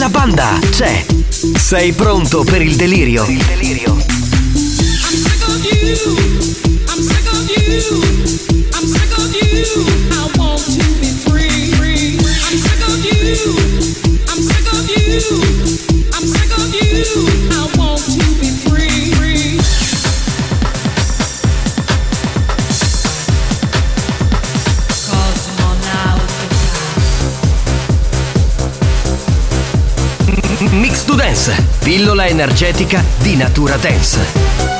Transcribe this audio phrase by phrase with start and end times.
[0.00, 1.04] La banda c'è.
[1.58, 3.26] Sei pronto per il delirio?
[3.26, 3.70] Il delirio.
[17.00, 17.79] Mix
[31.90, 34.79] pillola energetica di natura dance.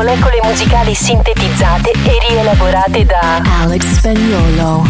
[0.00, 4.86] Molecole musicali sintetizzate e rielaborate da Alex Spagnolo.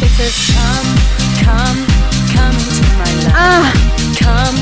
[0.00, 0.88] It says come,
[1.44, 1.84] come,
[2.32, 4.24] come into my life.
[4.24, 4.58] Come,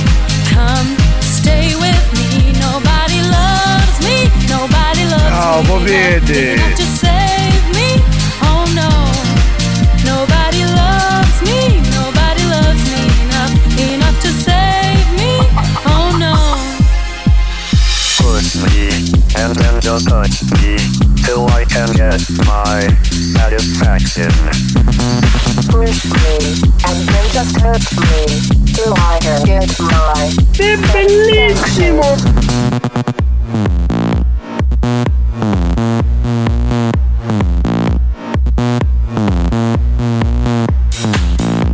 [0.52, 2.50] come, stay with me.
[2.58, 4.28] Nobody loves me.
[4.48, 6.81] Nobody loves Ciao, me.
[19.92, 20.78] Just touch me,
[21.22, 22.88] till I can get my
[23.36, 24.32] satisfaction.
[25.68, 26.38] Push me
[26.88, 28.24] and then just hurt me
[28.72, 32.16] till I can get my È bellissimo!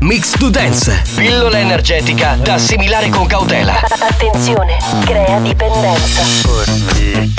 [0.00, 3.78] Mix to Dance, pillola energetica da assimilare con cautela.
[4.00, 7.37] Attenzione, crea dipendenza.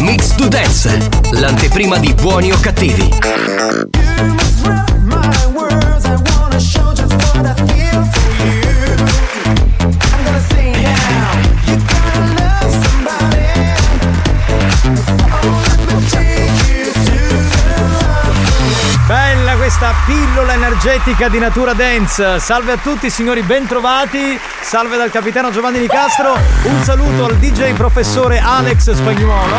[0.00, 3.57] Mix to Dance, l'anteprima di buoni o cattivi.
[20.80, 22.38] Energetica di natura dance.
[22.38, 24.38] Salve a tutti signori, bentrovati.
[24.60, 26.38] Salve dal capitano Giovanni Nicastro.
[26.62, 29.56] Un saluto al DJ professore Alex Spagnuolo.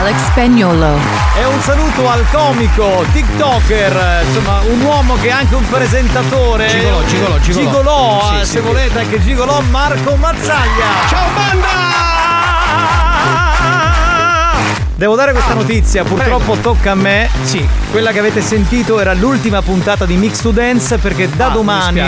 [0.00, 0.98] Alex Spagnolo.
[1.38, 6.68] E un saluto al comico, TikToker, insomma un uomo che è anche un presentatore.
[6.68, 7.64] Gigolò, gigolò, gigolò.
[7.64, 8.50] Gigolò, Sì, eh, sì.
[8.52, 11.06] se volete anche gigolò, Marco Mazzaglia.
[11.08, 12.03] Ciao banda!
[14.96, 17.28] Devo dare questa notizia, purtroppo tocca a me.
[17.42, 17.66] Sì.
[17.90, 22.00] Quella che avete sentito era l'ultima puntata di Mix to Dance perché da Ah, domani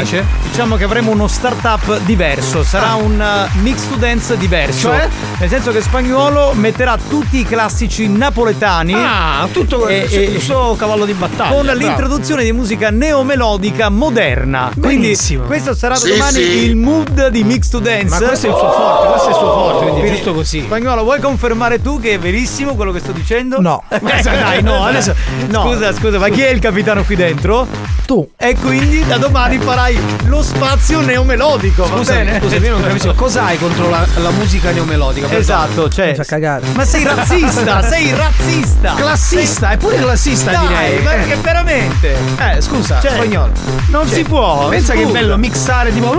[0.48, 2.94] diciamo che avremo uno startup diverso, sarà Ah.
[2.94, 4.88] un uh, Mix to Dance diverso.
[4.88, 5.08] Cioè?
[5.38, 8.94] Nel senso che spagnolo metterà tutti i classici napoletani.
[8.94, 11.52] Ah, tutto E- e- suo cavallo di battaglia.
[11.52, 11.78] con bravo.
[11.78, 14.70] l'introduzione di musica neomelodica moderna.
[14.72, 15.44] Quindi Benissimo.
[15.44, 16.64] questo sarà Sì, domani sì.
[16.64, 18.18] il mood di Mix to Dance.
[18.18, 20.60] Ma questo è il suo forte, questo è il suo forte, quindi giusto così.
[20.62, 23.60] Spagnolo, vuoi confermare tu che è verissimo quello che sto dicendo?
[23.60, 23.82] No.
[24.16, 25.14] Eh, dai, no, adesso.
[25.48, 25.62] No.
[25.64, 27.66] Scusa, scusa, ma chi è il capitano qui dentro?
[28.06, 28.26] Tu.
[28.36, 31.86] E quindi da domani farai lo spazio neomelodico.
[31.88, 32.38] va Scusa, bene?
[32.40, 35.25] scusa, io non capisco cosa hai contro la, la musica neomelodica.
[35.26, 36.08] Per Esatto, cioè.
[36.08, 36.66] Mi fa cagare.
[36.74, 38.94] Ma sei razzista, sei razzista.
[38.94, 41.02] Classista, è pure classista Dai, direi.
[41.02, 41.36] ma Eh.
[41.36, 42.16] veramente.
[42.38, 43.52] Eh, scusa, Cioè, spagnolo.
[43.88, 44.68] Non si può.
[44.68, 45.12] Pensa che è scusa.
[45.18, 46.14] bello mixare tipo.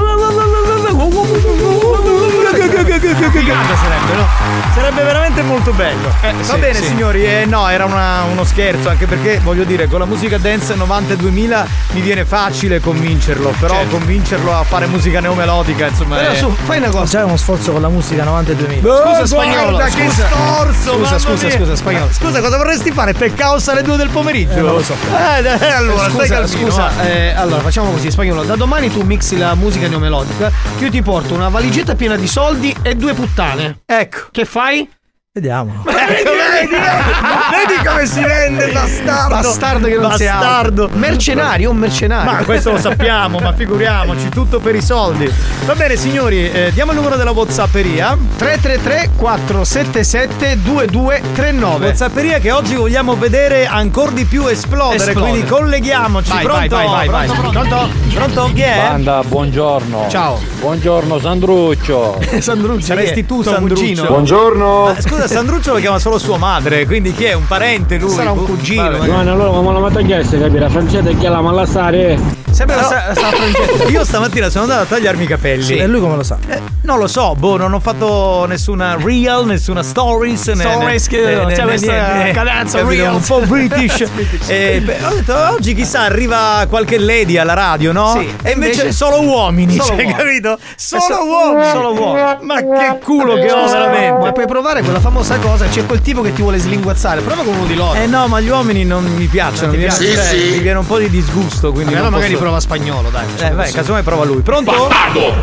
[2.37, 4.27] Figata sarebbe, no?
[4.73, 6.09] Sarebbe veramente molto bello.
[6.21, 6.83] Va sì, bene, sì.
[6.85, 10.75] signori, eh, no, era una- uno scherzo, anche perché voglio dire, con la musica dance
[10.75, 13.97] 90-2000 mi viene facile convincerlo, però Certo.
[13.97, 16.17] convincerlo a fare musica neomelodica, insomma.
[16.17, 17.17] Però è- su, fai una cosa.
[17.19, 18.87] C'è uno sforzo con la musica 90 e 2000.
[18.89, 18.95] Oh,
[19.25, 20.27] Scusa, guarda spagnolo, che scusa.
[20.27, 20.93] storso!
[20.97, 22.09] Scusa, scusa, scusa, spagnolo.
[22.11, 23.13] Scusa, cosa vorresti fare?
[23.13, 24.53] Te caos alle 2 del pomeriggio?
[24.57, 24.93] Eh, non lo so.
[24.93, 28.43] Eh, dai, allora, stai scusa, calmino, scusa, eh, allora facciamo così, spagnolo.
[28.43, 30.51] Da domani tu mixi la musica neomelodica.
[30.79, 33.81] Io ti porto una valigetta piena di soldi e due puttane.
[33.85, 34.27] Ecco.
[34.31, 34.89] Che fai?
[35.37, 35.83] Vediamo.
[35.85, 39.35] Ecco, vedi, vedi come si vende, bastardo!
[39.35, 40.89] Bastardo che non sei Bastardo!
[40.93, 42.31] Mercenario, un mercenario.
[42.31, 45.31] Ma questo lo sappiamo, ma figuriamoci, tutto per i soldi.
[45.65, 48.17] Va bene, signori, eh, diamo il numero della Whatsapperia.
[48.37, 51.85] 333 477 2239.
[51.85, 55.29] Whatsapperia che oggi vogliamo vedere ancora di più esplodere, Esplodere.
[55.29, 56.31] quindi colleghiamoci.
[56.31, 56.75] Vai, pronto?
[56.75, 57.67] vai, vai, vai, pronto, vai.
[57.67, 57.89] pronto?
[58.11, 58.49] Pronto?
[58.55, 58.77] Chi è?
[58.87, 60.07] Banda, buongiorno.
[60.09, 60.39] Ciao.
[60.59, 62.19] Buongiorno Sandruccio.
[62.39, 62.85] Sandruccio.
[62.85, 64.05] Saresti tu, Sandruccio.
[64.07, 64.87] Buongiorno.
[64.87, 67.33] Ah, scusa, Sandruccio lo chiama solo sua madre, quindi chi è?
[67.33, 68.09] Un parente lui?
[68.09, 69.03] Sarà un Boh, cugino.
[69.03, 70.69] Giovanni, allora come la matagliesse, capire?
[70.69, 72.17] Francesca che la malassare.
[72.49, 72.87] Sempre la No.
[72.87, 73.83] sta, sta frangetta.
[73.89, 75.77] Io stamattina sono andato a tagliarmi i capelli.
[75.77, 76.37] E lui come lo sa?
[76.47, 80.51] Eh, non lo so, boh, non ho fatto nessuna real, nessuna stories.
[80.53, 83.13] Stories, né- che- né- cioè né- questa né- cadenza real.
[83.15, 84.05] Un po' british.
[84.47, 88.13] e, beh, ho detto, oggi chissà arriva qualche lady alla radio, no?
[88.13, 90.13] Sì, E invece, invece- solo uomini, Solo cioè, uomini.
[90.13, 90.57] capito?
[90.75, 91.69] Solo so- uomini.
[91.69, 92.37] solo uomini.
[92.41, 94.19] Ma che culo che ho veramente.
[94.25, 95.67] Ma puoi provare quella famosa cosa?
[95.67, 97.21] C'è quel tipo che ti vuole slinguazzare.
[97.21, 97.93] Prova con uno di loro.
[97.99, 100.13] Eh no, ma gli uomini non mi piacciono, Non ti mi, viene, piace?
[100.13, 100.51] cioè, Sì, sì.
[100.51, 103.25] mi viene un po' di disgusto, quindi Allora magari posso- prova spagnolo, dai.
[103.39, 104.41] Eh, vai, casomai prova lui.
[104.41, 104.71] Pronto?
[104.71, 104.87] Oh,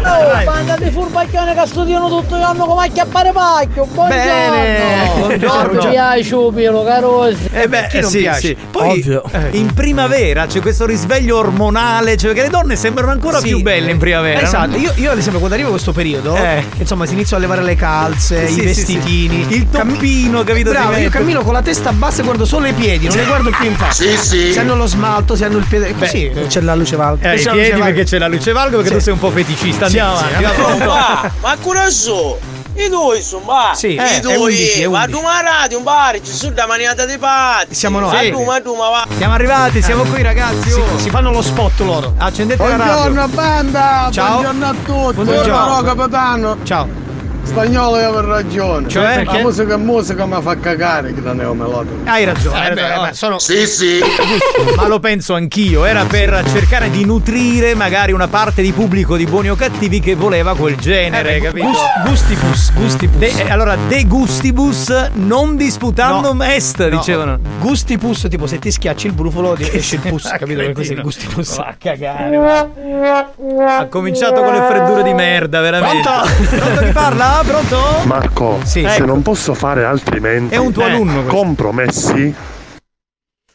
[0.03, 0.45] Vai.
[0.45, 3.87] banda di furbacchione che studiano tutto l'anno come a chiappare pacchio.
[3.87, 4.23] Buongiorno.
[4.25, 5.11] Bene.
[5.17, 5.83] Buongiorno.
[5.85, 7.49] Mi piace Upilo, carosi.
[7.53, 8.41] Eh beh, chi non sì, piace?
[8.41, 8.57] sì.
[8.71, 9.23] Poi Ovvio.
[9.33, 13.49] eh, in primavera c'è questo risveglio ormonale, cioè che le donne sembrano ancora Sì.
[13.49, 14.41] più belle in primavera.
[14.41, 14.77] Esatto, no?
[14.77, 16.65] io, io ad esempio quando arriva questo periodo, Eh.
[16.79, 19.54] insomma si inizia a levare le calze, Sì, i sì, vestitini, sì.
[19.55, 20.71] Il toppino, capito?
[20.71, 23.51] Bravo, io cammino con la testa bassa e guardo solo i piedi, non le guardo
[23.51, 23.93] più in faccia.
[23.93, 24.53] Sì, sì.
[24.53, 25.95] Se hanno lo smalto, se hanno il piede.
[25.95, 26.31] Così.
[26.49, 27.33] C'è la luce valga.
[27.33, 28.95] Eh, i piedi perché c'è la luce valga perché Sì.
[28.97, 29.85] tu sei un po' feticista.
[29.87, 30.37] Andiamo Sì, avanti.
[30.39, 30.85] sì, va, pronto?
[30.87, 32.39] Ma, ma coraggio.
[32.77, 33.71] I due insomma.
[33.75, 34.35] Sì, I è due.
[34.37, 35.13] 11, è Ma 11.
[35.17, 37.73] tu ma radio, un bar, ci sono da maniata dei patti.
[37.73, 38.33] Siamo noi.
[38.35, 38.43] Sì.
[38.45, 39.07] ma tu, ma va.
[39.17, 40.71] Siamo arrivati, siamo qui ragazzi.
[40.71, 40.99] Si, oh.
[40.99, 42.15] si fanno lo spot loro.
[42.19, 42.93] Accendete la radio.
[42.95, 44.41] Buongiorno banda, Ciao.
[44.41, 45.15] buongiorno a tutti.
[45.15, 45.45] Buongiorno.
[45.45, 46.57] Ciao capitano.
[46.65, 46.89] Ciao.
[47.45, 48.89] Spagnolo io avevo ragione.
[48.89, 49.37] Cioè, perché?
[49.37, 52.11] La musica è musica ma fa cagare che la neomelodica.
[52.11, 54.01] Hai ragione, hai Eh, beh, ragione, eh, sono Sì, sì.
[54.77, 55.85] ma lo penso anch'io.
[55.85, 60.15] Era per cercare di nutrire magari una parte di pubblico di buoni o cattivi che
[60.15, 61.67] voleva quel genere, capito?
[61.67, 63.19] Gus- gustibus, gustibus.
[63.19, 67.39] De- eh, allora, de gustibus non disputandum est, No, dicevano.
[67.61, 70.61] Gustibus, tipo se ti schiacci il brufolo ti esce il pus, capito?
[70.61, 71.57] Per questo è il gustibus.
[71.57, 72.37] Va a cagare.
[73.67, 76.09] Ha cominciato con le freddure di merda, veramente.
[76.09, 76.57] Pronto?
[76.57, 77.34] Pronto chi parla?
[77.43, 77.77] Pronto?
[78.05, 78.81] Marco, Sì.
[78.83, 79.05] se Ecco.
[79.07, 81.33] non posso fare altrimenti, È un tuo Eh, alunno questo.
[81.35, 82.35] compromessi,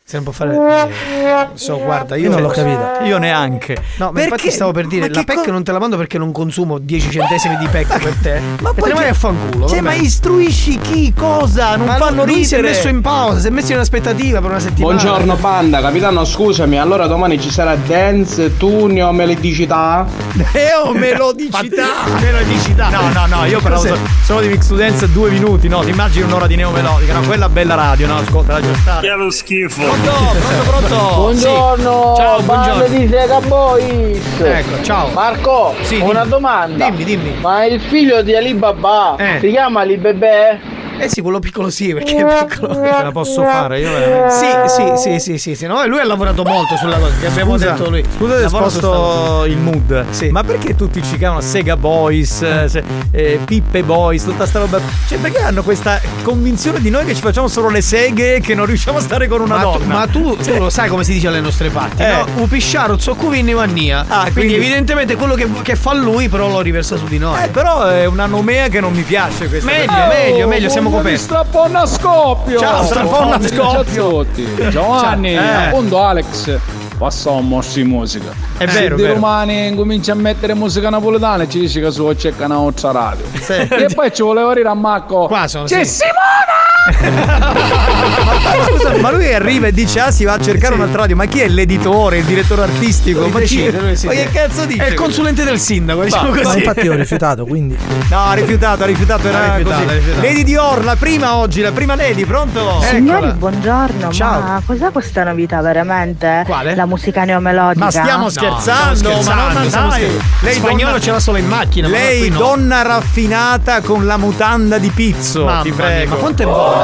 [0.10, 0.56] Se non può fare.
[0.56, 3.02] eh, So, guarda, io Io non l'ho capita.
[3.04, 3.78] Io neanche.
[3.98, 6.18] No, ma infatti stavo per dire, Ma la PEC co- non te la mando perché
[6.18, 8.42] non consumo 10 centesimi di PEC per te.
[8.62, 9.68] Ma te poi ne che- a fanculo.
[9.68, 9.96] Cioè, vabbè.
[9.96, 11.14] ma istruisci chi?
[11.14, 11.76] Cosa?
[11.76, 12.74] Non Ma fanno lui si è ridere.
[12.74, 14.96] messo in pausa, si è messo in aspettativa per una settimana.
[14.96, 20.08] Buongiorno banda, capitano scusami, allora domani ci sarà dance, tunio, melodicità.
[20.54, 21.86] Eh, oh, melodicità.
[22.20, 22.90] Melodicità.
[22.90, 23.94] No, no, no, io parlavo Cos'è?
[23.96, 27.22] so- solo di Mix to Dance due minuti, no, ti immagini un'ora di neomelodica, no,
[27.28, 29.08] quella bella radio, no, ascolta, la già stare.
[29.08, 29.98] Che lo schifo.
[30.04, 31.16] Pronto, pronto, pronto.
[31.16, 32.14] Buongiorno.
[32.16, 32.88] Ciao, buongiorno.
[32.88, 34.40] di Sega Boys.
[34.40, 35.10] Ecco, ciao.
[35.10, 36.30] Marco, Sì, una dimmi.
[36.30, 36.90] domanda.
[36.90, 37.34] Dimmi, dimmi.
[37.42, 39.40] Ma il figlio di Alibaba Eh.
[39.40, 40.78] si chiama Alibebe?
[41.06, 42.74] Eh sì, quello piccolo sì, perché è piccolo.
[42.74, 44.34] Ce la posso fare io veramente.
[44.34, 45.66] Sì, sì, sì, sì, sì, sì.
[45.68, 48.04] No, lui ha lavorato molto sulla cosa, che abbiamo detto lui.
[48.18, 50.06] Scusa se sposto il mood.
[50.32, 54.80] Ma perché tutti ci chiamano Sega Boys, eh, se- eh, Pippe Boys, tutta sta roba?
[55.08, 58.66] Cioè, perché hanno questa convinzione di noi che ci facciamo solo le seghe che non
[58.66, 59.94] riusciamo a stare con una Ma tu, donna?
[59.96, 62.12] ma tu, tu lo sai come si dice alle nostre parti, Eh.
[62.12, 62.26] no?
[62.44, 64.06] Upisciaro, zoccuvini, mannia.
[64.08, 67.44] quindi, quindi- evidentemente quello che, che fa lui, però lo riversa su di noi.
[67.44, 69.70] Eh, però è una nomea che non mi piace questa.
[69.70, 70.08] Meglio, cosa.
[70.08, 71.18] meglio, meglio, siamo coperti.
[71.18, 72.60] Strapponna a scoppio!
[72.60, 73.94] Ciao, strapponna a scoppio.
[73.94, 74.48] Ciao a tutti.
[74.70, 75.34] Giovanni.
[75.34, 75.38] Eh.
[75.38, 76.58] appunto Alex,
[76.98, 78.32] passa un morso di musica.
[78.58, 79.14] È Se vero, di vero.
[79.16, 83.26] romani comincia a mettere musica napoletana e ci dice che su c'è nostra radio.
[83.48, 85.28] E poi ci voleva dire a Marco.
[85.28, 86.02] Qua sono C'è sì.
[86.02, 86.59] Simona!
[86.92, 91.16] Ma scusa, ma lui arriva e dice: Ah, si va a cercare un'altra radio.
[91.16, 93.20] Ma chi è l'editore, il direttore artistico?
[93.22, 94.86] Lui Ma, chi- decide, lui ma che cazzo dice?
[94.86, 96.58] È il consulente del sindaco, diciamo Ma- Ma così.
[96.58, 97.78] infatti ho rifiutato, quindi.
[98.10, 99.96] No, ha rifiutato, ha rifiutato, era rifiutato, così.
[99.96, 100.26] rifiutato.
[100.28, 102.82] Lady Dior, la prima oggi, la prima Lady, pronto?
[102.90, 104.12] Signori, buongiorno.
[104.12, 104.40] Ciao.
[104.42, 106.44] Ma cos'è questa novità veramente?
[106.46, 106.76] Quale?
[106.76, 107.86] La musica neomelodica?
[107.86, 110.00] Ma stiamo scherzando, ma non ma stiamo dai.
[110.02, 110.24] scherzando.
[110.42, 111.88] Lei Spagnolo donna- ce l'ha solo in macchina.
[111.88, 112.38] ma Lei, qui no.
[112.38, 115.46] donna raffinata con la mutanda di pizzo.
[115.46, 116.10] Mamma ti mia, prego.
[116.12, 116.79] ma quanto è buona.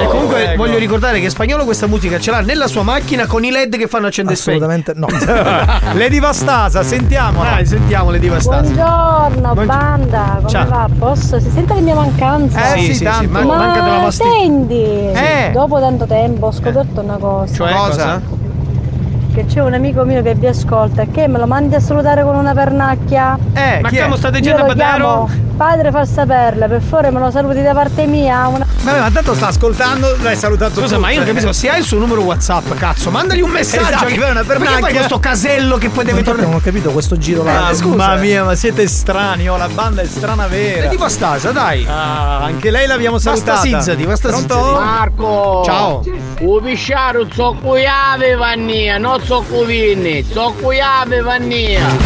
[0.00, 3.50] E comunque voglio ricordare che Spagnolo questa musica ce l'ha nella sua macchina con i
[3.50, 4.36] led che fanno accendere.
[4.36, 5.06] Assolutamente no.
[5.94, 7.42] Lady Vastasa, sentiamo.
[7.42, 8.68] Dai, sentiamo le divastate.
[8.72, 10.68] Buongiorno banda, come Ciao.
[10.68, 10.88] va?
[10.98, 11.38] Posso?
[11.40, 12.74] Si sente la mia mancanza?
[12.74, 14.30] Eh, sì, sì, sì, ma- Ma manca della pastiglia.
[14.32, 14.74] senti,
[15.12, 15.50] Eh.
[15.52, 17.54] dopo tanto tempo ho scoperto una cosa.
[17.54, 17.88] Cioè, Cosa?
[17.90, 18.20] cosa?
[19.34, 22.22] Che c'è un amico mio che vi ascolta e che me lo mandi a salutare
[22.22, 23.36] con una pernacchia.
[23.52, 25.28] Eh, Ma come Io dicendo a Badaro?
[25.56, 28.46] padre far saperle, per favore me lo saluti da parte mia.
[28.48, 28.66] Una...
[28.82, 31.00] Vabbè, ma tanto sta ascoltando, l'hai salutato Scusa, tu.
[31.00, 33.86] ma io non capisco, se hai il suo numero WhatsApp, cazzo, mandagli un messaggio.
[33.86, 34.80] Esatto, che che è una perché pernacchia.
[34.86, 36.46] fai questo casello che poi deve tornare.
[36.46, 37.68] non ho capito questo giro là.
[37.68, 38.20] Ah, scusa, Mamma eh.
[38.20, 40.86] mia, ma siete strani, oh, la banda è strana vera.
[40.86, 41.86] E di Vastasa, dai.
[41.88, 43.60] Ah, anche lei l'abbiamo salutata.
[43.60, 44.58] sizzati, basta Pronto?
[44.80, 45.62] Marco!
[45.64, 46.02] Ciao.
[46.42, 51.96] O pisciaro zoccuiave vannia, non zoccuvini, zoccuiave vannia.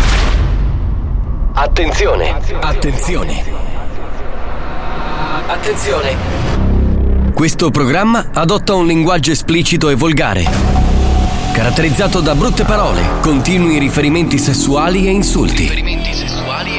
[1.53, 3.45] Attenzione, attenzione.
[5.49, 6.17] Attenzione.
[7.35, 10.45] Questo programma adotta un linguaggio esplicito e volgare,
[11.53, 16.78] caratterizzato da brutte parole, continui riferimenti sessuali e insulti.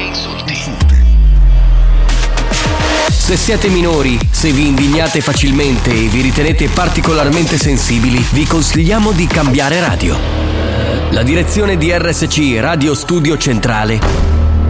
[3.20, 9.26] Se siete minori, se vi indignate facilmente e vi ritenete particolarmente sensibili, vi consigliamo di
[9.26, 10.16] cambiare radio.
[11.10, 14.00] La direzione di RSC Radio Studio Centrale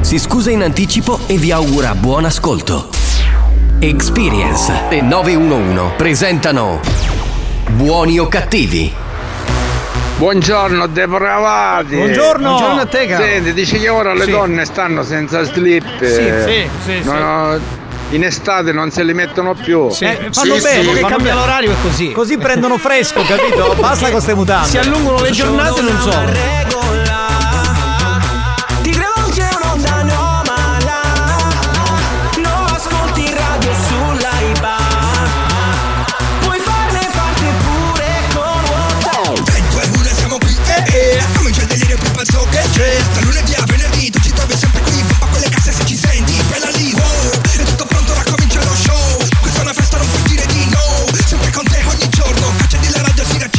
[0.00, 2.88] si scusa in anticipo e vi augura buon ascolto.
[3.78, 6.80] Experience e 911 presentano
[7.71, 8.92] Buoni o cattivi?
[10.19, 11.95] Buongiorno depravati!
[11.95, 12.49] Buongiorno.
[12.49, 13.25] Buongiorno a te, caro.
[13.25, 14.30] Senti, dice che ora le Sì.
[14.33, 15.85] donne stanno senza slip.
[16.04, 17.19] Sì, sì, sì, No, sì.
[17.19, 17.61] no,
[18.11, 19.90] in estate non se li mettono più.
[19.90, 20.05] Sì.
[20.05, 20.93] Eh, fanno Sì, bene, sì.
[20.95, 22.12] Che cambia l'orario è così.
[22.12, 23.75] Così prendono fresco, capito?
[23.81, 24.69] Basta con queste mutande.
[24.69, 27.10] Si allungano le giornate e non so.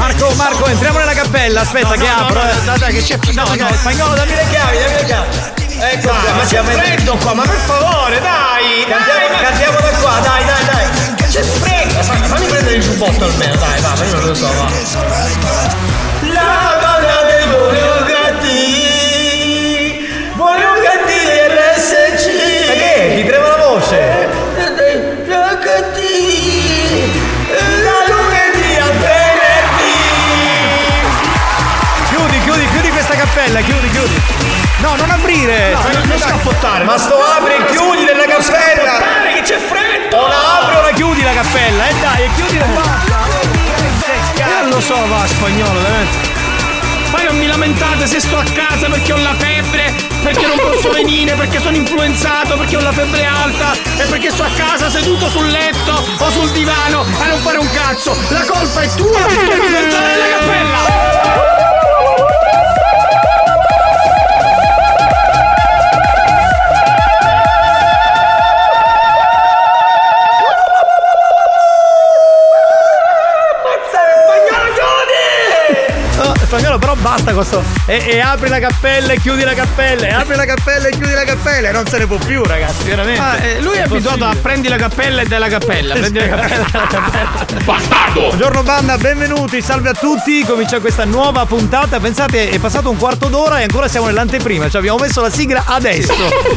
[0.01, 1.61] Marco, Marco, entriamo nella cappella.
[1.61, 2.41] Aspetta, No, che no, no, apro.
[2.65, 2.77] no, eh.
[2.79, 3.75] dai, che c'è- No, no, no, no.
[3.75, 5.27] spagnolo, dammi le chiavi, dammi le chiavi.
[5.83, 8.85] Ecco, Dai, qua, ma c'è freddo qua, ma per favore, dai!
[8.87, 10.85] Cantiamo, dai, cantiamo da qua, dai, dai, dai.
[11.29, 11.99] C'è freddo!
[11.99, 14.69] Aspetta, fammi prendere il giubbotto almeno, dai, va, io non lo so, va.
[16.33, 17.69] La donna dei o
[20.81, 22.25] cattivi RSC.
[22.67, 23.13] Ma che?
[23.15, 23.47] Ti trema
[33.51, 34.21] cappella, chiudi, chiudi.
[34.79, 35.73] No, non aprire.
[35.73, 36.83] No, non- non scappottare.
[36.83, 38.99] Ma sto apri e chiudi della cappella.
[38.99, 40.17] Dai, che c'è freddo!
[40.17, 42.65] O la apri o la chiudi la cappella, e dai, e chiudi la
[44.35, 46.29] Eh, lo so, va, spagnolo, veramente.
[47.11, 49.93] Poi non mi lamentate se sto a casa perché ho la febbre,
[50.23, 54.43] perché non posso venire, perché sono influenzato, perché ho la febbre alta e perché sto
[54.43, 58.15] a casa seduto sul letto o sul divano a non fare un cazzo.
[58.29, 61.70] La colpa è tua perché mi devi entrare nella cappella.
[77.21, 77.63] Basta con sto.
[77.85, 81.13] e, e apri la cappella e chiudi la cappella, e apri la cappella e chiudi
[81.13, 83.21] la cappella, e non se ne può più, ragazzi, veramente.
[83.21, 85.93] Ah, eh, lui è abituato a prendi la cappella e dai la cappella.
[85.93, 87.45] Prendi la cappella e dai la cappella.
[87.63, 88.19] Bastardo!
[88.21, 91.99] Buongiorno banda, benvenuti, salve a tutti, comincia questa nuova puntata.
[91.99, 95.63] Pensate, è passato un quarto d'ora e ancora siamo nell'anteprima, cioè abbiamo messo la sigla
[95.67, 96.13] adesso.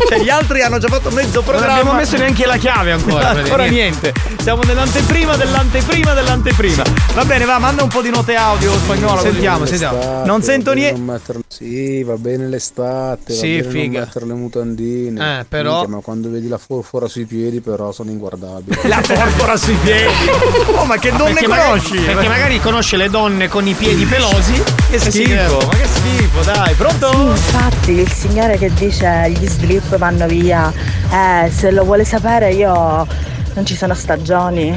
[0.09, 1.73] cioè gli altri hanno già fatto mezzo Non programma.
[1.75, 3.29] abbiamo messo neanche la chiave ancora.
[3.31, 4.13] ancora niente.
[4.41, 6.83] Siamo nell'anteprima dell'anteprima dell'anteprima.
[7.15, 9.21] Va bene, va, manda un po' di note audio spagnolo.
[9.21, 10.23] Sentiamo, sentiamo.
[10.25, 10.99] Non sento niente.
[10.99, 13.99] Non metterle- Sì, va bene l'estate, Sì, va bene figa.
[13.99, 15.41] non mettere le mutandine.
[15.41, 18.77] Eh, però- Minchia, ma quando vedi la forfora sui piedi, però sono inguardabili.
[18.89, 20.03] La porpora sui piedi.
[20.77, 21.95] Oh, ma che donne Perché conosci?
[21.95, 24.53] Magari, perché magari conosce le donne con i piedi pelosi.
[24.91, 27.11] Che e si schifo, ma che schifo, dai, pronto?
[27.31, 30.73] Infatti il signore che dice gli slip vanno via,
[31.11, 33.07] eh, se lo vuole sapere io
[33.55, 34.77] non ci sono stagioni.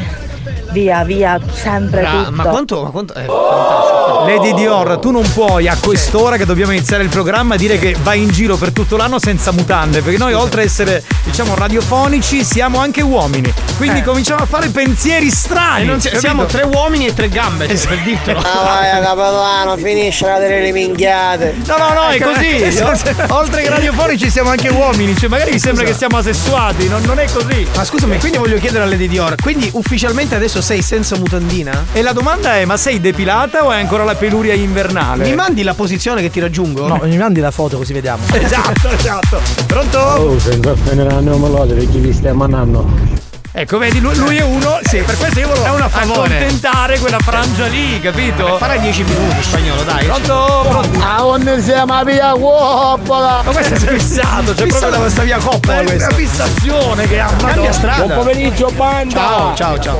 [0.71, 2.31] Via, via, sempre Bra- tutto.
[2.31, 3.13] ma quanto, ma quanto.
[3.15, 7.95] Eh, Lady Dior, tu non puoi a quest'ora che dobbiamo iniziare il programma dire che
[8.03, 12.43] vai in giro per tutto l'anno senza mutande, perché noi oltre ad essere, diciamo, radiofonici,
[12.43, 13.51] siamo anche uomini.
[13.77, 14.03] Quindi Eh.
[14.03, 15.85] cominciamo a fare pensieri strani.
[15.85, 16.19] E capito?
[16.19, 18.39] siamo tre uomini e tre gambe, cioè, per dirtelo.
[18.39, 21.55] Ah vai capellano, finiscila delle le minchiate.
[21.65, 23.15] No, no, no, è così.
[23.29, 27.19] Oltre che radiofonici siamo anche uomini, cioè magari vi sembra che siamo asessuati, non, non
[27.19, 27.65] è così.
[27.75, 31.85] Ma scusami, quindi voglio chiedere a Lady Dior, quindi ufficialmente adesso sei senza mutandina?
[31.93, 35.23] E la domanda è: ma sei depilata o hai ancora la peluria invernale?
[35.23, 36.87] Mi mandi la posizione che ti raggiungo?
[36.87, 38.23] No, mi mandi la foto così vediamo.
[38.31, 39.39] Esatto, esatto.
[39.65, 39.99] Pronto?
[39.99, 43.26] Oh, senza offendere la mia melodica perché vi stai manando.
[43.59, 44.77] Ecco, vedi, lui, lui è uno.
[44.83, 46.35] Sì, per questo io volevo È una favore.
[46.35, 48.55] accontentare quella frangia lì, capito?
[48.59, 50.05] Farai 10 minuti spagnolo, dai.
[50.05, 50.65] Pronto?
[50.69, 50.99] Pronto?
[51.03, 53.41] A onde siamo via coppola!
[53.43, 56.09] Ma questo è fissato, c'è Fissa proprio da questa via coppola è una questa.
[56.13, 58.03] fissazione che ha Cambia strada.
[58.03, 59.19] Buon pomeriggio banda!
[59.19, 59.99] Ciao, ciao, ciao.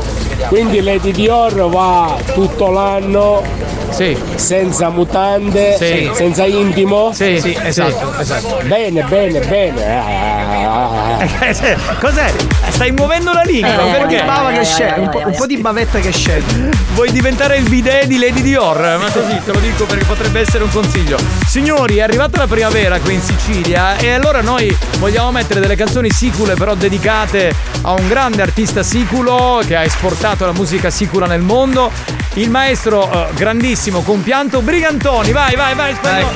[0.50, 3.42] Quindi Lady Dior va tutto l'anno
[3.90, 4.16] Sì.
[4.36, 6.12] senza mutande, Sì.
[6.14, 7.12] senza intimo.
[7.12, 8.60] Sì, Sì, esatto, esatto.
[8.66, 11.26] Bene, bene, bene.
[11.40, 11.76] Eh, sì.
[12.00, 12.32] Cos'è?
[12.70, 14.26] Stai muovendo la lingua, Eh, Un po' di perché?
[14.26, 16.70] bava che scende, un po', un po' di bavetta che scende.
[16.94, 18.78] Vuoi diventare il bidet di Lady Dior?
[19.00, 21.18] Ma così te lo dico perché potrebbe essere un consiglio.
[21.48, 26.10] Signori, è arrivata la primavera qui in Sicilia e allora noi vogliamo mettere delle canzoni
[26.12, 31.42] sicule però dedicate a un grande artista siculo che ha esportato la musica sicula nel
[31.42, 31.92] mondo,
[32.34, 35.32] il maestro eh, grandissimo compianto Brigantoni.
[35.32, 36.30] Vai, vai, vai, spagnolo.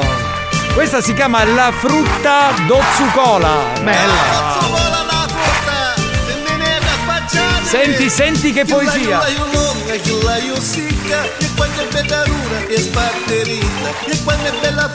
[0.00, 0.28] Eccolo.
[0.74, 3.48] Questa si chiama La frutta dozzucola.
[3.82, 4.59] Bella.
[7.70, 9.24] Senti, senti che poesia.
[9.28, 9.34] E
[14.24, 14.88] quando è bella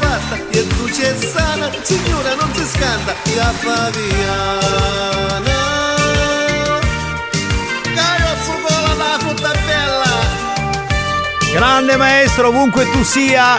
[11.56, 13.58] Grande maestro, ovunque tu sia,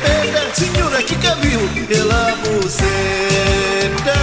[0.00, 4.20] bella signora che capiu e la musetta.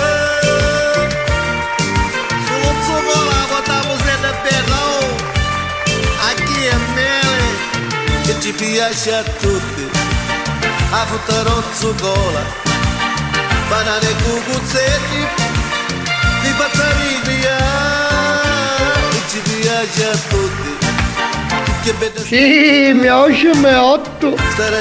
[2.48, 5.16] Sozzo con la quota musetta bella oh.
[6.32, 9.90] Aqui è mele che ci piace a tutti.
[10.90, 12.62] A frutta rozzucola
[13.72, 15.51] banane e cucuzzetti
[16.52, 17.40] di pazzarini
[19.10, 20.81] che ci piace a tutti
[21.82, 24.36] che Sì, mio scimmiotto.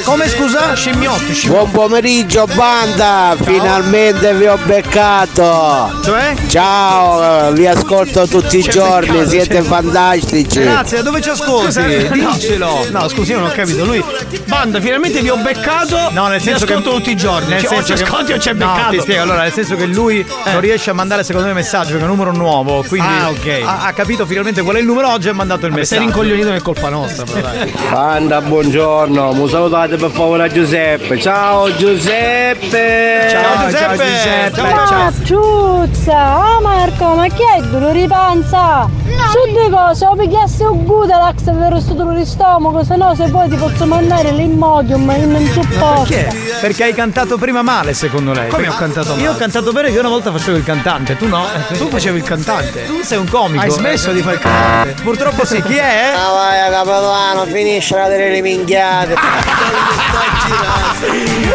[0.04, 0.74] Come scusa?
[0.74, 1.48] Scimmiotto, scimmiotto.
[1.66, 5.98] Buon pomeriggio banda, finalmente vi ho beccato.
[6.04, 6.34] Cioè?
[6.48, 9.68] Ciao, vi ascolto tutti i giorni, beccato, siete sì.
[9.68, 10.60] fantastici.
[10.60, 12.08] Grazie, da dove ci ascolti?
[12.20, 12.32] No.
[12.32, 12.86] Dicelo.
[12.90, 13.84] No, scusi, io non ho capito.
[13.84, 14.04] Lui,
[14.44, 16.10] banda, finalmente vi ho beccato.
[16.12, 17.48] No, nel senso vi ascolto che tutti i giorni.
[17.48, 18.90] Nel Cioè, o ci che- ascolti o ci hai No, beccato.
[18.90, 22.04] ti spiego, allora, nel senso che lui non riesce a mandare secondo me messaggio perché
[22.04, 23.62] è un numero nuovo, quindi Ah, ok.
[23.64, 26.02] ha, ha capito finalmente qual è il numero oggi e ha mandato il messaggio.
[26.02, 27.72] rincoglionito è colpa nostra, però dai.
[27.90, 29.32] Banda, buongiorno.
[29.32, 31.18] Mi salutate per favore a Giuseppe.
[31.18, 33.28] Ciao Giuseppe.
[33.30, 34.52] Ciao, Giuseppe.
[34.54, 38.88] Ciao, Ma ciuzza, oh Marco, ma chi è dolore di panza?
[39.30, 43.28] Su due cose, o pigliassi un Gudelax per questo dolore di stomaco, se no se
[43.28, 46.04] poi ti posso mandare l'Immodium, io non supporto.
[46.08, 46.36] Perché?
[46.60, 48.48] Perché hai cantato prima male, secondo lei.
[48.48, 49.22] Come ho cantato male?
[49.22, 51.44] Io ho cantato bene che io una volta facevo il cantante, tu no?
[51.76, 52.86] Tu facevi il cantante.
[52.86, 53.62] Tu sei un comico.
[53.62, 55.02] Hai smesso di fare il cantante.
[55.02, 56.12] Purtroppo sì, chi è?
[56.14, 59.14] Ah vai capellano, finiscila delle le minchiate.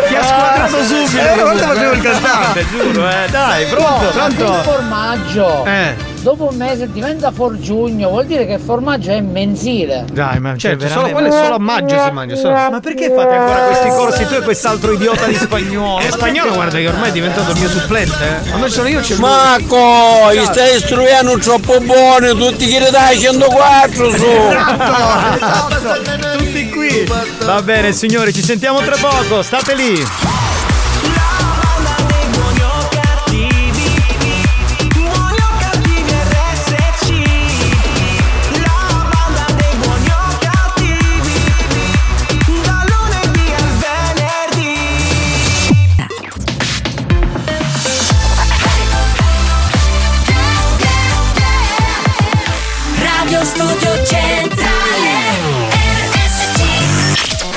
[0.08, 1.18] Ti ha squadrato subito.
[1.18, 3.28] Eh, una volta facevo il cantante, giuro, eh.
[3.30, 4.08] Dai, pronto?
[4.10, 4.54] Pronto?
[4.64, 5.66] Formaggio.
[5.66, 6.15] Eh.
[6.26, 10.06] Dopo un mese diventa forgiugno, vuol dire che il formaggio è mensile.
[10.12, 12.36] Dai, ma Certo, cioè, solo veramente- quello è solo a maggio si mangia.
[12.36, 12.54] Solo...
[12.54, 16.00] Ma perché fate ancora questi corsi tu e quest'altro idiota di spagnolo?
[16.00, 18.24] Eh, spagnolo guarda che ormai è diventato il mio supplente.
[18.24, 18.50] Eh.
[18.50, 19.16] Quando ci sono io c'è.
[19.18, 24.26] Marco, gli stai istruendo troppo buono, tutti che dai 104 su.
[25.36, 27.08] Esatto, Tutti qui.
[27.44, 29.44] Va bene, signori, ci sentiamo tra poco.
[29.44, 30.45] State lì.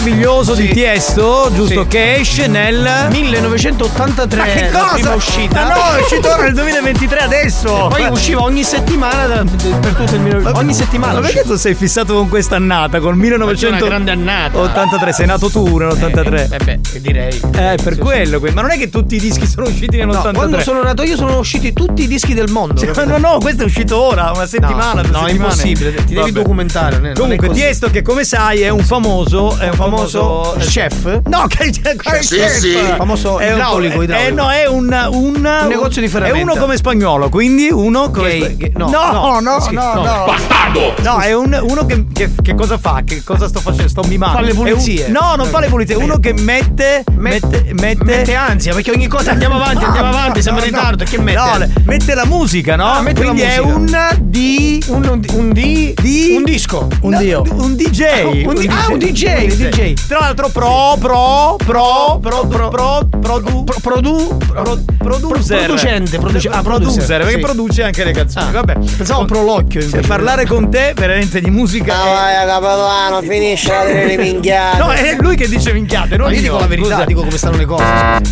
[0.00, 0.09] FM.
[0.20, 1.82] Meraviglioso di Tiesto, giusto?
[1.82, 1.88] Sì.
[1.88, 4.36] Che esce nel 1983.
[4.38, 4.92] Ma che cosa?
[4.94, 5.62] prima uscita.
[5.64, 7.86] Ma no, è uscito ora nel 2023 adesso.
[7.88, 9.44] Poi usciva ogni settimana da-
[9.80, 10.50] per tutto il mio.
[10.54, 11.14] Ogni settimana.
[11.14, 13.00] Ma perché tu sei fissato con questa annata?
[13.00, 13.68] Con 1983?
[13.78, 14.58] una grande annata.
[14.58, 16.52] 83, sei nato tu nell'83.
[16.52, 17.40] Eh, beh, direi.
[17.56, 20.34] Eh, per quello, que- ma non è che tutti i dischi sono usciti No, nell'83.
[20.34, 22.74] quando sono nato io sono usciti tutti i dischi del mondo.
[22.74, 25.00] Cioè, no, no, questo è uscito ora, una settimana.
[25.02, 26.30] No, no, è impossibile, ti devi Vabbè.
[26.32, 26.96] documentare.
[26.96, 27.48] è- non è Comunque.
[27.50, 29.56] Tiesto, che come sai è un famoso.
[29.56, 30.09] È un famoso.
[30.58, 31.20] Chef?
[31.26, 32.58] No, che quale Sì, chef?
[32.58, 32.72] sì.
[32.96, 34.28] Famoso È un- idraulico, idraulico.
[34.28, 34.88] Eh, no, è un.
[35.10, 36.50] Un, Un negozio di È ferramenta.
[36.52, 38.38] uno come spagnolo, quindi uno come.
[38.38, 40.02] Gay, gay, no, no, no, no, sì, no, no.
[40.04, 40.24] no.
[40.26, 40.94] Bastardo!
[41.02, 43.02] No, è un, uno che, che, che cosa fa?
[43.04, 43.88] Che cosa sto facendo?
[43.88, 44.36] Sto mimando.
[44.38, 45.08] Fa le È un- pulizie.
[45.08, 47.04] no, non fa le pulizie, è uno che mette.
[47.16, 47.72] Mette.
[47.74, 51.04] Mette, Mette ansia perché ogni cosa andiamo avanti, andiamo avanti, siamo in ritardo.
[51.04, 51.38] Che mette?
[51.38, 52.86] No, mette la musica, no?
[52.90, 53.76] Ah, mette la Quindi è musica.
[53.76, 54.82] un di.
[54.88, 55.94] Un, un, un di,
[56.34, 56.88] un disco.
[57.02, 57.42] Un dio.
[57.50, 58.44] Un DJ.
[58.44, 59.94] Un di- ah, un DJ, Un DJ.
[60.08, 65.64] Tra l'altro pro, pro, pro, pro, pro, pro, produ, produ, pro- producer.
[65.64, 68.46] Producente, produce- ah, producer, producer, perché produce anche le canzoni.
[68.48, 68.72] Ah, Vabbè.
[68.96, 70.06] Pensavo pro l'occhio invece.
[70.08, 71.94] parlare con te veramente di musica.
[71.94, 74.78] Ah, è- vai, capitano, finisci la delle minchiate.
[74.78, 77.56] No, è lui che dice minchiate, non No, io dico la verità, dico come stanno
[77.56, 77.84] le cose.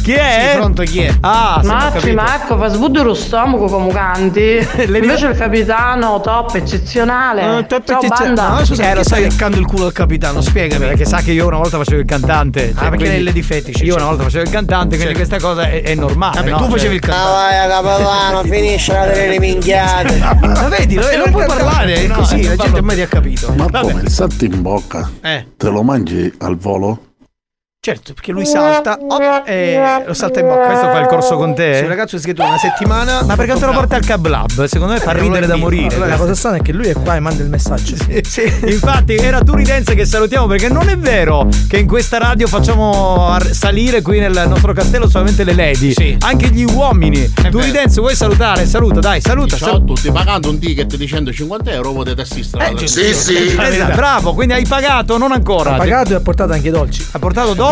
[0.03, 0.53] Chi è?
[0.57, 1.15] Pronto, chi è?
[1.21, 2.11] Ah, Marci.
[2.13, 4.67] Marco, fa sbuddere lo stomaco come canti.
[4.87, 7.67] Invece il capitano, top, eccezionale.
[8.09, 8.49] Banda.
[8.49, 10.87] No, scusa, Eh, lo stai leccando il culo al capitano, spiegami.
[10.87, 12.73] Perché sa che io una volta facevo il cantante.
[12.75, 13.97] Ah, perché quindi- lei è Lady Fetish, Io certo.
[13.97, 15.29] una volta facevo il cantante, quindi Certo.
[15.29, 16.37] questa cosa è, è normale.
[16.37, 16.57] Vabbè, no?
[16.59, 17.83] tu facevi il Cioè- Ah, cantante.
[17.83, 20.19] vai, capitano, finisci la delle minchiate.
[20.41, 23.03] Ma vedi, lo- Eh, non puoi parlare, è no, così, non la gente ormai ti
[23.03, 23.53] ha capito.
[23.57, 23.81] Ma Vabbè.
[23.91, 25.11] come il salto in bocca?
[25.23, 25.47] Eh.
[25.57, 27.03] Te lo mangi al volo?
[27.81, 30.67] Certo, perché lui salta oh, e lo salta in bocca.
[30.67, 31.75] Questo fa il corso con te?
[31.77, 33.23] Sì, il ragazzo è scritto una settimana.
[33.23, 34.65] Ma perché te lo porta al Cab Lab?
[34.65, 35.83] Secondo me fa Eh, ridere da morire.
[35.85, 36.05] invito.
[36.05, 37.95] La cosa strana è che lui è qua e manda il messaggio.
[38.67, 43.53] Infatti era Turidense che salutiamo perché non è vero che in questa radio facciamo ar-
[43.53, 47.33] salire qui nel nostro castello solamente le lady, anche gli uomini.
[47.49, 48.67] Turidense vuoi salutare?
[48.67, 49.57] Saluta, dai, saluta.
[49.57, 52.67] Ciao a tutti, pagando un ticket di 150 euro potete assistere.
[52.67, 53.69] alla Sì, trasmissione.
[53.69, 55.75] Esatto, bravo, quindi hai pagato, non ancora.
[55.75, 57.07] Ha pagato e ha portato anche i dolci.
[57.13, 57.67] Ha portato dolci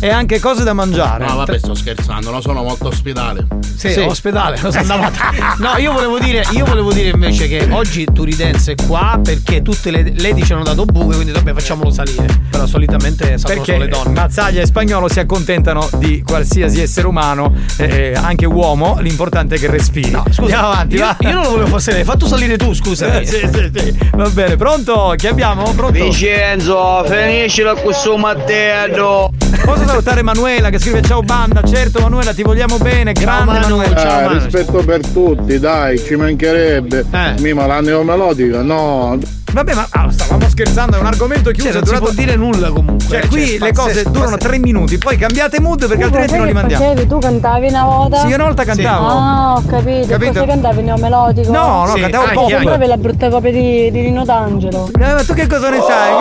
[0.00, 1.26] e anche cose da mangiare.
[1.26, 3.46] No, vabbè, sto scherzando, non sono molto ospitale.
[3.76, 5.12] Sì, ospedale, lo so andato.
[5.58, 9.90] No, io volevo dire, io volevo dire invece che oggi Turidense è qua perché tutte
[9.90, 12.26] le lady ci hanno dato buche, quindi vabbè, facciamolo salire.
[12.50, 14.20] Però solitamente salgono Perché solo le donne.
[14.20, 19.68] Mazzaglia e Spagnolo si accontentano di qualsiasi essere umano, eh, anche uomo, l'importante è che
[19.70, 20.10] respiri.
[20.30, 21.16] Scusa, Andiamo avanti, io, va.
[21.20, 23.18] io non lo volevo far salire, hai fatto salire tu, scusami.
[23.18, 23.98] Eh, sì, sì, sì.
[24.12, 25.14] Va bene, pronto?
[25.16, 25.64] Chi abbiamo?
[25.74, 25.92] Pronto?
[25.92, 29.05] Vincenzo, finiscila questo Matteo.
[29.06, 34.24] Posso salutare Manuela che scrive ciao banda, certo Manuela ti vogliamo bene, grande Manuela.
[34.24, 37.04] Eh, rispetto per tutti, dai, ci mancherebbe.
[37.38, 39.16] Mima la neomelodica, no.
[39.52, 41.70] Vabbè, ma ah, stavamo scherzando, è un argomento chiuso.
[41.70, 43.06] Cioè, è non si durato- può dire nulla comunque.
[43.08, 46.46] Cioè, Cioè, qui le cose pazzesco, durano tre minuti, poi cambiate mood perché altrimenti non
[46.46, 46.84] li mandiamo.
[46.84, 47.06] facevi?
[47.08, 48.18] Tu cantavi una volta?
[48.18, 49.06] Sì, io una volta cantavo.
[49.06, 50.06] Ah, ho capito.
[50.08, 50.32] Capito?
[50.32, 51.52] Cosa cantavi neomelodico?
[51.52, 52.66] No, no, Sì, cantavo anche, anche.
[52.66, 54.90] Proprio la brutta copia di, di Rino D'Angelo.
[54.92, 56.12] Eh, ma tu che cosa ne sai?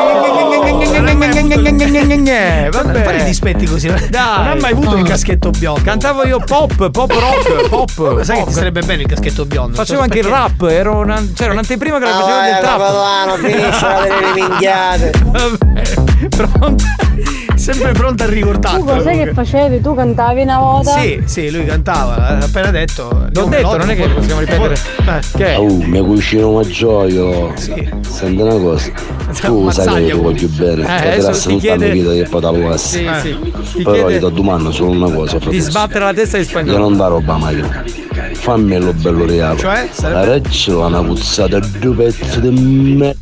[2.83, 3.03] Vabbè.
[3.03, 3.87] Fare i dispetti così.
[3.87, 4.37] Dai.
[4.37, 5.81] Non ha mai avuto il caschetto biondo.
[5.83, 8.21] Cantavo io pop, pop rock, pop.
[8.21, 9.75] Sai che ti sarebbe bene il caschetto biondo?
[9.75, 12.77] Facevo anche il rap, ero una- c'era un'anteprima che la facevo del trap.
[12.79, 15.11] Capitano, finisce la delle minchiate.
[15.25, 16.83] Vabbè, pronto?
[17.55, 18.79] Sempre pronto a ricordarlo.
[18.79, 19.81] Tu cos'è che facevi?
[19.81, 20.91] Tu cantavi una volta?
[20.99, 23.27] Sì, sì, lui cantava, appena detto.
[23.31, 24.75] L'ho detto, non è che possiamo ripetere.
[25.35, 25.55] Che?
[25.55, 27.53] Oh, mi cucino Maggioio.
[27.55, 28.91] Senti una cosa.
[29.35, 30.81] Tu sai che io ti voglio bene.
[30.83, 33.51] Eh, Eh, adesso adesso ti chiede- vita che poi te lo Sì, sì.
[33.77, 36.77] Ti Però io ti domando solo una cosa, di sbattere la testa Io spagnolo.
[36.77, 37.63] non da roba mai.
[38.33, 39.57] Fammi lo bello reale.
[39.59, 39.89] Cioè?
[40.01, 43.15] La reggio una puzzata due pezzi di me.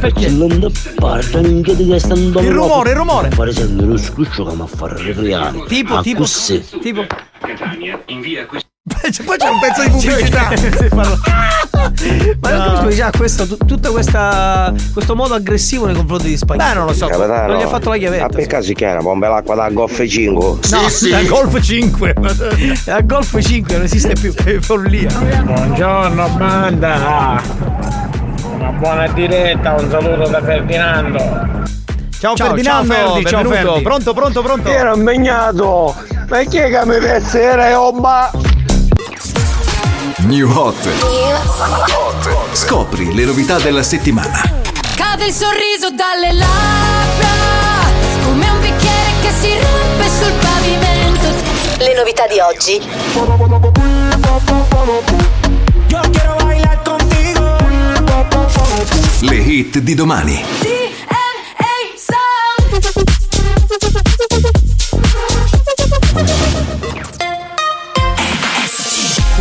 [0.00, 3.30] Perché non parla minchia di testa Il rumore, il rumore.
[3.30, 5.64] Fare sentire lo scruccio che mi fa refriare.
[5.68, 6.64] Tipo, Ah, tipo, così.
[6.80, 7.04] tipo.
[8.84, 10.48] Poi c'è un pezzo di pubblicità.
[10.96, 16.36] Ma non capisco che già questo, tu- tutta questa questo modo aggressivo nei confronti di
[16.36, 16.68] Spagnolo.
[16.68, 17.06] Beh, non lo so.
[17.06, 18.26] Capitano, Non gli ha fatto la A chiavetta.
[18.26, 19.00] per caso che era?
[19.00, 20.44] Bombe l'acqua da Golf 5.
[20.44, 20.58] No,
[21.10, 22.14] da Golf 5.
[22.86, 24.34] La Golf 5 non esiste più.
[24.34, 25.10] È follia.
[25.44, 27.40] Buongiorno banda.
[28.52, 31.18] Una buona diretta, un saluto da Ferdinando.
[32.18, 33.68] Ciao, Ciao, Ferdinando, ciao, Ferdi, ciao, benvenuto.
[33.70, 33.82] Ferdi.
[33.84, 34.68] Pronto, pronto, pronto.
[34.68, 35.94] Ero impegnato.
[36.28, 38.30] Ma chi è che mi piacerà omba?
[40.24, 40.76] New Hot.
[42.52, 44.40] Scopri le novità della settimana.
[44.94, 47.28] Cade il sorriso dalle labbra
[48.24, 51.28] Come un bicchiere che si rompe sul pavimento
[51.78, 52.80] Le novità di oggi.
[59.20, 60.81] Le hit di domani.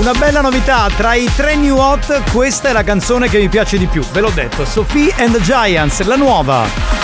[0.02, 3.78] Una bella novità, tra i tre new hot, questa è la canzone che mi piace
[3.78, 4.02] di più.
[4.12, 7.01] Ve l'ho detto, Sophie and the Giants, la nuova.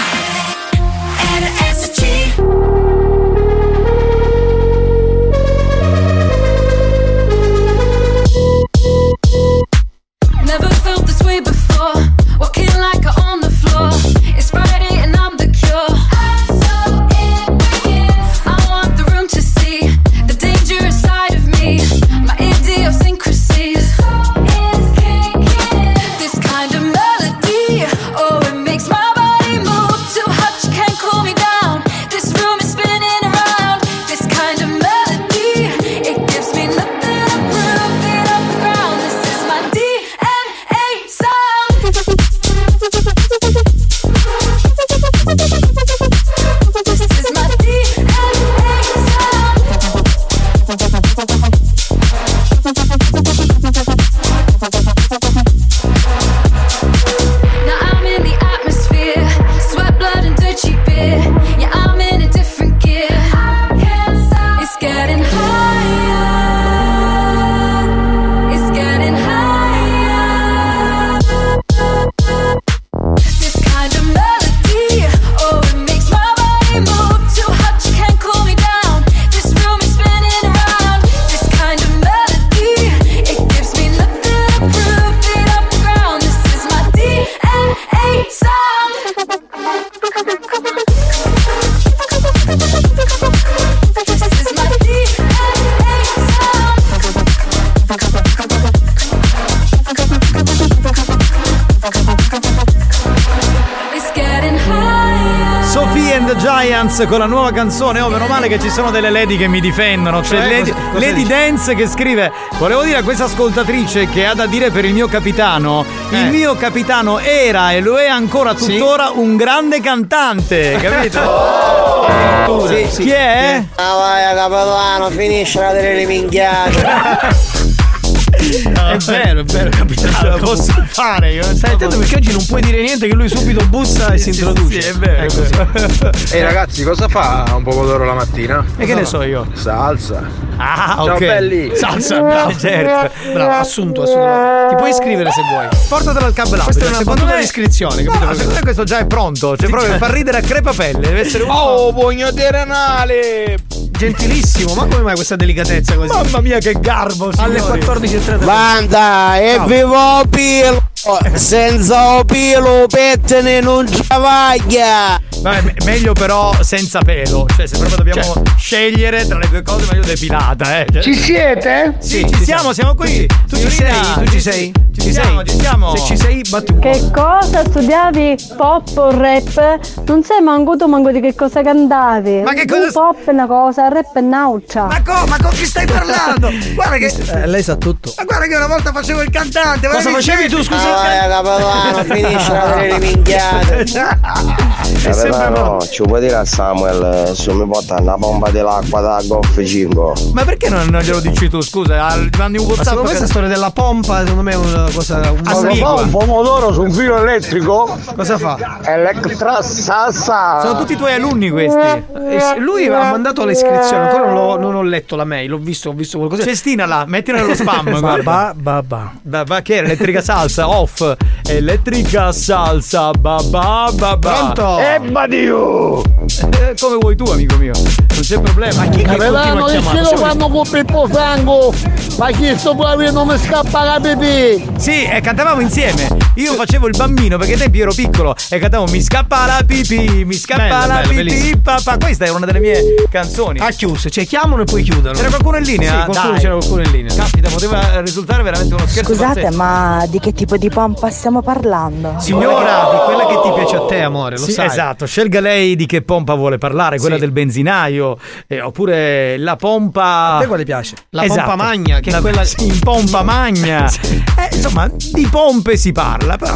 [107.57, 108.01] Canzone.
[108.01, 110.19] Oh, meno male che ci sono delle lady che mi difendono.
[110.21, 111.25] C'è Cioè, Lady, cosa- cosa Lady?
[111.25, 115.07] Dance che scrive: Volevo dire a questa ascoltatrice che ha da dire per il mio
[115.07, 115.83] capitano.
[116.11, 116.19] Eh.
[116.19, 121.19] Il mio capitano era e lo è ancora tuttora un grande cantante, capito?
[121.19, 122.67] Oh.
[122.67, 123.63] Sì, Sì, Chi è?
[123.75, 127.75] Ah vai capitano, finiscila delle minchiate.
[128.37, 130.37] È vero, è vero, capitano.
[130.37, 131.43] Posso fare io.
[131.43, 134.81] Stai attento perché oggi non puoi dire niente che lui subito bussa e si introduce.
[134.81, 135.21] Sì, è vero.
[135.21, 136.35] È così.
[136.35, 138.65] Ehi ragazzi, cosa fa un pomodoro la mattina?
[138.77, 139.45] E che ne so io?
[139.53, 140.45] Salsa.
[140.57, 141.19] Ah, Ciao ok.
[141.19, 141.71] belli.
[141.75, 142.57] Salsa, bravo.
[142.57, 143.11] Certo.
[143.31, 144.69] Bravo, assunto, assunto.
[144.69, 145.67] Ti puoi iscrivere se vuoi.
[145.87, 148.25] Portatelo al cab Questa è una secondo battuta me- di iscrizione, capito?
[148.25, 149.55] No, secondo me questo già è pronto.
[149.55, 150.99] Cioè, proprio fa ridere a crepapelle.
[150.99, 153.57] Deve essere un Oh, pugno terrenale!
[153.91, 156.09] Gentilissimo, ma come mai questa delicatezza così?
[156.11, 157.31] Mamma mia, che garbo!
[157.37, 157.79] Alle signori.
[157.81, 158.43] 14.30.
[158.45, 160.86] Banda, e vivo pilo!
[161.35, 165.19] Senza pilo, pettine non travaglia!
[165.41, 167.45] Vabbè, me- meglio però senza pelo.
[167.55, 170.85] Cioè, se proprio dobbiamo scegliere tra le due cose, meglio depilata, eh.
[170.91, 171.95] Cioè- Ci siete?
[171.99, 173.25] Sì, ci siamo, siamo qui.
[173.47, 173.93] Tu ci sei?
[174.15, 174.71] Tu ci sei?
[175.07, 175.95] Ci siamo, ci siamo.
[175.95, 176.89] Se ci sei, batti un po'.
[176.89, 178.35] Che cosa studiavi?
[178.57, 179.79] Pop o rap?
[180.05, 182.41] Non sei manco tu manco di che cosa cantavi.
[182.41, 184.83] Ma che Un cosa- pop è una cosa, rap è un'altra.
[184.83, 186.49] Ma, co- ma con chi stai parlando?
[186.75, 187.05] Guarda che.
[187.31, 188.13] Eh, lei sa tutto.
[188.17, 189.87] Ma guarda che una volta facevo il cantante.
[189.87, 190.95] Cosa facevi tu, scusa?
[190.97, 193.85] Ah vai capitano, finiscila delle minchiate!
[195.11, 200.13] Capitano, ci puoi dire a Samuel se mi porta una pompa dell'acqua da Golf 5?
[200.33, 201.61] Ma perché non, non glielo dici tu?
[201.61, 202.87] Scusa, al- mandi un Ma WhatsApp.
[202.87, 205.15] secondo me che- questa storia della pompa, secondo me è una cosa.
[205.31, 205.65] Un Ah, po' sì?
[205.67, 205.93] ambigua.
[205.93, 207.97] un pomodoro su un filo elettrico?
[208.15, 208.79] Cosa fa?
[208.83, 210.61] Electra Sassa!
[210.61, 211.77] Sono tutti i tuoi alunni questi.
[211.79, 215.57] Eh, sì, lui ha mandato l'iscrizione, ancora non, l'ho- non ho letto la mail, l'ho
[215.57, 216.43] visto, ho visto qualcosa.
[216.43, 217.85] Cestina là, mettila nello spam.
[218.27, 219.11] Ba ba ba.
[219.21, 219.85] Ba, ba, che era?
[219.85, 221.15] Elettrica salsa, off.
[221.47, 224.31] Elettrica salsa, ba ba ba ba.
[224.33, 224.79] Pronto?
[224.79, 226.01] Eh, badio!
[226.01, 227.71] Eh, come vuoi tu, amico mio.
[227.73, 228.75] Non c'è problema.
[228.83, 230.01] Ma chi che continua Capitano, a chiamare?
[230.01, 231.73] lo fanno con Pippo Franco?
[232.17, 234.71] Ma chi sto proprio non mi scappa la pipì?
[234.77, 236.07] Sì, e cantavamo insieme.
[236.35, 240.23] Io facevo il bambino perché ai tempi ero piccolo e cantavo Mi scappa la pipì,
[240.25, 241.61] mi scappa Bello, la bello, pipì, bellissimo.
[241.63, 241.97] papà.
[241.97, 243.59] Questa era una delle mie canzoni.
[243.59, 245.13] Ha chiuso, cioè chiamano e poi chiudono.
[245.15, 245.89] C'era qualcuno in linea?
[245.89, 246.41] Sì, qualcuno Dai.
[246.41, 247.15] c'era qualcuno in linea.
[247.15, 249.55] Caspita, poteva risultare veramente uno scherzo Scusate, pazzesco.
[249.57, 252.15] ma di che tipo di pompa stiamo parlando?
[252.19, 254.65] Signora, di quella che ti piace a te, amore, lo Sì, sai.
[254.77, 257.21] Esatto, scelga lei di che pompa vuole parlare, quella Sì.
[257.21, 260.35] del benzinaio, eh, oppure la pompa.
[260.35, 260.93] A te quale piace?
[261.09, 261.39] La Esatto.
[261.47, 262.43] pompa magna, che La- è quella.
[262.43, 263.89] sì, in pompa magna.
[264.39, 266.55] Eh, insomma, di pompe si parla, però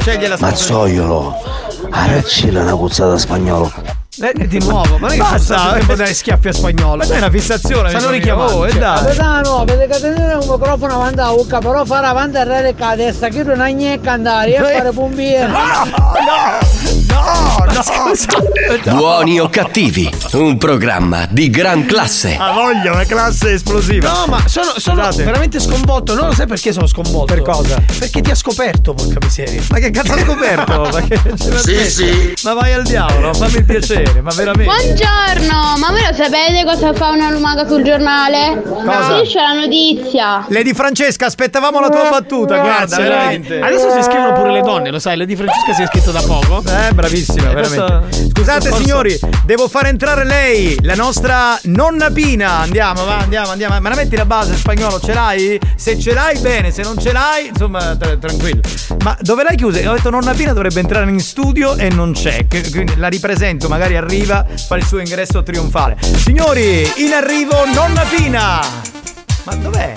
[0.00, 1.36] sceglie la Mazzoiolo,
[1.90, 3.70] arancina una cuzzata spagnolo.
[4.22, 6.96] Eh, di nuovo, ma non è che Basta, sta sempre dare schiaffi a spagnolo.
[6.96, 7.88] Ma c'è una fissazione.
[7.88, 8.10] Amico mio.
[8.10, 8.54] richiamando.
[8.54, 9.02] Oh, e dai.
[9.04, 12.86] Capitano, vedete che tenere un microfono avanti alla bocca, però fare avanti e arrere con
[12.88, 15.46] la testa, che non hai niente a andare, e fare pompiere.
[15.46, 16.58] No, no,
[18.94, 22.36] Buoni o cattivi, un programma di gran classe.
[22.38, 24.10] Ha voglia, una classe esplosiva.
[24.10, 26.14] No, ma sono, sono veramente sconvolto.
[26.14, 27.32] Non lo sai perché sono sconvolto.
[27.34, 27.82] Per cosa?
[27.98, 29.62] Perché ti ha scoperto, porca miseria.
[29.70, 30.88] Ma che cazzo ha scoperto?
[30.92, 31.18] Ma, che
[31.56, 32.34] Sì, sì.
[32.42, 34.64] ma vai al diavolo, fammi il piacere, ma veramente.
[34.64, 38.62] Buongiorno, ma voi lo sapete cosa fa una lumaca sul giornale?
[38.62, 39.02] Cosa?
[39.16, 40.44] Striscia la notizia.
[40.48, 43.60] Lady Francesca, aspettavamo la tua battuta, guarda, Grazie, veramente.
[43.60, 45.16] Adesso si scrivono pure le donne, lo sai.
[45.16, 46.62] Lady Francesca si è iscritto da poco.
[46.66, 47.98] Eh, bravissima, Eh, veramente.
[48.10, 52.58] questo- Scusate signori, devo fare entrare lei, la nostra nonna Pina.
[52.60, 53.78] Andiamo, va, andiamo, andiamo.
[53.80, 55.58] Ma la metti la base spagnolo, ce l'hai?
[55.76, 58.60] Se ce l'hai bene, se non ce l'hai, insomma, tra- tranquillo.
[59.04, 59.78] Ma dove l'hai chiusa?
[59.90, 62.46] Ho detto nonna Pina dovrebbe entrare in studio e non c'è.
[62.48, 65.96] Qu- Quindi la ripresento, magari arriva, fa il suo ingresso trionfale.
[66.00, 68.60] Signori, in arrivo nonna Pina.
[69.44, 69.92] Ma dov'è?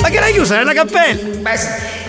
[0.00, 1.50] Ma che l'hai chiusa nella cappella?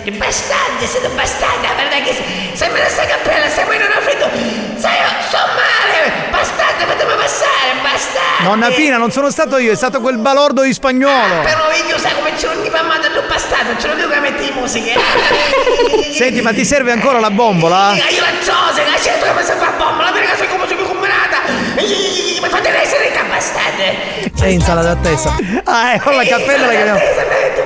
[0.04, 2.16] Che bastardi, siete bastardi, la verità che
[2.54, 4.30] se me la sta cappella, se me non ho fritto,
[4.80, 4.98] sai,
[6.86, 8.44] fatemi passare, bastardi.
[8.44, 11.42] Nonna Pina, non sono stato io, è stato quel balordo di spagnolo.
[11.42, 14.48] Però io sai come c'è un tipo amato tu bastardo, ce lo dico che metti
[14.48, 15.00] in musica.
[16.14, 17.94] Senti, ma ti serve ancora la bombola?
[17.94, 21.38] Io la chose, la certo che mi bomba, la verità è come sono combinata.
[21.76, 24.32] Mi fate essere ricca, bastardi.
[24.40, 25.36] È insalata attesa.
[25.64, 27.00] Ah, eh, con la cappella la chiamiamo.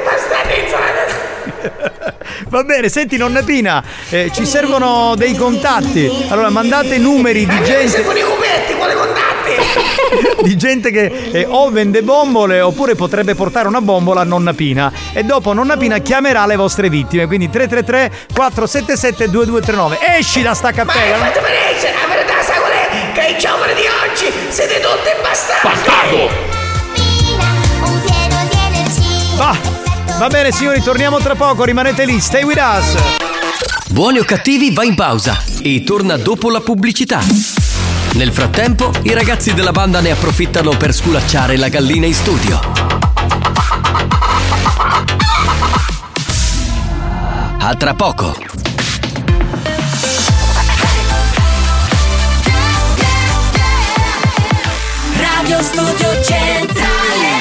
[0.04, 2.20] Bastardi, insalata.
[2.52, 6.26] Va bene, senti nonna Pina, eh, ci servono dei contatti.
[6.28, 8.04] Allora mandate numeri di gente.
[8.04, 10.44] Con i cubetti, quali contatti?
[10.44, 14.92] di gente che eh, o vende bombole oppure potrebbe portare una bombola a nonna Pina
[15.14, 20.72] e dopo nonna Pina chiamerà le vostre vittime quindi 333 477 2239 esci da sta
[20.72, 21.24] Ma cappella no?
[21.24, 23.12] fatemi essere, la verità sai qual è?
[23.14, 25.70] Che i giovani di oggi siete tutti bastardi.
[29.38, 29.81] va
[30.22, 32.96] va bene signori torniamo tra poco rimanete lì stay with us
[33.90, 37.20] Buoni o cattivi va in pausa e torna dopo la pubblicità.
[38.14, 42.60] Nel frattempo, i ragazzi della banda ne approfittano per sculacciare la gallina in studio.
[47.60, 48.38] A tra poco.
[55.18, 57.41] Radio Studio Centrale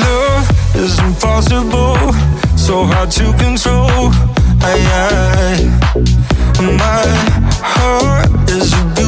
[0.00, 1.96] Love is impossible,
[2.56, 4.10] so hard to control.
[4.60, 5.64] I, I,
[6.60, 7.06] my
[7.62, 9.03] heart is a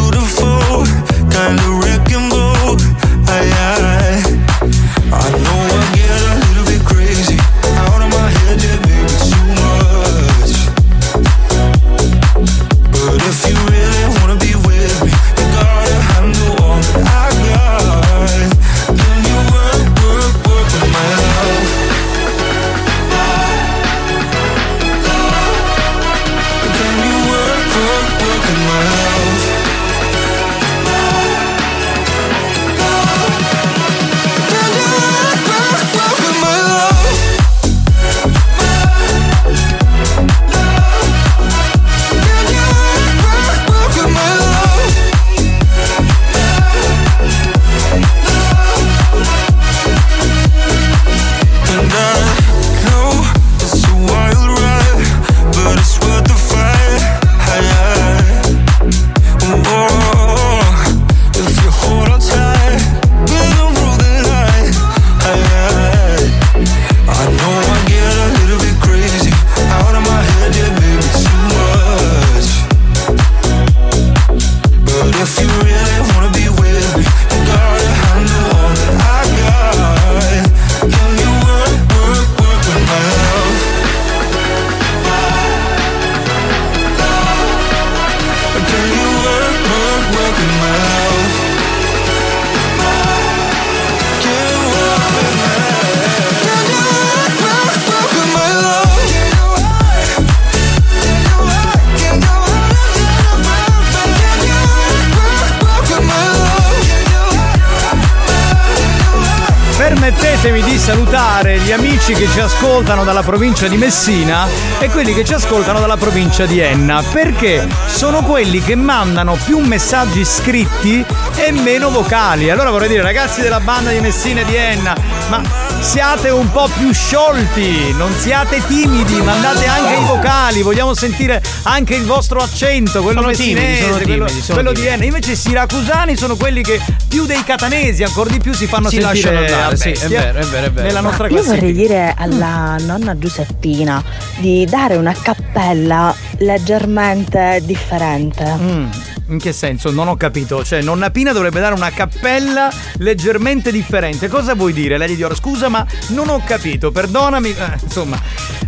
[112.87, 114.47] ascoltano dalla provincia di Messina
[114.78, 119.59] e quelli che ci ascoltano dalla provincia di Enna, perché sono quelli che mandano più
[119.59, 122.49] messaggi scritti e meno vocali.
[122.49, 124.95] Allora vorrei dire, ragazzi della banda di Messina e di Enna,
[125.28, 125.43] ma
[125.80, 131.97] siate un po' più sciolti, non siate timidi, mandate anche i vocali, vogliamo sentire anche
[131.97, 134.95] il vostro accento, quello Sono timidi, messinese, timidi, quello, sono quello di timidi.
[134.95, 135.05] Enna.
[135.07, 139.00] Invece i siracusani sono quelli che più dei catanesi, ancora di più si fanno Si
[139.00, 140.86] sentire lasciano andare, sì, è vero, è vero, è vero.
[140.86, 141.61] Nella nostra Io classifica.
[141.61, 144.02] vorrei dire alla nonna Giuseppina
[144.38, 148.44] di dare una cappella leggermente differente.
[148.59, 148.86] Mm,
[149.28, 149.90] in che senso?
[149.90, 150.64] Non ho capito.
[150.64, 154.28] Cioè, nonna Pina dovrebbe dare una cappella leggermente differente.
[154.28, 155.34] Cosa vuoi dire, Lady Dior?
[155.36, 156.90] Scusa, ma non ho capito.
[156.90, 157.50] Perdonami.
[157.50, 158.20] Eh, insomma.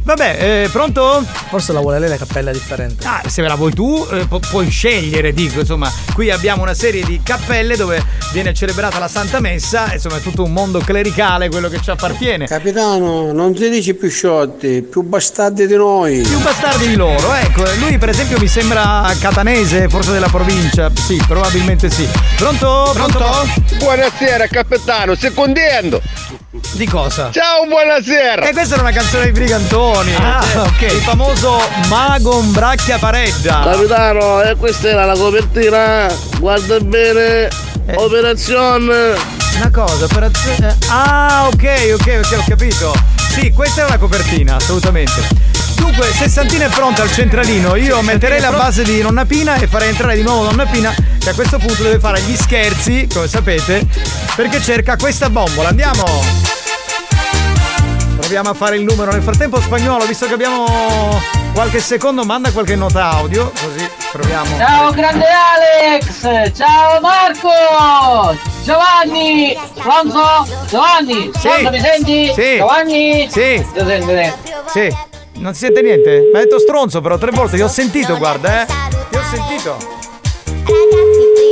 [0.02, 1.22] Vabbè, eh, pronto?
[1.48, 3.06] Forse la vuole lei la cappella differente.
[3.06, 5.60] Ah, se me la vuoi tu, eh, pu- puoi scegliere, dico.
[5.60, 8.02] Insomma, qui abbiamo una serie di cappelle dove
[8.32, 9.92] viene celebrata la Santa Messa.
[9.92, 12.46] Insomma, è tutto un mondo clericale quello che ci appartiene.
[12.46, 16.20] Capitano, non si dice più sciotti, più bastardi di noi.
[16.20, 17.64] Più bastardi di loro, ecco.
[17.78, 20.90] Lui, per esempio, mi sembra catanese, forse della provincia.
[20.94, 22.08] Sì, probabilmente sì.
[22.36, 22.90] Pronto?
[22.94, 23.46] Pronto?
[23.78, 25.46] Buonasera capitano, secondo.
[26.72, 27.30] Di cosa?
[27.32, 28.46] Ciao, buonasera.
[28.48, 30.14] E questa era una canzone dei brigantoni.
[30.14, 30.80] Ah, Eh, ok.
[30.82, 33.62] Il famoso Mago Bracchia Pareggia.
[33.64, 36.06] Capitano, e questa era la copertina.
[36.38, 37.48] Guarda bene.
[37.94, 39.14] Operazione.
[39.56, 40.76] Una cosa, operazione.
[40.88, 42.94] Ah, ok, ok, ok, ho capito.
[43.32, 45.26] Sì, questa era la copertina, assolutamente.
[45.76, 47.74] Dunque, Sessantina è pronta al centralino.
[47.76, 51.30] Io metterei la base di Nonna Pina e farei entrare di nuovo Nonna Pina, che
[51.30, 53.86] a questo punto deve fare gli scherzi, come sapete,
[54.36, 55.70] perché cerca questa bombola.
[55.70, 56.04] Andiamo!
[58.16, 59.12] Proviamo a fare il numero.
[59.12, 61.20] Nel frattempo, spagnolo, visto che abbiamo
[61.58, 64.56] qualche secondo manda qualche nota audio, così proviamo.
[64.58, 66.56] Ciao grande Alex!
[66.56, 68.38] Ciao Marco!
[68.62, 69.58] Giovanni!
[69.74, 70.46] Pronto?
[70.68, 71.32] Giovanni!
[71.36, 71.48] Sì.
[71.48, 72.32] Pronto, mi senti?
[72.32, 72.56] Sì.
[72.58, 73.28] Giovanni?
[73.28, 73.40] Sì.
[73.40, 74.34] Eh?
[74.66, 74.96] Sì.
[75.38, 76.30] Non si sente niente?
[76.32, 78.66] Mi ha detto stronzo però tre volte, ti ho sentito, guarda, eh.
[79.10, 79.76] Ti ho sentito.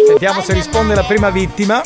[0.07, 1.83] Sentiamo se risponde la prima vittima.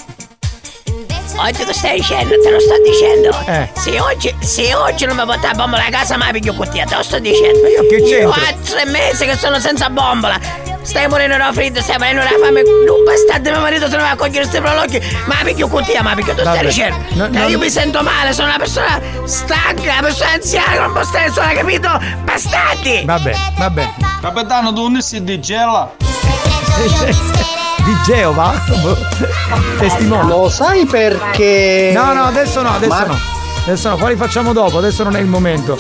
[1.37, 3.37] Oggi lo stai dicendo, te lo sto dicendo.
[3.47, 3.69] Eh.
[3.75, 6.97] Se oggi, se oggi non mi porta la bombola a casa, ma piglio cucchia, te
[6.97, 7.67] lo sto dicendo.
[7.67, 8.19] io che c'entro?
[8.19, 10.39] Io ho tre mesi che sono senza bombola.
[10.83, 12.63] Stai morendo da freddo, stai morendo da fame.
[12.63, 15.01] Un bastardo mio marito se ne va a cogliere questi prologhi.
[15.27, 16.67] Ma piglio cucchia, ma piglio tu stai Vabbè.
[16.67, 16.97] dicendo.
[17.11, 17.49] No, Eh, no.
[17.49, 21.53] Io mi sento male, sono una persona stanca, una persona anziana, non può stare sola,
[21.53, 21.89] capito?
[22.25, 23.03] Bastardi!
[23.05, 23.95] Va bene, va bene.
[24.21, 25.93] Capitano, tu non si digela?
[27.85, 28.63] Di Geova?
[29.79, 30.29] Testimone.
[30.29, 31.91] Lo sai perché.
[31.95, 33.19] No, no, adesso no, adesso Ma- no.
[33.67, 35.77] Adesso no, poi li facciamo dopo, adesso non è il momento.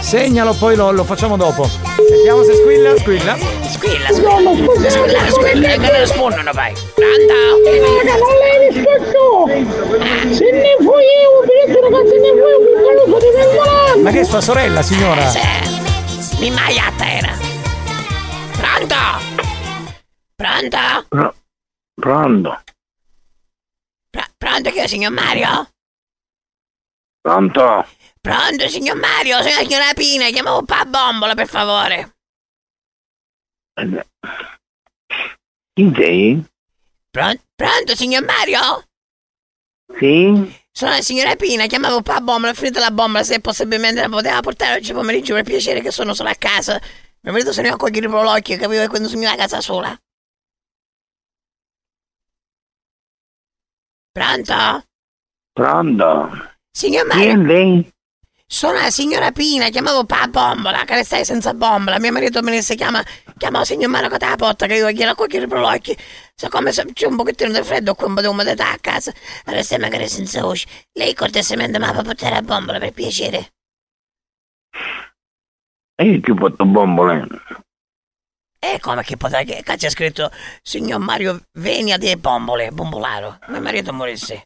[0.00, 1.68] Segnalo, poi lo, lo facciamo dopo.
[2.08, 3.36] Sentiamo se squilla, squilla.
[3.68, 4.90] Squilla, squilla.
[4.90, 6.72] Squilla, squilla, che ne rispondono poi.
[6.94, 7.34] Pronto?
[8.18, 10.34] non l'hai risposto!
[10.34, 14.02] Se ne vuoi io, per ragazzi, ne vuoi un caluso di vengola!
[14.02, 15.28] Ma che è sua sorella, signora?
[15.28, 15.38] Sì.
[16.40, 17.32] Mi maiata era.
[18.58, 19.41] Pronto?
[20.42, 21.06] Pronto?
[21.08, 21.34] Pro-
[21.94, 22.62] pronto?
[24.10, 25.68] Pr- pronto che è, signor Mario?
[27.20, 27.86] Pronto?
[28.20, 29.36] Pronto, signor Mario?
[29.36, 32.16] Sono la signora Pina, chiamavo un po' a bombola, per favore.
[35.74, 36.44] Chi sei?
[37.08, 38.84] Pron- pronto, signor Mario?
[39.96, 40.60] Sì?
[40.72, 44.08] Sono la signora Pina, chiamavo un po' a bombola, finita la bombola, se possibilmente la
[44.08, 46.80] poteva portare oggi pomeriggio per piacere che sono solo a casa.
[47.20, 49.96] Mio marito se ne a cogliere i prolocchi, capivo che quando sono a casa sola.
[54.12, 54.84] Pronto?
[55.52, 56.30] Pronto?
[56.70, 57.42] Signor Chi è Mario?
[57.42, 57.90] lei?
[58.46, 61.98] Sono la signora Pina, chiamavo pa bombola, che ne stai senza bombola.
[61.98, 63.02] Mio marito me ne si chiama,
[63.38, 65.96] chiama signor Mario che te la porta, che io gliela cogliere i prolocchi.
[66.34, 69.10] Siccome se- c'è un pochettino di freddo qui, un po' di umidità a casa,
[69.46, 70.66] resta magari senza voce.
[70.92, 73.52] Lei cortesemente mi può portare a bombola, per piacere.
[75.94, 77.26] E io ti porto bombole.
[78.64, 80.30] E come che potrà che c'è scritto
[80.62, 83.38] signor Mario Venia di bombole, bombolaro.
[83.48, 84.44] Mio marito morisse.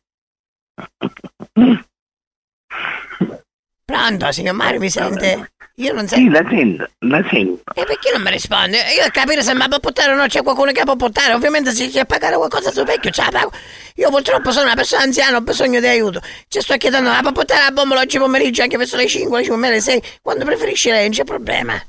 [3.85, 5.53] Pronto, signor Mario, mi sente?
[5.77, 6.31] Io non Sì, sento.
[6.43, 7.63] la sento, la sento.
[7.75, 8.79] E perché non mi risponde?
[8.79, 11.35] Io devo capire se mi può portare o no, c'è qualcuno che può portare.
[11.35, 13.53] Ovviamente se c'è pagare qualcosa sul vecchio, ce la pago.
[13.97, 16.21] Io purtroppo sono una persona anziana, ho bisogno di aiuto.
[16.49, 19.45] Ci sto chiedendo, la può portare la bombola oggi pomeriggio anche verso le 5, le
[19.45, 21.75] 5 le 6, quando preferisci lei, non c'è problema.
[21.75, 21.83] Mi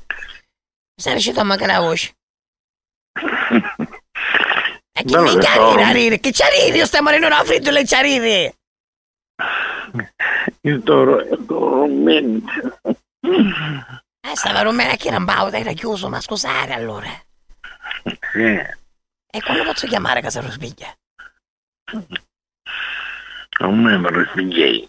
[1.00, 2.12] sta riuscito a mancare la voce.
[4.92, 5.48] E chi Non mi lo so.
[5.48, 6.18] carire, a rire?
[6.20, 6.76] Che rire?
[6.76, 8.54] Io sto morendo da freddo e rire.
[10.62, 12.50] Io sto sto dormendo.
[13.20, 17.08] Eh, stava rumena che era bauta, era chiuso, ma scusate allora.
[18.32, 18.58] Sì.
[19.30, 20.92] E quando posso chiamare casa Rospiglia?
[23.60, 23.66] A
[23.98, 24.88] me lo spieghi.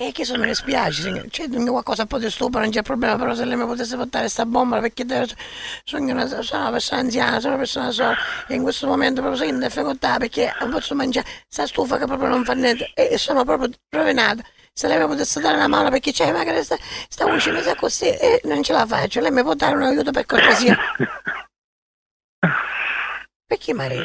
[0.00, 1.28] E che se me ne spiace, signore.
[1.28, 4.28] C'è qualcosa un po' di stupido, non c'è problema, però se lei mi potesse portare
[4.28, 5.34] sta bomba, perché deve-
[5.82, 9.40] sono una, sono una persona anziana, sono una persona sola, e in questo momento proprio
[9.42, 13.18] sono in difficoltà perché non posso mangiare sta stufa che proprio non fa niente, e
[13.18, 14.42] sono proprio rovinata.
[14.72, 16.76] Se lei mi potesse dare una mano perché c'è magari sta,
[17.08, 20.26] sta messa così e non ce la faccio, lei mi può dare un aiuto per
[20.26, 20.78] cortesia?
[23.48, 24.04] Perché Mario?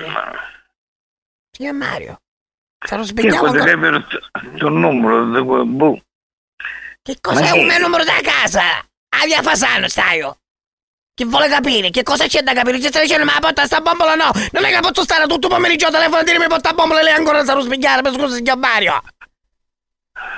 [1.51, 2.22] Signor Mario,
[2.85, 5.99] se lo Che potrebbe il numero di boh.
[7.01, 8.61] Che cos'è un che- mio numero da casa?
[9.15, 10.37] A via Fasano stai io.
[11.15, 11.91] Chi vuole capire?
[11.91, 12.79] Che cosa c'è da capire?
[12.81, 14.31] Ci stai dicendo ma la porta sta bombola no?
[14.51, 17.01] Non è che posso stare tutto il pomeriggio a telefono a dire mi porta bombola
[17.01, 19.01] e lei ancora non sa spiegare, per scusa signor Mario.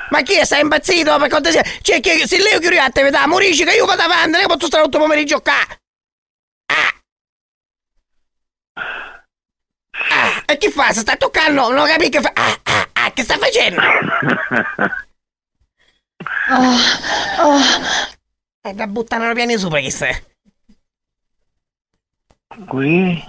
[0.10, 0.44] Ma chi è?
[0.46, 1.18] Stai impazzito?
[1.18, 1.64] Per cortesia?
[1.82, 4.68] Cioè, che, se lei chiude l'attività, morisci che io vado avanti, non è che posso
[4.68, 5.54] stare tutto il pomeriggio qua.
[6.68, 6.94] Ah.
[10.10, 10.92] Ah, e che fa?
[10.92, 12.32] Se sta toccando, non capisci che fa?
[12.34, 13.82] Ah, ah, ah, che sta facendo?
[18.62, 20.24] È da buttare piani sopra chi sei.
[22.68, 23.24] Qui?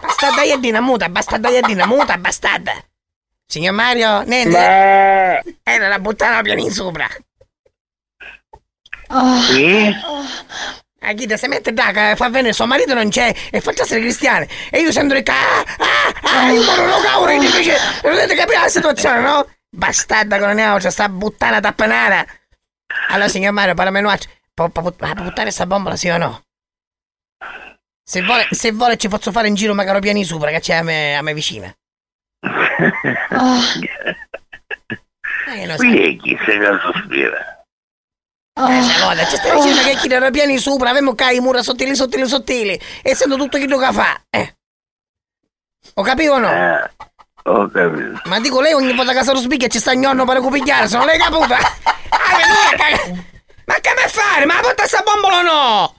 [0.00, 2.72] Bastarda iedina muta, bastarda iedina muta, bastarda.
[3.46, 4.56] Signor Mario, niente.
[5.62, 7.08] Era da buttare piani sopra.
[9.48, 9.92] Sì?
[11.02, 14.46] A chi si mette da fa venire suo marito non c'è e fa essere cristiani.
[14.70, 18.60] E io sento che ah, ah, ah, io moro lo cauro e dice, dovete capire
[18.60, 19.46] la situazione, no?
[19.70, 22.26] Bastarda con la c'è sta buttana tappanata.
[23.08, 24.02] Allora, signor Mario, me
[24.52, 26.42] può, buttare questa bombola, sì o no?
[28.02, 30.82] Se vuole, se vuole ci posso fare in giro magari piani sopra, che c'è a
[30.82, 31.72] me, a me vicina.
[35.52, 36.14] Eh, lo Qui sai.
[36.14, 37.59] è chi sei da sospira.
[38.68, 41.94] Eh, allora, ci stai dicendo che chi era piani sopra, avevamo che i mura sottili,
[41.94, 44.56] sottili, sottili, essendo tutto chi che fa, eh.
[45.94, 46.52] Ho capito o no?
[46.52, 46.90] Eh,
[47.44, 48.20] ho capito.
[48.26, 50.96] Ma dico, lei ogni volta che sta lo spicchia ci sta gnonno per cupigliare, se
[50.96, 51.56] non l'hai caputa?
[51.56, 53.14] Ah,
[53.64, 54.44] Ma che me fare?
[54.44, 55.96] Ma porta sta bombola o no?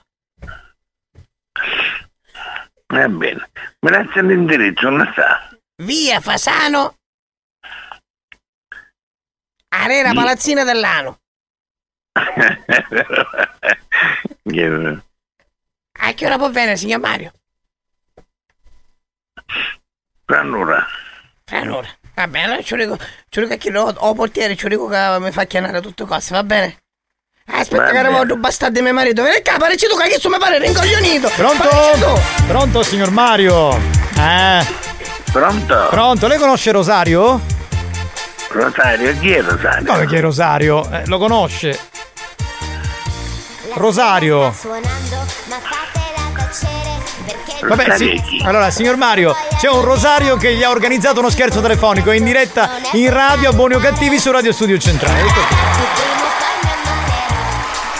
[2.86, 3.50] Va bene.
[3.78, 5.48] Grazie all'indirizzo, non sta.
[5.82, 6.96] Via Fasano.
[9.68, 11.21] Arena Palazzina dell'Ano.
[14.44, 14.98] Che-
[16.00, 17.32] A che ora può venire, signor Mario?
[20.24, 20.86] Fra un'ora.
[21.44, 21.88] Fra un'ora.
[22.14, 22.98] Va bene, allora ci dico,
[23.28, 26.42] ci dico che lo, o portiere, ci dico che mi fa chiamare tutte cose, va
[26.44, 26.76] bene?
[27.46, 28.16] Aspetta Va che bene.
[28.16, 29.22] arrivo bastardo di mio marito.
[29.22, 31.28] Vieni qua, pareci tu, che mi pare rincoglionito.
[31.36, 31.68] Pronto?
[32.46, 33.74] Pronto, signor Mario?
[34.16, 34.64] Eh.
[35.32, 35.86] Pronto?
[35.90, 37.40] Pronto, lei conosce Rosario?
[38.50, 39.86] Rosario, chi è Rosario?
[39.92, 40.90] Come chi è Rosario?
[40.90, 41.78] Eh, lo conosce.
[43.74, 44.54] Rosario.
[47.66, 48.20] Vabbè, sì.
[48.44, 52.70] Allora, signor Mario, c'è un Rosario che gli ha organizzato uno scherzo telefonico in diretta
[52.92, 55.22] in radio a Buoni o Cattivi su Radio Studio Centrale.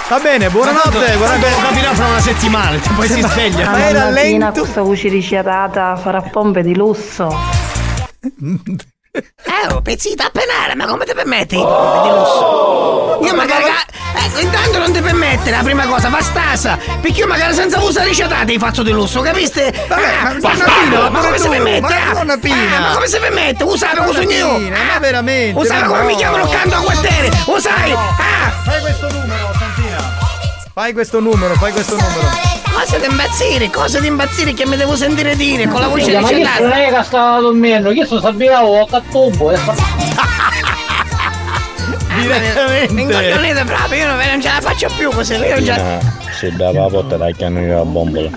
[0.09, 1.17] Va bene, buonanotte.
[1.17, 1.51] buonanotte.
[1.63, 3.71] La fino fra una settimana, poi si sveglia.
[3.71, 4.61] Ma era lento.
[4.61, 7.35] questa voce risciatata farà pompe di lusso.
[9.15, 11.57] Eh, oh, pezzita a penare, ma come ti permetti?
[11.57, 13.19] di lusso?
[13.23, 13.65] Io magari.
[14.15, 16.79] Ecco, intanto non ti permette la prima cosa, bastasa!
[16.99, 19.71] Perché io magari senza usare ricettate faccio di lusso, capiste?
[19.87, 21.81] Vabbè, ma donna Pina, ma come si tu, permette?
[21.81, 22.39] ma ah?
[22.39, 22.77] Pina.
[22.77, 23.65] Ah, ma come si permette?
[23.65, 24.59] Usare cosa io?
[24.59, 26.07] Ma veramente, Usare ma come no.
[26.07, 27.31] mi chiamano canto a quartiere?
[27.45, 27.93] Usai!
[27.93, 28.51] Ah!
[28.65, 30.19] Fai questo numero, Santina.
[30.73, 32.52] Fai questo numero, fai questo numero.
[32.75, 36.21] Cose di imbazzire, cose di imbazzire che mi devo sentire dire con la voce Minchia,
[36.21, 36.63] ma che ricetata.
[36.63, 39.53] non è che stava dormendo, che sono sabbiavo a cattubo.
[42.89, 45.99] Incoglionite proprio, io non, ce la faccio più così, io la...
[46.33, 48.31] Se dava la porta la chiamano la bombola.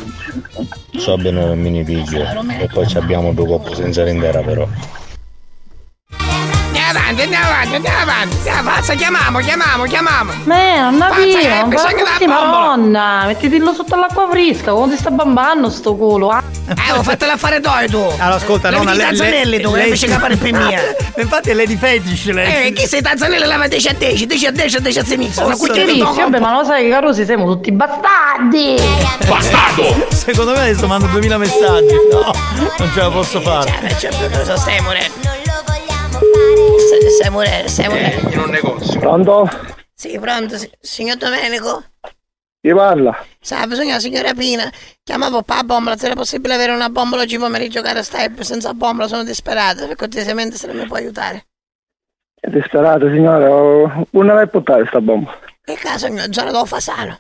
[0.98, 2.26] So bene un mini piglio.
[2.60, 4.68] E poi ci abbiamo due coppe senza rendere però.
[7.08, 10.32] Andiamo avanti, andiamo avanti, andiamo avanti, andiamo avanti, chiamiamo, chiamiamo, chiamiamo.
[10.46, 12.46] Me, non Forza, che non bisogna bombola.
[12.46, 16.44] madonna, mettitelo sotto l'acqua fresca, come ti sta bambando sto culo, ah.
[16.68, 17.98] Eh, ho fatto l'affare toi tu.
[18.00, 20.82] Allora, ascolta, i lei- tazzanelli tu, lei- che invece capare per mia.
[21.18, 22.68] Infatti è Lady Fetish lei.
[22.68, 25.46] Eh, chi sei tazzanelli lava 10 a 10, 10 a 10 a 10 a sinistra.
[25.46, 28.76] Una Che cucchiaina vizi, vabbè, ma lo sai che Carusi siamo tutti bastardi!
[30.10, 31.96] Secondo me adesso mando 2000 messaggi.
[32.12, 32.32] No,
[32.80, 33.72] non ce la posso fare.
[33.84, 35.14] Eh, c'è più cosa stai morendo.
[35.22, 35.84] Stai, stai
[37.32, 38.30] morendo, stai morendo.
[38.32, 39.00] In un negozio.
[39.00, 39.50] Pronto?
[39.94, 41.84] Sì, pronto, si- signor Domenico?
[42.62, 43.16] Chi parla?
[43.40, 44.72] Sa, bisogna la signora Pina.
[45.04, 48.42] Chiamavo pa bombola, se era possibile avere una bombola oggi pomeriggio, cara Step.
[48.42, 51.46] Senza bombola sono disperata, per cortesemente se non mi può aiutare.
[52.40, 53.46] È disperato, signore.
[53.46, 55.38] oh, Non vai a portare sta bomba.
[55.64, 57.20] Che caso, zona do Fasano.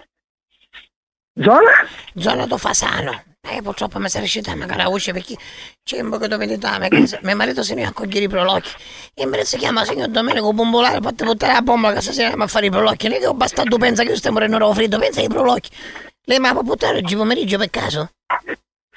[1.40, 1.72] Zona?
[2.16, 3.24] Zona do Fasano.
[3.48, 5.36] Eh, purtroppo mi sono riuscita a magari a uscire perché
[5.84, 8.70] c'è un po' di perché Mio marito se ne accoglie i prolocchi.
[9.14, 12.48] E me si chiama signor Domenico Bombolare, fate portare la bombola che stasera andiamo a
[12.48, 13.08] fare i prolocchi.
[13.08, 15.70] È che ho bastato pensa che io stiamo morendo freddo, pensa ai prolocchi.
[16.24, 18.10] Lei mi può portare oggi pomeriggio per caso?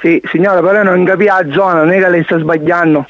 [0.00, 3.06] Sì, signore, però non capisco la zona, non è che lei sta sbagliando.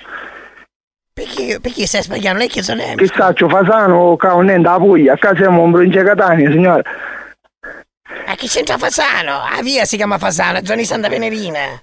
[1.13, 2.41] Perché, perché stai sbagliando?
[2.41, 2.95] Lei che sono è?
[2.95, 6.83] Che saccio, Fasano o Caonenda, la Puglia, a casa siamo in provincia Catania, signore.
[8.27, 9.41] A chi c'entra Fasano?
[9.43, 11.83] Ah, via si chiama Fasano, zona di Santa Venerina.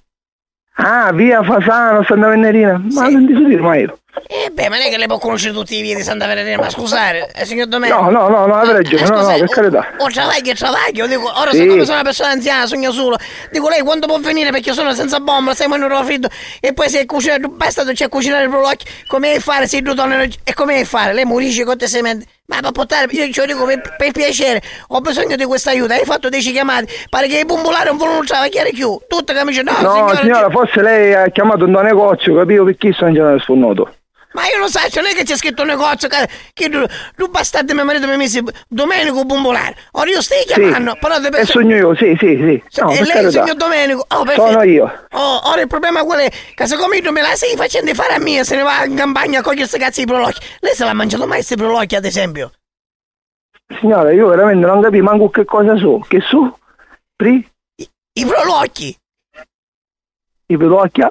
[0.77, 2.81] Ah, via Fasano, Santa Venerina.
[2.91, 3.97] Ma non ti so dire mai io.
[4.27, 6.57] Eh beh, ma non è che le può conoscere tutti i vie di Santa Venerina,
[6.57, 8.01] ma scusate, eh, signor Domenico.
[8.01, 9.87] No, no, no, no, avete ragione, no, no, scusi, per carità.
[9.97, 11.57] O travaglio e travaglio, dico, ora Sì.
[11.57, 13.17] siccome sono una persona anziana, sogno solo,
[13.51, 16.29] dico lei quando può venire perché io sono senza bomba, in un freddo
[16.59, 20.53] e poi se cucinato, basta c'è cucinare i prolocchi, come fare se tu donne e
[20.53, 21.13] come fare?
[21.13, 22.25] Lei murisce con te semente.
[22.47, 26.05] Ma per portare, io ci dico per, per piacere, ho bisogno di questa aiuto, hai
[26.05, 29.63] fatto 10 chiamate, pare che i bombolari non vogliono travagliare più, tutto che mi dice
[29.63, 33.39] no, No, signora, signora, forse lei ha chiamato un negozio, capivo perché sto in genere
[33.39, 33.91] sfornato.
[34.35, 36.83] Ma io non so, non è che c'è scritto un negozio che, che tu,
[37.15, 39.77] tu bastardo mio marito mi messo Domenico Bombolare.
[39.93, 42.81] Ora io stai chiamando, però deve E sogno io, sì, sì, sì.
[42.81, 43.29] No, e lei, carità.
[43.29, 44.05] signor Domenico?
[44.09, 44.51] Oh, perfetto.
[44.51, 45.07] Sono io.
[45.11, 46.29] Oh, ora il problema qual è?
[46.53, 49.39] Che siccome tu me la stai facendo fare a mia, se ne va in campagna
[49.39, 50.39] a cogliere questi cazzo di prolocchi.
[50.59, 52.51] Lei se l'ha mangiato mai questi prolocchi, ad esempio?
[53.79, 55.99] Signora, io veramente non capisco manco che cosa so.
[55.99, 56.59] Che so?
[57.15, 57.49] Pri?
[58.17, 58.97] I prolocchi.
[60.47, 61.09] I pedocchia?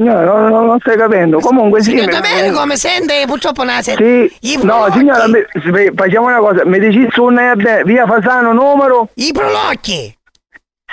[0.00, 1.40] Signora, non, non- non stai capendo.
[1.40, 1.90] Comunque sì.
[1.90, 3.22] Signor Domenico, mi sente?
[3.26, 4.30] Purtroppo non la sente.
[4.40, 7.38] Sì, no signora, mi- facciamo una cosa, mi dici su un
[7.84, 9.10] via Fasano numero?
[9.16, 10.16] I prolocchi.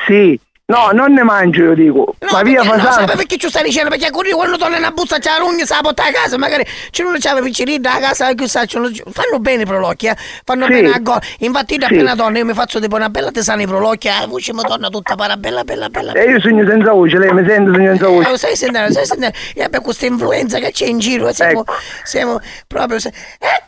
[0.05, 0.37] Sì,
[0.69, 2.15] No, non ne mangio io dico.
[2.29, 3.07] ma via no, Fasano.
[3.07, 3.89] sai perché ci stai dicendo?
[3.89, 7.03] Perché quelli quando torna una busta c'ha l'ugna, se la porta a casa, magari c'è
[7.03, 8.77] uno c'ha piccerina a casa, chissà, c'è
[9.11, 10.15] fanno bene i prolocchi, eh?
[10.43, 10.71] fanno Sì.
[10.73, 11.21] bene a gola.
[11.39, 11.93] Infatti da Sì.
[11.93, 14.89] appena torna io mi faccio tipo una bella tesana i prolocchi, la voce mi torna
[14.89, 16.11] tutta para bella bella bella.
[16.11, 18.29] E io sogno senza voce, lei mi sente sogno senza Eh, voce.
[18.29, 21.63] lo sai sentire, sai sentire, e per questa influenza che c'è in giro, siamo,
[22.03, 22.99] siamo proprio...
[22.99, 23.13] se-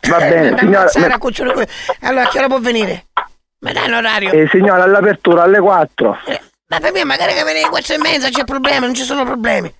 [0.06, 1.66] Va bene, Andiamo signora, a alzare me- a.
[2.02, 3.06] Allora, che ora può venire?
[3.60, 4.32] Mi dai un orario?
[4.32, 6.18] Eh, signora, all'apertura alle 4.
[6.70, 9.24] Ma per me magari che viene alle quattro e mezza c'è problema, non ci sono
[9.24, 9.72] problemi.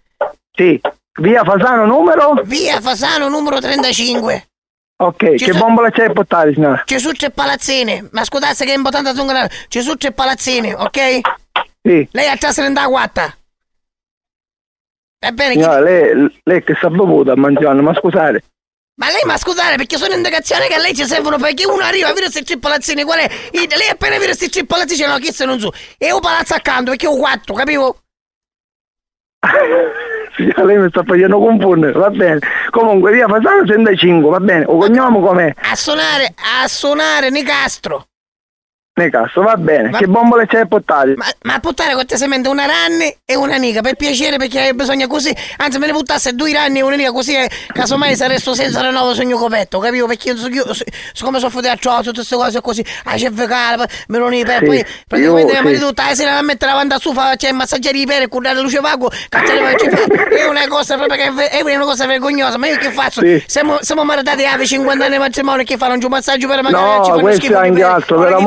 [0.53, 0.81] Sì.
[1.21, 2.35] Via Fasano numero?
[2.45, 4.49] Via Fasano numero 35.
[5.03, 6.83] Ok, Ci che so- bombola c'è a portare, signora?
[6.85, 8.09] Gesù tre palazzine.
[8.13, 9.51] Ma scusate che è importante zungare.
[9.69, 11.21] Gesù tre palazzine, ok?
[11.83, 12.09] Sì.
[12.11, 13.35] Lei a casa ne dà quatta.
[15.25, 18.43] Va bene, chi- Signora, lei, lei che sta bevuta a mangiare, ma scusate.
[19.01, 22.09] Ma lei ma scusate perché sono indicazioni che a lei ci servono perché uno arriva
[22.09, 23.31] a vedere questi tre palazzini, qual è?
[23.53, 25.73] I- Lei appena vede questi tre palazzini, no, chi se non so.
[25.97, 27.97] E un palazzo accanto perché ho quattro, capivo?
[30.37, 32.41] Signora, lei mi sta facendo confondere, va bene.
[32.69, 34.65] Comunque, via Fasano 35, va bene.
[34.67, 35.55] O cognome com'è?
[35.57, 38.10] A suonare, a suonare Nicastro.
[39.01, 39.91] Ne cazzo, va bene.
[39.91, 41.15] Che bombole c'è a portare?
[41.17, 45.35] Ma, ma a buttare cortesemente una ranne e una nica, per piacere, perché bisogna così.
[45.57, 48.85] Anzi, me ne buttasse due ranni e una nica, così eh, casomai se resto senza
[48.87, 50.07] il nuovo sogno coperto, capivo?
[50.07, 50.85] Perché io, so- io so-
[51.15, 55.53] siccome soffro di acciaio, tutte queste cose così, a cervicale, meloni per Sì, poi praticamente
[55.55, 55.81] io- mia sì.
[55.81, 58.61] tutta la sera a mettere la banda su, fa, cioè massaggiare i pere, curare la
[58.61, 60.35] luce vago, cacciare la fa.
[60.37, 63.23] È una cosa proprio che è, una cosa vergognosa, ma io che faccio?
[63.23, 63.43] Sì.
[63.47, 66.99] Siamo, siamo maritati a 50 anni di matrimonio che fanno un massaggio per magari ci
[66.99, 68.45] No, fanno questo schifo è anche altro, per chi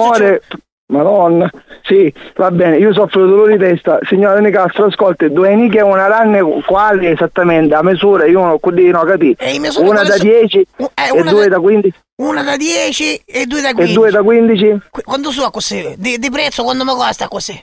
[0.49, 0.61] amore.
[0.85, 1.49] Madonna,
[1.81, 5.81] sì, va bene, io soffro di dolore di testa, signora Nicastro, ascolti, due nicche e
[5.81, 9.43] una ranne quali esattamente, a misura, io non ho qui non ho capito.
[9.43, 10.29] E misure Una da sono?
[10.29, 10.67] 10 eh,
[11.15, 13.93] e due da- da 15 Una da 10 e due da e 15.
[13.95, 14.81] due da 15.
[14.91, 15.95] Qu- Quando so così?
[15.97, 17.59] Di, di prezzo quando mi costa così?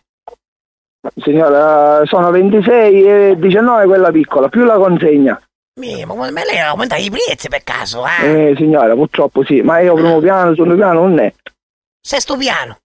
[1.23, 5.41] Signora, sono 26 e 19 quella piccola, più la consegna.
[5.79, 8.51] Mi, ma lei aumenta i prezzi per caso, eh?
[8.51, 11.33] Eh, signora, purtroppo sì, ma io primo piano, secondo piano non è.
[12.01, 12.79] Sesto piano.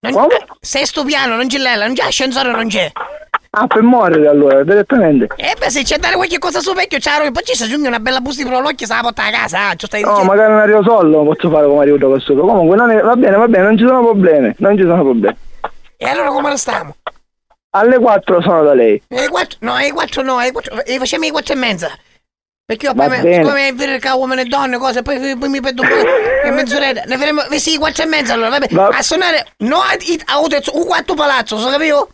[0.00, 2.90] Non, eh, sesto piano, non c'è lei, non c'è ascensore, non c'è.
[3.50, 5.28] Ah, per morire allora, direttamente.
[5.36, 7.88] E beh, se c'è da dare qualche cosa sul vecchio, c'è poi ci si aggiunge
[7.88, 10.58] una bella busta di prolocchi, se la porta a casa, ah, stai No, magari un
[10.58, 12.34] aerosol lo posso fare come aiuto questo.
[12.34, 15.36] Comunque non è- va bene, va bene, non ci sono problemi, non ci sono problemi.
[15.96, 16.96] E allora come restiamo?
[17.70, 19.02] Alle 4 sono da lei.
[19.08, 21.54] E i quattro, no, e i quattro no, e i quattro, e facciamo i quattro
[21.54, 21.98] e mezza.
[22.66, 23.34] Perché io poi, me- bene.
[23.36, 25.94] siccome vero che uomini e donne, cose, poi, poi mi perdo un po'.
[26.46, 28.66] E mezz'oretta, ne faremo, eh, sì, quattro e mezza allora, vabbè.
[28.70, 30.40] Va- A suonare, no, a, a,
[30.72, 32.08] un quattro palazzo, so capito?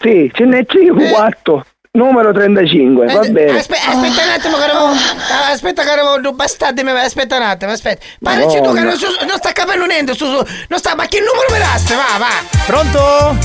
[0.00, 0.64] Sì, ce n'è
[1.10, 3.58] 4, numero 35, va bene.
[3.58, 4.78] Aspe- aspetta un attimo arrivo.
[4.86, 5.82] ah, Aspetta
[6.20, 8.02] due bastardi, mi- aspetta un attimo, aspetta.
[8.18, 8.82] Pare tu che Madonna.
[8.82, 11.94] non, su- non sta capendo niente, su, su, non sta, ma che numero mi daste?
[11.94, 12.28] Va, va.
[12.64, 13.36] Pronto?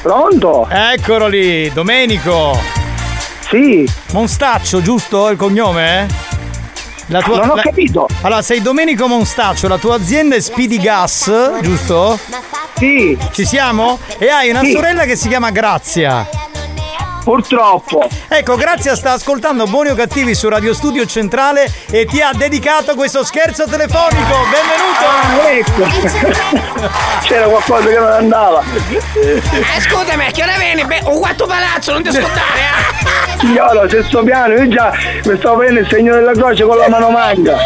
[0.00, 0.66] Pronto?
[0.70, 2.56] Eccolo lì, Domenico.
[3.50, 3.88] Sì.
[4.12, 6.06] Monstaccio, giusto il cognome?
[7.06, 8.06] La tua, Non ho la- capito.
[8.22, 12.16] Allora, sei Domenico Monstaccio, la tua azienda è Speedy Gas, giusto?
[12.76, 13.18] Sì.
[13.32, 13.98] Ci siamo?
[14.18, 14.70] E hai una Sì.
[14.72, 16.28] sorella che si chiama Grazia.
[17.24, 18.08] Purtroppo.
[18.28, 22.94] Ecco, Grazia sta ascoltando Buoni o Cattivi su Radio Studio Centrale e ti ha dedicato
[22.94, 24.36] questo scherzo telefonico.
[24.50, 24.90] Benvenuto!
[25.50, 26.88] ecco.
[27.22, 28.62] C'era qualcosa che non andava.
[29.14, 30.84] Eh, scusami, che ora vieni?
[30.84, 33.38] Beh, un quattro palazzo, non ti scordare, eh.
[33.38, 34.92] Signora, sesto piano, io già
[35.24, 37.56] mi stavo vedendo il segno della croce con la mano manca.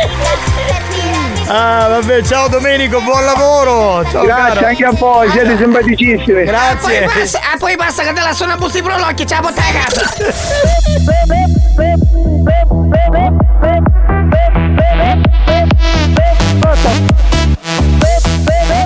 [1.47, 4.05] Ah, vabbè, ciao Domenico, buon lavoro!
[4.11, 4.66] Ciao Grazie caro.
[4.66, 6.45] anche a voi, siete simpaticissimi.
[6.45, 7.05] Grazie.
[7.05, 9.72] Poi passa, ah, poi basta che te la suona busti prolocchi, ce la porta a
[9.72, 10.12] casa.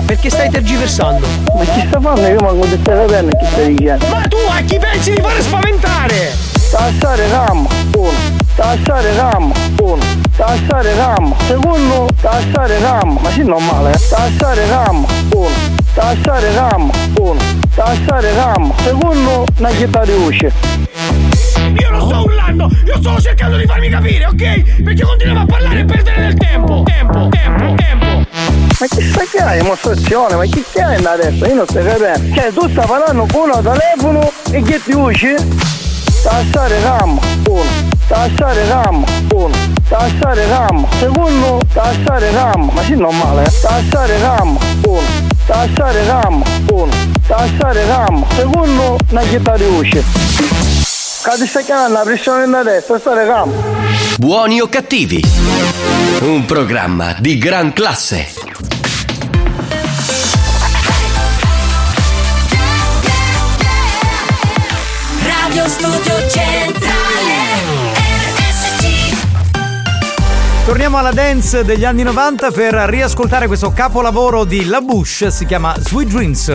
[0.05, 1.25] Perché stai tergiversando?
[1.55, 2.27] Ma chi sta facendo?
[2.27, 4.07] Io manco di stai capendo chi stai dicendo.
[4.07, 6.35] Ma tu a chi pensi di fare spaventare?
[6.71, 8.47] Tassare RAM, uno.
[8.59, 10.03] Tassare RAM, uno.
[10.35, 12.09] Tassare RAM, secondo.
[12.19, 13.99] Tassare RAM, ma sì normale, eh.
[14.09, 15.49] Tassare RAM, uno.
[15.93, 17.39] Tassare RAM, uno.
[17.73, 19.45] Tassare RAM, secondo.
[19.59, 20.51] Una chitarra di usce.
[21.79, 24.81] Io non sto urlando, io sto cercando di farmi capire, ok?
[24.83, 26.83] Perché continuiamo a parlare e perdere del tempo.
[26.83, 28.05] Tempo, tempo, tempo.
[28.05, 30.35] Ma chi sta che hai dimostrazione?
[30.35, 31.45] Ma chi che hai adesso?
[31.45, 32.35] Io non sto capendo.
[32.35, 35.33] Cioè tu stai parlando con uno telefono e che ti usci?
[36.21, 37.97] Tassare RAM, uno.
[38.09, 39.55] Tassare RAM, uno.
[39.87, 41.59] Tassare RAM, secondo.
[41.71, 43.51] Tassare RAM, ma sì normale, eh.
[43.61, 45.01] Tassare RAM, uno.
[45.45, 46.91] Tassare RAM, uno.
[47.27, 48.97] Tassare RAM, secondo.
[49.11, 50.03] Una chitarra di usci.
[51.21, 53.53] Cade sta chiamando la pressione da destra, stare RAM.
[54.17, 55.23] Buoni o cattivi?
[56.21, 58.27] Un programma di gran classe.
[65.21, 67.38] Radio Studio Centrale
[70.69, 75.73] Torniamo alla dance degli anni 90 per riascoltare questo capolavoro di La Bush, si chiama
[75.79, 76.53] Sweet Dreams.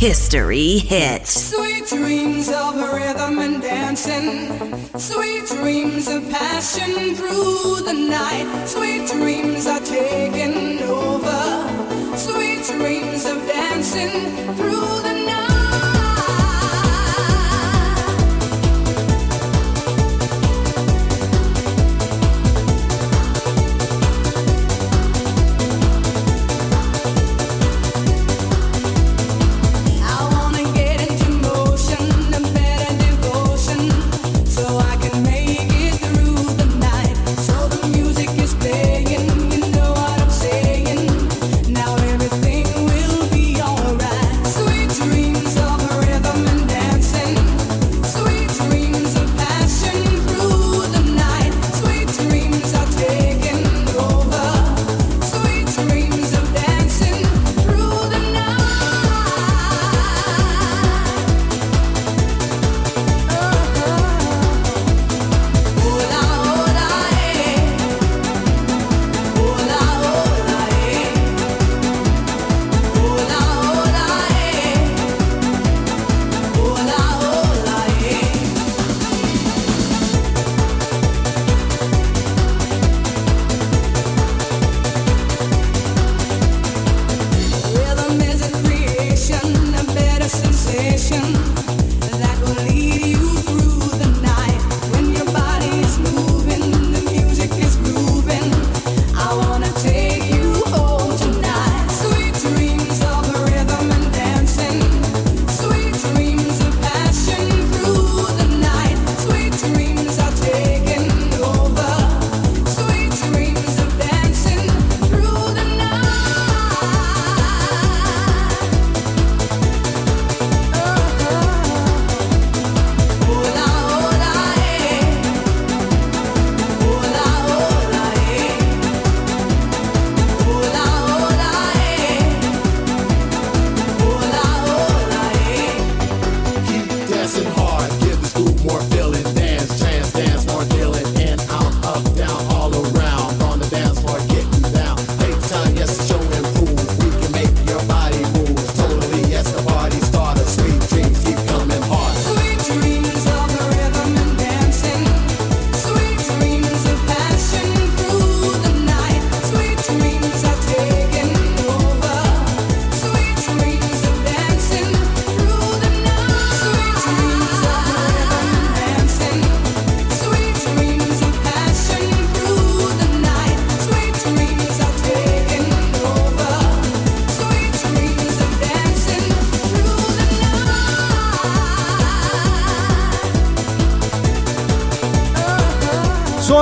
[0.00, 1.54] History hits.
[1.54, 4.50] Sweet dreams of rhythm and dancing.
[4.96, 8.48] Sweet dreams of passion through the night.
[8.66, 12.16] Sweet dreams are taking over.
[12.16, 14.10] Sweet dreams of dancing
[14.56, 15.07] through the night.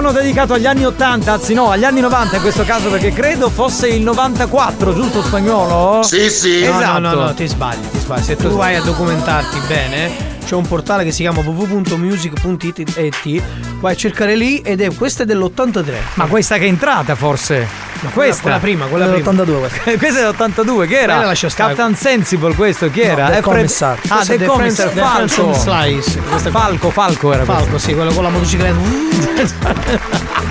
[0.07, 3.51] Suono dedicato agli anni 80, anzi no, agli anni 90 in questo caso perché credo
[3.51, 6.05] fosse il 94, giusto spagnolo?
[6.05, 6.63] Sì, sì.
[6.63, 7.01] Esatto.
[7.01, 8.23] No, no, no, ti sbagli, ti sbagli.
[8.23, 10.13] Se tu vai a documentarti bene,
[10.45, 13.43] c'è un portale che si chiama www.music.it,
[13.81, 15.95] vai a cercare lì ed è questa è dell'83.
[16.15, 17.86] Ma questa che è entrata forse?
[18.07, 18.43] Ma questa?
[18.43, 19.31] quella prima, quella prima.
[19.99, 21.17] questa è dell'82, che era?
[21.17, 21.35] Quella.
[21.55, 23.27] Captain Sensible questo, chi No, era?
[23.27, 23.99] The È Fred- Commissar.
[24.09, 25.53] Ah, The The Commissar, The Falco.
[25.53, 26.19] Slice.
[26.21, 26.51] Questa.
[26.51, 27.89] Falco, Falco era Falco, questo.
[27.89, 30.15] sì, quello con la motocicletta.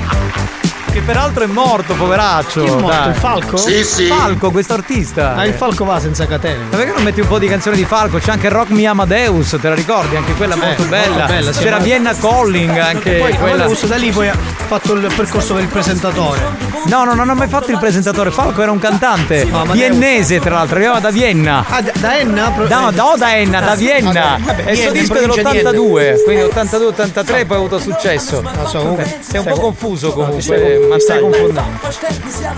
[0.96, 2.64] Che peraltro è morto, poveraccio.
[2.64, 2.88] Chi è morto?
[2.88, 3.10] dai.
[3.10, 3.58] Il Falco?
[3.58, 4.06] Sì, sì.
[4.06, 5.36] Falco, questo artista.
[5.36, 6.64] Ah, il Falco va senza catene.
[6.72, 8.18] Ma perché non metti un po' di canzoni di Falco?
[8.18, 10.16] C'è anche Rock Me Amadeus, te la ricordi?
[10.16, 11.10] Anche quella molto Eh, bella.
[11.18, 13.56] molto bella, sì, C'era ma- Vienna Calling anche poi quella.
[13.66, 14.38] Amadeus da lì poi ha
[14.68, 16.40] fatto il percorso per il presentatore.
[16.88, 18.30] No, no, non ha mai fatto il presentatore.
[18.32, 19.42] Falco era un cantante.
[19.42, 19.74] Amadeus.
[19.74, 21.66] viennese, tra l'altro, arrivava da Vienna.
[21.68, 22.52] Ah, da, da Enna?
[22.52, 24.38] Pro- No, no, da Enna, da Ah, Vienna.
[24.40, 27.60] vabbè, e il suo Vienna, disco è in provincia di dell'82, quindi 82-83 poi ha
[27.60, 28.42] avuto successo.
[28.42, 29.18] Non so, comunque.
[29.22, 31.64] Sei un po' confuso comunque, ma stai confondendo.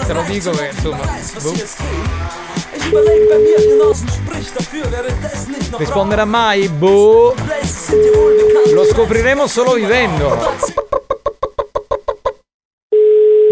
[0.06, 0.98] Te lo dico che insomma.
[1.42, 1.54] boh.
[5.78, 6.68] Risponderà mai?
[6.70, 7.34] Boh.
[8.74, 10.56] Lo scopriremo solo vivendo.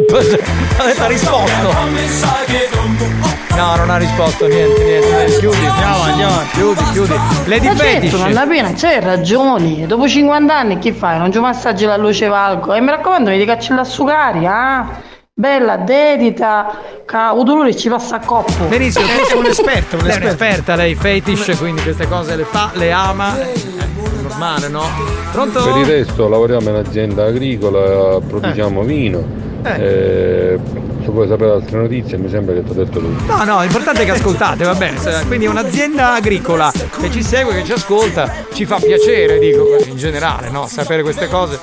[0.78, 1.74] Ha risposto.
[3.56, 5.08] No, non ha risposto niente, niente.
[5.10, 5.40] niente.
[5.40, 5.66] Chiudi.
[5.66, 6.42] Andiamo, andiamo.
[6.52, 7.14] Chiudi, chiudi.
[7.46, 8.20] Lady Ma certo, Fetish.
[8.20, 9.88] nonna Pina, c'hai ragione.
[9.88, 11.18] Dopo 50 anni che fai?
[11.18, 12.74] Non ci massaggi la luce valco.
[12.74, 14.86] E mi raccomando, mi dica la sucari, ah?
[15.34, 18.66] Bella, dedita, che il dolore ci passa a coppo.
[18.66, 22.72] Benissimo, tu sei un esperto, lei è un'esperta, lei fetish, quindi queste cose le fa,
[22.74, 23.38] le ama.
[23.38, 23.52] È
[24.22, 24.84] normale, no?
[25.32, 25.62] Pronto?
[25.64, 29.45] Per il resto lavoriamo in azienda agricola, produciamo vino.
[29.66, 30.60] Eh,
[31.02, 33.24] se vuoi sapere altre notizie mi sembra che ti ho detto tutto.
[33.26, 35.00] No, no, l'importante è che ascoltate, va bene.
[35.26, 39.98] Quindi è un'azienda agricola che ci segue, che ci ascolta, ci fa piacere, dico, in
[39.98, 40.68] generale, no?
[40.68, 41.60] Sapere queste cose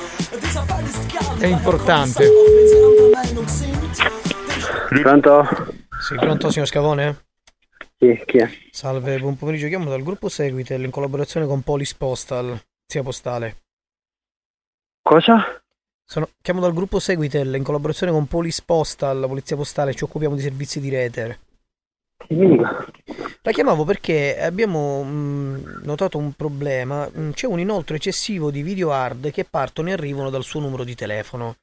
[1.38, 2.28] è importante.
[5.00, 5.46] Pronto?
[6.00, 7.24] Sì, pronto signor Scavone?
[7.98, 8.50] Sì, chi è?
[8.70, 13.58] Salve, buon pomeriggio, chiamo dal gruppo Seguitel in collaborazione con Polis Postal, sia postale.
[15.00, 15.61] Cosa?
[16.04, 20.34] Sono, chiamo dal gruppo Seguitel in collaborazione con Polis Postal, la polizia postale, ci occupiamo
[20.34, 21.38] di servizi di rete.
[23.42, 28.92] La chiamavo perché abbiamo mh, notato un problema, mh, c'è un inoltre eccessivo di video
[28.92, 31.56] hard che partono e arrivano dal suo numero di telefono.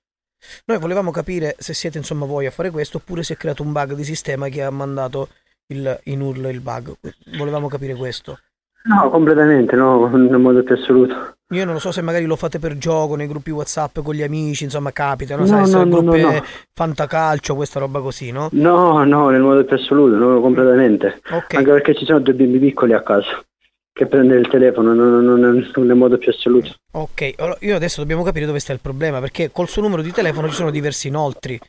[0.65, 3.71] Noi volevamo capire se siete insomma voi a fare questo oppure se è creato un
[3.71, 5.29] bug di sistema che ha mandato
[5.67, 6.95] il, in URL il bug.
[7.37, 8.39] Volevamo capire questo.
[8.83, 11.35] No, completamente, no, in modo più assoluto.
[11.51, 14.21] Io non lo so se magari lo fate per gioco nei gruppi WhatsApp con gli
[14.21, 15.45] amici, insomma capita, no?
[15.47, 16.43] Sai, no, no, gruppi no, no.
[16.73, 18.49] fantacalcio, questa roba così, no?
[18.51, 21.21] No, no, nel modo più assoluto, no, completamente.
[21.29, 23.43] Anche perché ci sono due bimbi piccoli a casa
[23.91, 26.73] che prende il telefono, non, non- non- nel modo più assoluto.
[26.91, 30.11] Ok, allora io adesso dobbiamo capire dove sta il problema, perché col suo numero di
[30.11, 31.59] telefono ci sono diversi inoltri.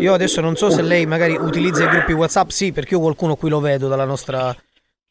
[0.00, 3.36] Io adesso non so se lei magari utilizza i gruppi WhatsApp, sì, perché io qualcuno
[3.36, 4.54] qui lo vedo dalla nostra,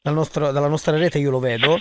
[0.08, 1.78] dal nostro- dalla nostra rete, io lo vedo.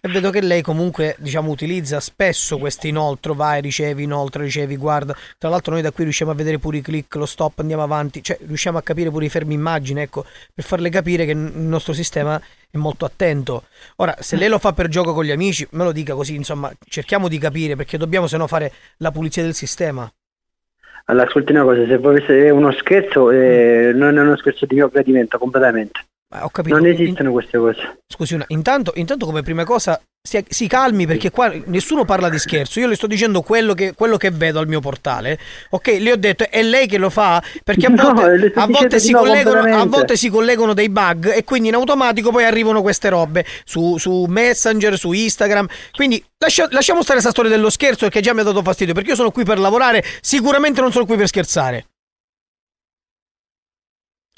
[0.00, 5.14] E vedo che lei comunque, diciamo, utilizza spesso questo inoltro, vai, ricevi, inoltre, ricevi, guarda.
[5.38, 8.22] Tra l'altro noi da qui riusciamo a vedere pure i click, lo stop, andiamo avanti,
[8.22, 10.24] cioè riusciamo a capire pure i fermi immagine, ecco,
[10.54, 13.64] per farle capire che il nostro sistema è molto attento.
[13.96, 16.72] Ora, se lei lo fa per gioco con gli amici, me lo dica così, insomma,
[16.88, 20.10] cerchiamo di capire, perché dobbiamo se no fare la pulizia del sistema.
[21.06, 24.74] Allora, ascolti una cosa, se voi è uno scherzo, eh, non è uno scherzo di
[24.74, 26.00] mio gradimento, completamente.
[26.28, 26.76] Ho capito.
[26.76, 27.98] Non esistono queste cose.
[28.08, 32.38] Scusi, una, intanto, intanto come prima cosa si, si calmi perché qua nessuno parla di
[32.38, 32.80] scherzo.
[32.80, 35.38] Io le sto dicendo quello che, quello che vedo al mio portale.
[35.70, 38.66] Ok, le ho detto è lei che lo fa perché a No, volte, sto a
[38.66, 42.44] volte si no collegano, a volte si collegano dei bug e quindi in automatico poi
[42.44, 45.68] arrivano queste robe su, su Messenger, su Instagram.
[45.92, 49.10] Quindi lascia- lasciamo stare questa storia dello scherzo perché già mi ha dato fastidio perché
[49.10, 51.86] io sono qui per lavorare, sicuramente non sono qui per scherzare.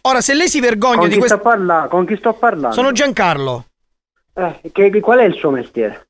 [0.08, 1.36] Ora, se lei si vergogna Con di questo.
[1.36, 2.74] sto parla- con chi sto parlando?
[2.74, 3.66] Sono Giancarlo.
[4.34, 6.08] Eh, che- qual è il suo mestiere?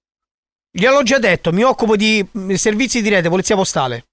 [0.70, 4.04] Gliel'ho già detto, mi occupo di mm, servizi di rete, polizia postale.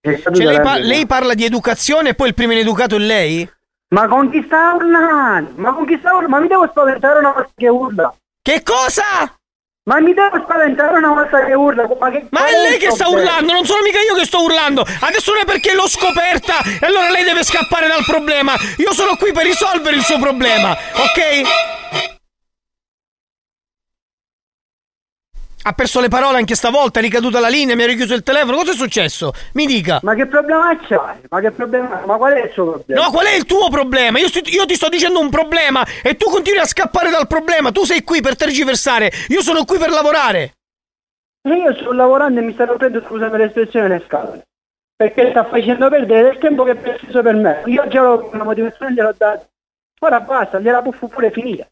[0.00, 3.48] Cioè, lei, pa- lei parla di educazione e poi il primo ineducato è lei?
[3.94, 5.52] Ma con chi sta urlando?
[5.56, 6.28] Ma con chi sta urlando?
[6.28, 8.14] Ma mi devo spaventare una volta che urla?
[8.42, 9.02] Che cosa?
[9.88, 11.88] Ma mi devo spaventare una volta che urla?
[11.98, 14.82] Ma, che, Ma è lei che sta urlando, non sono mica io che sto urlando.
[14.82, 18.54] Adesso non è perché l'ho scoperta e allora lei deve scappare dal problema.
[18.76, 22.17] Io sono qui per risolvere il suo problema, ok?
[25.60, 28.56] Ha perso le parole anche stavolta, è ricaduta la linea, mi ha richiuso il telefono.
[28.58, 29.32] Cosa è successo?
[29.54, 29.98] Mi dica.
[30.02, 31.18] Ma che problema c'hai?
[31.28, 32.02] Ma che problema?
[32.06, 33.02] Ma qual è il suo problema?
[33.02, 34.18] No, qual è il tuo problema?
[34.18, 37.72] Io, sti- io ti sto dicendo un problema e tu continui a scappare dal problema.
[37.72, 39.10] Tu sei qui per tergiversare.
[39.28, 40.54] Io sono qui per lavorare.
[41.48, 44.46] Io sto lavorando e mi sto prendendo, scusami l'espressione, le scale.
[44.96, 47.62] Perché sta facendo perdere del tempo che è preciso per me.
[47.66, 49.46] Io già l'ho- una motivazione gliel'ho data.
[50.00, 51.70] Ora basta, gliela può pure finire.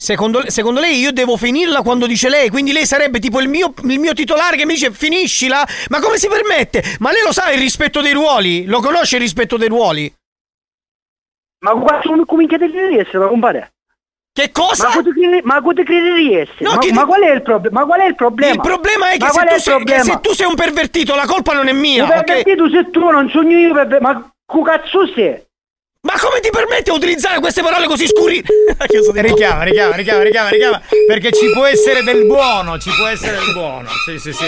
[0.00, 3.74] Secondo, secondo lei io devo finirla quando dice lei, quindi lei sarebbe tipo il mio,
[3.82, 5.66] il mio titolare che mi dice finiscila?
[5.88, 6.84] Ma come si permette?
[7.00, 8.64] Ma lei lo sa il rispetto dei ruoli?
[8.66, 10.12] Lo conosce il rispetto dei ruoli?
[11.64, 13.72] Ma quando come chiede di essere, compare?
[14.32, 14.86] Che cosa?
[14.86, 16.56] Ma cosa credi, ma cosa credi di essere?
[16.60, 17.80] No, ma, che- ma qual è il problema?
[17.80, 18.52] Ma qual è il problema?
[18.52, 21.54] Il problema è che, se il sei, che se tu sei un pervertito, la colpa
[21.54, 22.04] non è mia.
[22.04, 25.42] Un pervertito sei tu, non sono io perver- Ma che cazzo sei?
[26.00, 28.40] Ma come ti permetti di utilizzare queste parole così scuri?
[28.86, 30.80] Richiama, richiama, richiama, richiama, richiama.
[31.08, 33.88] Perché ci può essere del buono, ci può essere del buono.
[34.04, 34.44] Sì, sì, sì.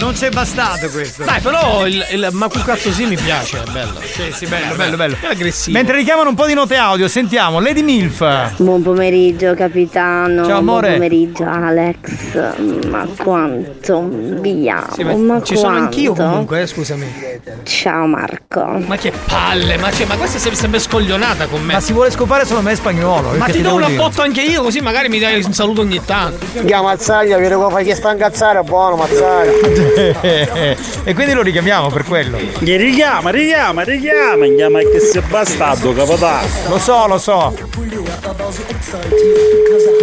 [0.00, 1.22] Non c'è bastato questo.
[1.24, 4.00] Dai, però il, il ma cu cazzo sì mi piace, è bello.
[4.02, 5.16] Sì, sì, bello, bello, bello.
[5.20, 5.76] È aggressivo.
[5.76, 8.54] Mentre richiamano un po' di note audio, sentiamo Lady Milf.
[8.56, 10.88] Buon pomeriggio capitano, Ciao, amore.
[10.88, 14.08] buon pomeriggio Alex, ma quanto
[14.40, 15.84] via, Sì, ma ma ci sono quanto?
[15.84, 17.14] anch'io comunque, eh, scusami.
[17.62, 18.64] Ciao Marco.
[18.86, 21.74] Ma che palle, ma, cioè, ma questa è sempre scoglionata con me.
[21.74, 23.30] Ma si vuole scopare solo me spagnolo.
[23.36, 26.00] Ma che ti do un appotto anche io, così magari mi dai un saluto ogni
[26.04, 26.44] tanto.
[26.64, 29.73] Chiama Mazzaglia, viene qua che sta incazzare, buono Mazzaglia.
[29.74, 32.38] E quindi lo richiamiamo per quello.
[32.58, 36.46] Gli richiama, richiama, richiama, chiama che sei bastardo, capitano.
[36.68, 37.54] Lo so, lo so.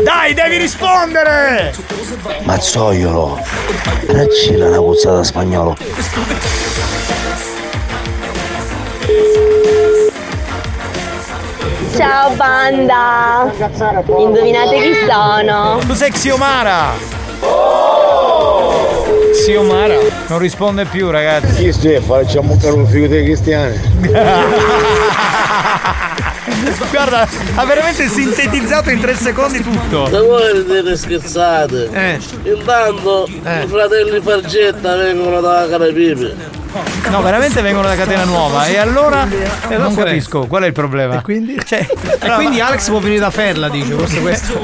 [0.03, 1.73] Dai, devi rispondere!
[2.43, 3.39] Mazzoiolo,
[4.07, 5.77] raccila una puzzata spagnolo.
[11.95, 13.51] Ciao banda,
[14.17, 15.79] indovinate chi sono?
[15.85, 16.93] Tu sei Xiomara!
[19.41, 19.97] Xiomara?
[20.27, 21.63] Non risponde più, ragazzi.
[21.63, 22.25] Chi stai a fare?
[22.25, 23.79] Facciamo un figo dei cristiani.
[26.91, 30.07] Guarda, ha veramente sintetizzato in tre secondi tutto.
[30.11, 31.89] Ma voi siete scherzate?
[31.91, 32.19] Eh.
[32.43, 36.59] Intanto i fratelli Fargetta vengono dalla Carapipe.
[37.09, 38.65] No, veramente vengono da catena nuova.
[38.65, 40.09] E allora non qual è?
[40.11, 41.17] capisco qual è il problema.
[41.17, 41.59] E quindi?
[41.65, 41.85] Cioè,
[42.19, 44.59] E quindi Alex può venire da Ferla, dice, forse questo.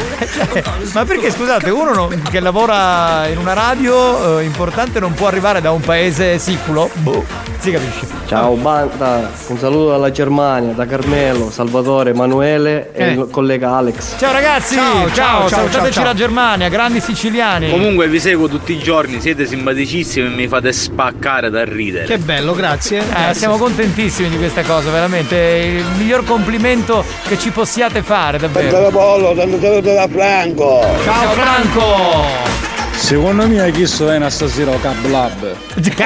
[0.54, 0.64] Cioè,
[0.94, 5.60] ma perché scusate, uno non- che lavora in una radio eh, importante non può arrivare
[5.60, 6.90] da un paese siculo?
[6.94, 7.26] Boh,
[7.60, 8.08] si capisce.
[8.26, 11.77] Ciao banda, un saluto dalla Germania, da Carmelo, Salvatore,
[12.10, 13.12] Emanuele e Eh.
[13.12, 14.16] il collega Alex.
[14.18, 16.04] Ciao ragazzi, Ciao, ciao, ciao, salutateci ciao, ciao.
[16.04, 17.70] la Germania, grandi siciliani.
[17.70, 22.06] Comunque vi seguo tutti i giorni, siete simpaticissimi e mi fate spaccare da ridere.
[22.06, 23.00] Che bello, grazie.
[23.30, 25.36] Eh, siamo contentissimi di questa cosa, veramente.
[25.36, 28.90] Il miglior complimento che ci possiate fare, davvero.
[29.36, 30.86] Tanto saluto da Franco.
[31.04, 32.77] Ciao Franco!
[32.98, 35.56] Secondo me chi so è stasera o Cab Lab.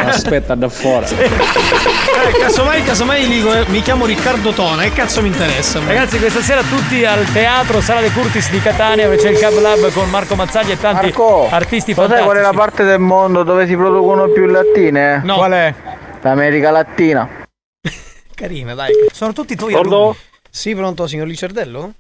[0.05, 1.05] Aspetta da fuori.
[1.15, 5.79] Eh, casomai, casomai dico, eh, mi chiamo Riccardo Tona, che cazzo mi interessa?
[5.79, 5.87] me?
[5.87, 9.59] Ragazzi, questa sera tutti al teatro Sala De Curtis di Catania, dove c'è il Cab
[9.59, 12.23] Lab con Marco Mazzagli e tanti Marco, artisti Lo sai fantastici.
[12.25, 15.21] qual è la parte del mondo dove si producono più lattine?
[15.23, 15.35] No.
[15.37, 15.73] Qual è?
[16.21, 17.27] L'America Latina.
[18.35, 18.91] Carina, dai.
[19.11, 19.95] Sono tutti tuoi Pronto?
[19.95, 20.17] alunni.
[20.49, 21.93] Sì, pronto, signor Licerdello?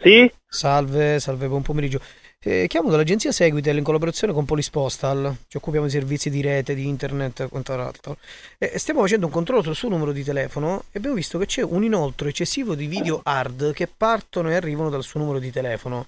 [0.00, 0.30] Sì?
[0.48, 2.00] Salve, salve, buon pomeriggio.
[2.40, 5.36] Eh, chiamo dall'agenzia Seguitel in collaborazione con Polispostal.
[5.48, 8.16] Ci occupiamo di servizi di rete, di internet e quant'altro.
[8.58, 11.62] Eh, stiamo facendo un controllo sul suo numero di telefono e abbiamo visto che c'è
[11.62, 16.06] un inoltro eccessivo di video hard che partono e arrivano dal suo numero di telefono.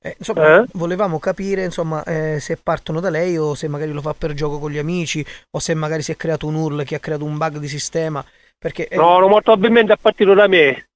[0.00, 0.66] Eh, insomma, Eh?
[0.74, 4.60] volevamo capire insomma, eh, se partono da lei o se magari lo fa per gioco
[4.60, 7.36] con gli amici o se magari si è creato un URL che ha creato un
[7.36, 8.24] bug di sistema.
[8.56, 10.86] Perché, eh, No, non molto probabilmente è partito da me.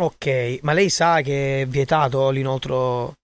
[0.00, 3.14] Ok, ma lei sa che è vietato l'inoltro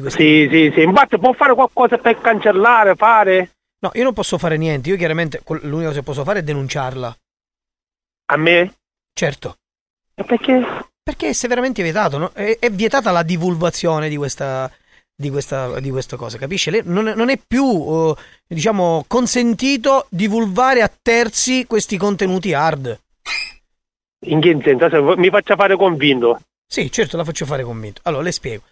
[0.00, 0.82] Sì, sì, sì.
[0.82, 3.50] Infatti può fare qualcosa per cancellare, fare?
[3.78, 4.88] No, io non posso fare niente.
[4.90, 7.16] Io chiaramente l'unica cosa che posso fare è denunciarla.
[8.26, 8.74] A me?
[9.12, 9.58] Certo.
[10.14, 10.64] E perché?
[11.02, 12.18] Perché è severamente vietato.
[12.18, 12.32] no?
[12.32, 14.68] È, è vietata la divulgazione di questa,
[15.14, 16.70] di questa, di questa cosa, capisce?
[16.72, 18.14] Lei non, è, non è più, eh,
[18.48, 22.98] diciamo, consentito divulgare a terzi questi contenuti hard.
[24.26, 24.88] In che senso?
[24.88, 26.40] Se mi faccia fare convinto.
[26.66, 28.00] Sì, certo, la faccio fare convinto.
[28.04, 28.62] Allora, le spiego.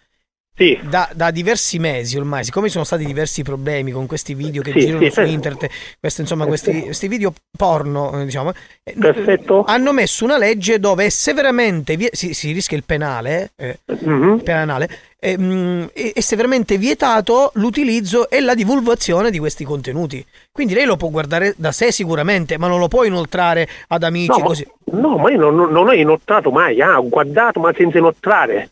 [0.55, 0.79] Sì.
[0.83, 4.71] Da, da diversi mesi ormai, siccome ci sono stati diversi problemi con questi video che
[4.73, 5.31] Sì, girano sì, su sì.
[5.31, 5.67] internet,
[5.99, 8.51] questi, insomma, questi, questi video porno, eh, diciamo,
[8.83, 9.63] eh, Perfetto.
[9.63, 14.41] hanno messo una legge dove è severamente vie- si, si rischia il penale, eh, Mhm.
[14.43, 14.89] penale,
[15.19, 20.23] eh, mh, è, è severamente vietato l'utilizzo e la divulgazione di questi contenuti.
[20.51, 24.27] Quindi lei lo può guardare da sé sicuramente, ma non lo può inoltrare ad amici
[24.29, 24.67] No, ma, così.
[24.91, 28.69] no, ma io non, non- non ho inoltrato mai, ah, ho guardato ma senza inoltrare.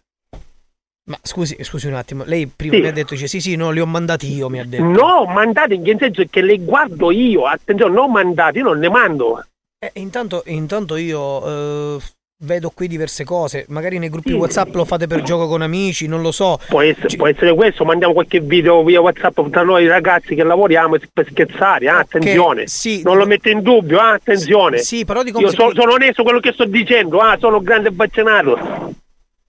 [1.12, 2.80] Ma scusi, scusi un attimo, lei prima Sì.
[2.82, 4.84] mi ha detto, dice, sì sì, no, li ho mandati io, mi ha detto.
[4.84, 8.88] No, mandate in che senso che le guardo io, attenzione, non mandate, io non ne
[8.89, 9.45] mando.
[9.78, 12.01] Eh, intanto, intanto io eh,
[12.43, 13.66] vedo qui diverse cose.
[13.68, 14.36] Magari nei gruppi Sì.
[14.36, 16.57] WhatsApp lo fate per gioco con amici, non lo so.
[16.70, 20.96] Può essere, può essere questo, mandiamo qualche video via WhatsApp tra noi ragazzi che lavoriamo
[21.12, 22.67] per scherzare, ah, attenzione.
[22.67, 23.01] sì.
[23.04, 24.78] non lo metto in dubbio, ah, attenzione.
[24.78, 27.89] Sì, però dico Io so- sono onesto quello che sto dicendo, ah, sono un grande
[27.92, 28.93] vaccinato.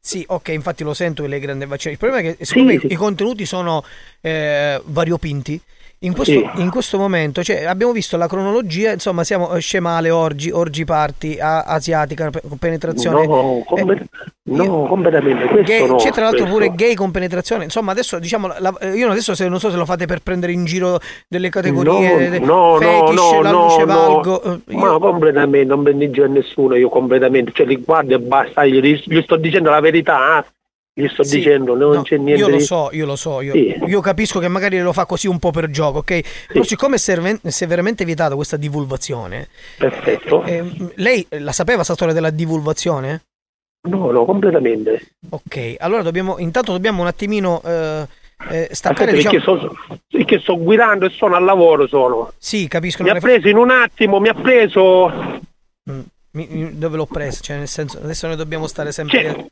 [0.04, 1.92] Sì, ok, infatti lo sento che lei è grande vaccino.
[1.92, 2.88] Il problema è che siccome sì.
[2.90, 3.84] i contenuti sono
[4.20, 5.60] eh, variopinti,
[6.04, 6.48] In questo, Sì.
[6.60, 11.38] in questo momento, cioè, abbiamo visto la cronologia, insomma, siamo eh, scemale, orgi, orgi party,
[11.38, 13.24] a- asiatica, penetrazione.
[13.24, 14.06] No, comple- eh,
[14.44, 15.62] no, completamente.
[15.62, 16.58] Gay- no, c'è tra l'altro questo.
[16.58, 17.62] pure gay con penetrazione.
[17.64, 20.50] Insomma, adesso diciamo, la- eh, io adesso se, non so se lo fate per prendere
[20.52, 20.98] in giro
[21.28, 23.86] delle categorie, no, no, fetish, no, la no, luce no.
[23.86, 24.42] valgo.
[24.42, 28.18] eh, io- Ma completamente, non prendo in giro nessuno, io completamente, cioè li guardo e
[28.18, 30.44] basta, io gli, gli sto dicendo la verità, ah,
[30.94, 33.52] gli sto Sì, dicendo, non no, c'è niente Io lo so, io lo so, io,
[33.52, 33.74] Sì.
[33.86, 36.46] io capisco che magari lo fa così un po' per gioco, ok?
[36.48, 39.48] Però siccome è serve- severamente vietato questa divulgazione,
[39.78, 40.42] Perfetto.
[40.44, 40.64] eh,
[40.96, 43.22] lei la sapeva sta storia della divulgazione?
[43.88, 45.14] No, no, completamente.
[45.30, 48.06] Ok, allora dobbiamo, intanto dobbiamo un attimino eh,
[48.50, 49.56] eh, staccare, Aspetta, diciamo...
[49.58, 52.32] perché, so- perché sto guidando e sono al lavoro sono.
[52.38, 53.02] Sì, capisco.
[53.02, 55.40] Mi ha preso in un attimo, mi ha preso...
[56.34, 57.40] Mi- mi- dove l'ho presa?
[57.40, 59.50] Cioè, nel senso, adesso noi dobbiamo stare sempre.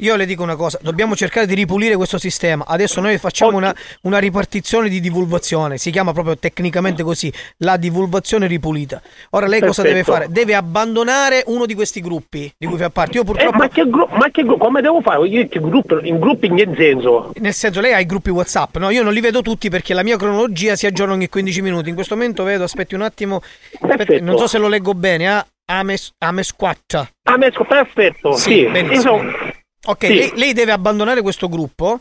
[0.00, 2.64] Io le dico una cosa, dobbiamo cercare di ripulire questo sistema.
[2.68, 8.46] Adesso noi facciamo una, una ripartizione di divulgazione, si chiama proprio tecnicamente così, la divulgazione
[8.46, 9.00] ripulita.
[9.30, 10.16] Ora lei cosa deve Perfetto.
[10.18, 10.30] fare?
[10.30, 13.16] Deve abbandonare uno di questi gruppi di cui fa parte.
[13.16, 13.56] Io Eh, purtroppo...
[13.56, 15.26] ma che gruppo, ma che gruppo, come devo fare?
[15.26, 17.32] Io che gruppo, in gruppi in che senso?
[17.36, 18.90] Nel senso, lei ha i gruppi WhatsApp, no?
[18.90, 21.88] Io non li vedo tutti perché la mia cronologia si aggiorna ogni 15 minuti.
[21.88, 23.40] In questo momento vedo, aspetti un attimo,
[23.80, 27.08] aspetti, non so se lo leggo bene, ah, Ames, Amesquaccia.
[27.22, 28.64] Ah, Mesco, perfetto, sì.
[28.66, 28.92] benissimo.
[28.94, 29.47] Io sono-
[29.86, 30.14] Ok, Sì.
[30.14, 32.00] lei, lei deve abbandonare questo gruppo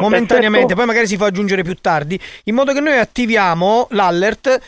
[0.00, 0.74] momentaneamente, perfetto.
[0.76, 4.58] poi magari si fa aggiungere più tardi, in modo che noi attiviamo l'alert,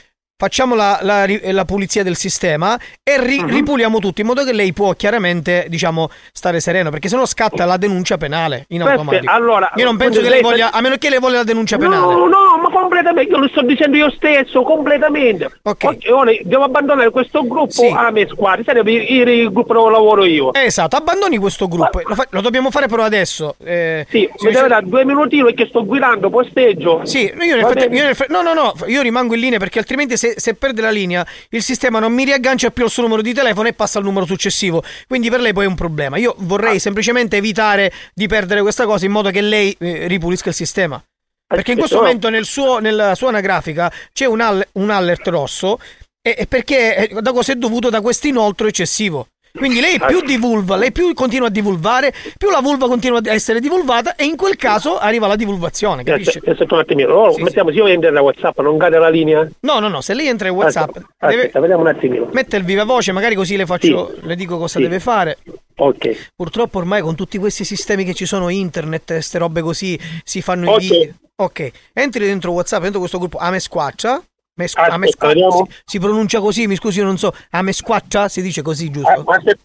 [0.43, 3.49] facciamo la, la la pulizia del sistema e ri- Mhm.
[3.49, 7.77] ripuliamo tutto, in modo che lei può chiaramente, diciamo, stare sereno, perché sennò scatta la
[7.77, 9.31] denuncia penale in automatico.
[9.33, 12.01] allora, Io non penso che lei voglia, a meno che lei voglia la denuncia penale.
[12.15, 15.49] No, no, ma completamente, io lo sto dicendo io stesso, completamente.
[15.63, 15.99] Ok.
[16.11, 20.53] Ora devo abbandonare questo gruppo a me squadra, sarebbe il, il gruppo dove lavoro io.
[20.55, 22.01] Esatto, abbandoni questo gruppo.
[22.05, 23.55] Lo, fa- lo dobbiamo fare però adesso.
[23.63, 27.03] Eh, Sì, se- mi deve dare due minutini perché sto guidando, posteggio.
[27.05, 27.97] Sì, io nel bene?
[27.97, 30.81] io nel fr- no, no, no, io rimango in linea perché altrimenti se, se perde
[30.83, 33.99] la linea il sistema non mi riaggancia più al suo numero di telefono e passa
[33.99, 34.83] al numero successivo.
[35.07, 36.17] Quindi per lei poi è un problema.
[36.17, 36.35] Io Ah.
[36.39, 41.03] vorrei semplicemente evitare di perdere questa cosa in modo che lei eh, ripulisca il sistema.
[41.47, 45.79] Perché in questo momento nel suo- nella sua anagrafica c'è un, all- un alert rosso
[46.23, 49.27] e, e perché da cosa è dovuto da questo inoltro eccessivo.
[49.53, 53.61] Quindi lei più divulva, lei più continua a divulvare, più la vulva continua a essere
[53.61, 56.39] divulvata e in quel caso arriva la divulgazione, capisci?
[56.39, 59.47] Aspetta un attimino, oh, mettiamo, se io entro da WhatsApp non cade la linea?
[59.61, 62.29] No, no, no, se lei entra in WhatsApp, Aspetta, deve aspetta, vediamo un attimino.
[62.33, 64.83] mettere il viva voce, magari così le faccio, le dico cosa Sì.
[64.85, 65.39] deve fare.
[65.77, 66.31] Ok.
[66.35, 70.71] Purtroppo ormai con tutti questi sistemi che ci sono, internet, queste robe così, si fanno
[70.71, 70.83] Ok.
[70.83, 71.13] i video.
[71.37, 74.23] Ok, entri dentro WhatsApp, dentro questo gruppo Ame Squaccia.
[74.55, 75.67] Me squ- Aspetta, Ame Squa- vediamo.
[75.67, 77.33] si, si pronuncia così, mi scusi, io non so.
[77.51, 79.09] Ame Squaccia si dice così, giusto?
[79.09, 79.63] Ah, aspetta.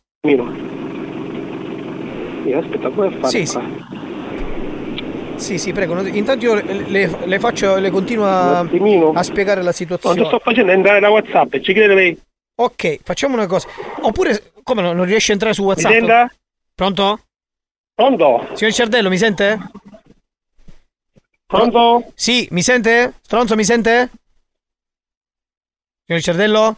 [2.43, 3.27] Sì, aspetta, come fare?
[3.29, 3.59] Sì, sì.
[5.35, 5.99] Sì, sì, prego.
[6.07, 10.21] Intanto io le, le- faccio, le continuo a, a spiegare la Non situazione.
[10.21, 12.19] ti sto facendo entrare da WhatsApp, ci crede lei?
[12.59, 13.67] Ok, facciamo una cosa.
[14.01, 15.91] Oppure, come no, non riesce a entrare su Mi WhatsApp?
[15.91, 16.31] senta?
[16.73, 17.19] Pronto?
[17.93, 18.47] Pronto?
[18.53, 19.59] Signor Ciardello, mi sente?
[21.45, 22.11] Pronto?
[22.15, 23.13] Sì, mi sente?
[23.21, 24.09] Stronzo, mi sente?
[26.07, 26.75] Signor Ciardello?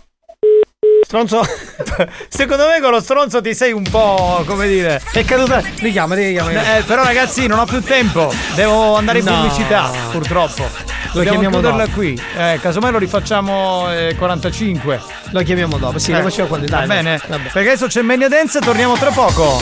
[1.06, 1.42] Stronzo?
[2.30, 5.00] Secondo me con lo stronzo ti sei un po', come dire.
[5.14, 5.62] È caduta.
[5.78, 6.78] Richiama, richiama.
[6.78, 8.34] Eh, però ragazzi, non ho più tempo.
[8.56, 9.42] Devo andare in No.
[9.42, 10.64] pubblicità, purtroppo.
[10.64, 10.70] Lo
[11.14, 11.96] Dobbiamo chiamiamo chiuderla dopo.
[11.98, 12.20] qui.
[12.38, 15.00] Eh, casomai lo rifacciamo eh, 45.
[15.30, 17.22] Lo chiamiamo dopo, sì, lo facciamo quando Va dai, bene.
[17.28, 17.50] vabbè.
[17.52, 19.62] Perché adesso c'è Mania Dance, torniamo tra poco.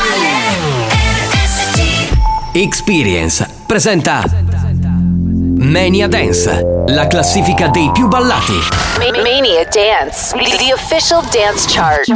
[2.53, 4.23] Experience presenta
[5.57, 8.59] Mania Dance, la classifica dei più ballati.
[8.97, 12.11] Mania Dance, the official dance chart.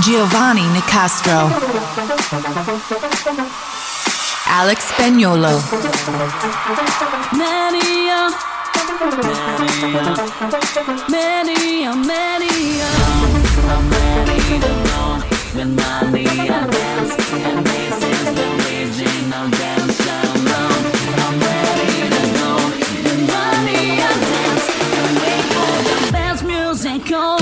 [0.00, 1.50] Giovanni Nicastro.
[4.46, 5.62] Alex Spagnolo.
[7.32, 8.28] Mania.
[11.08, 12.86] Mania, mania.
[13.68, 15.22] I'm ready to go
[15.54, 17.14] with mania dance.
[17.32, 17.89] And this
[26.80, 27.38] music all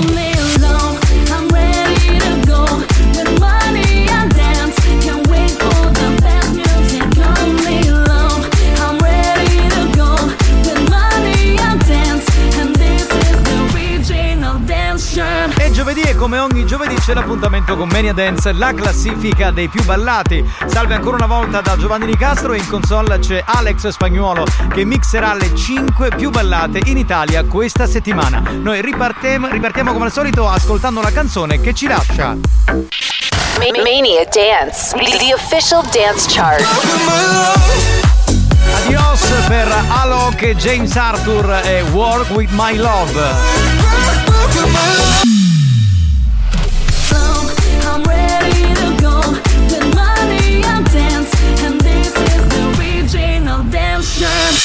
[17.09, 20.47] c'è l'appuntamento con Mania Dance, la classifica dei più ballati.
[20.67, 25.33] Salve ancora una volta da Giovanni Nicastro e in console c'è Alex Spagnuolo che mixerà
[25.33, 28.43] le 5 più ballate in Italia questa settimana.
[28.51, 32.35] Noi ripartiamo, ripartiamo come al solito ascoltando la canzone che ci lascia.
[32.65, 36.63] Ma- Mania Dance, the official dance chart.
[38.85, 43.17] Adios per Alok James Arthur e Work With My Love.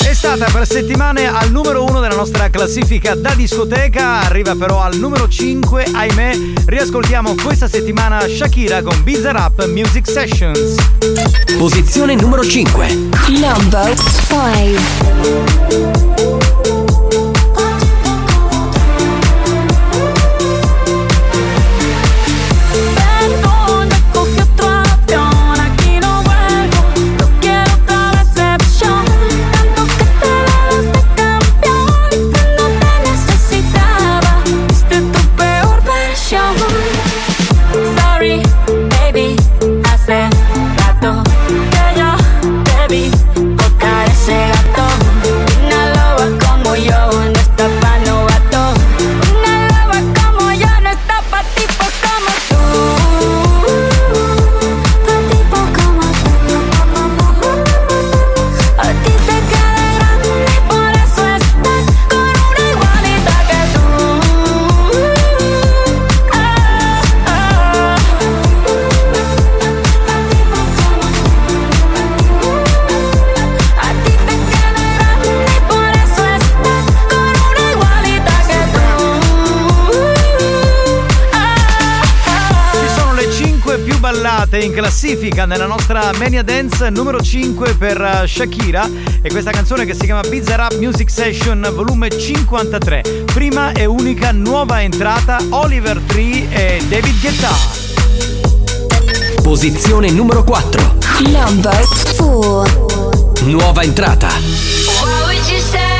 [0.02, 4.96] È stata per settimane al numero uno della nostra classifica da discoteca, arriva però al
[4.96, 6.36] numero 5, ahimè.
[6.66, 10.74] Riascoltiamo questa settimana Shakira con Bizarrap Music Sessions.
[11.58, 12.88] Posizione numero 5.
[13.28, 16.73] Number 5.
[84.55, 88.89] Ballate in classifica nella nostra Mania Dance numero 5 per eh, Shakira
[89.20, 93.24] e questa canzone che si chiama Bizarrap Music Session volume 53.
[93.32, 97.51] Prima e unica nuova entrata Oliver Tree e David Guetta.
[99.43, 100.97] Posizione numero 4.
[101.31, 101.86] Number
[102.16, 103.44] 4.
[103.44, 104.28] Nuova entrata.
[104.28, 105.93] Why would you say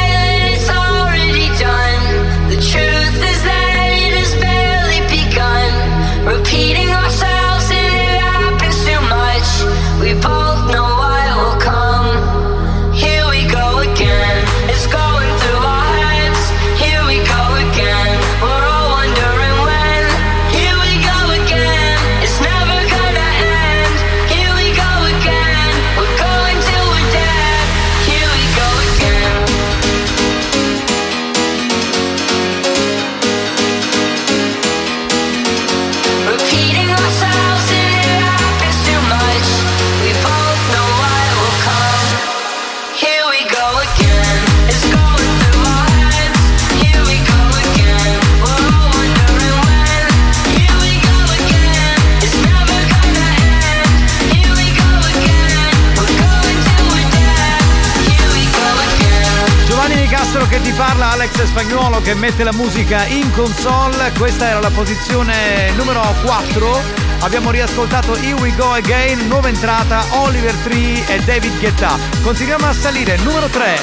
[61.24, 64.12] Alex Spagnuolo che mette la musica in console.
[64.18, 66.82] Questa era la posizione numero 4.
[67.20, 71.96] Abbiamo riascoltato Here We Go Again, nuova entrata Oliver Tree e David Guetta.
[72.22, 73.78] Continuiamo a salire, numero 3.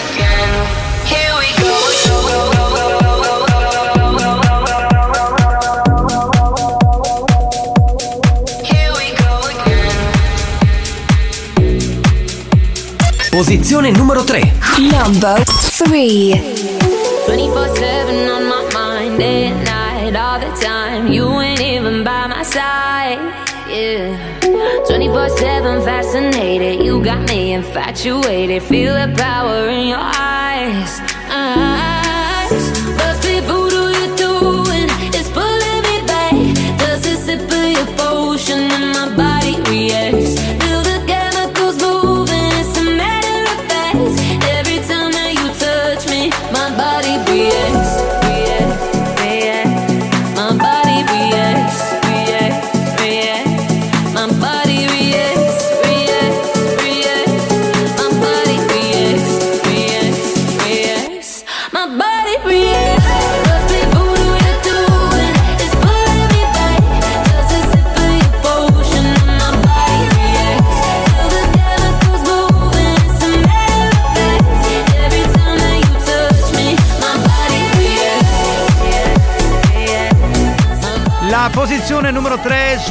[1.06, 1.74] Here we go.
[8.62, 9.40] Here we go
[11.58, 12.02] again.
[13.32, 14.54] Posizione numero 3.
[14.78, 16.51] Number 3.
[17.26, 21.12] 24-7 on my mind, day and night, all the time.
[21.12, 23.20] You ain't even by my side,
[23.70, 24.40] yeah.
[24.88, 28.64] 24-7 fascinated, you got me infatuated.
[28.64, 31.11] Feel the power in your eyes.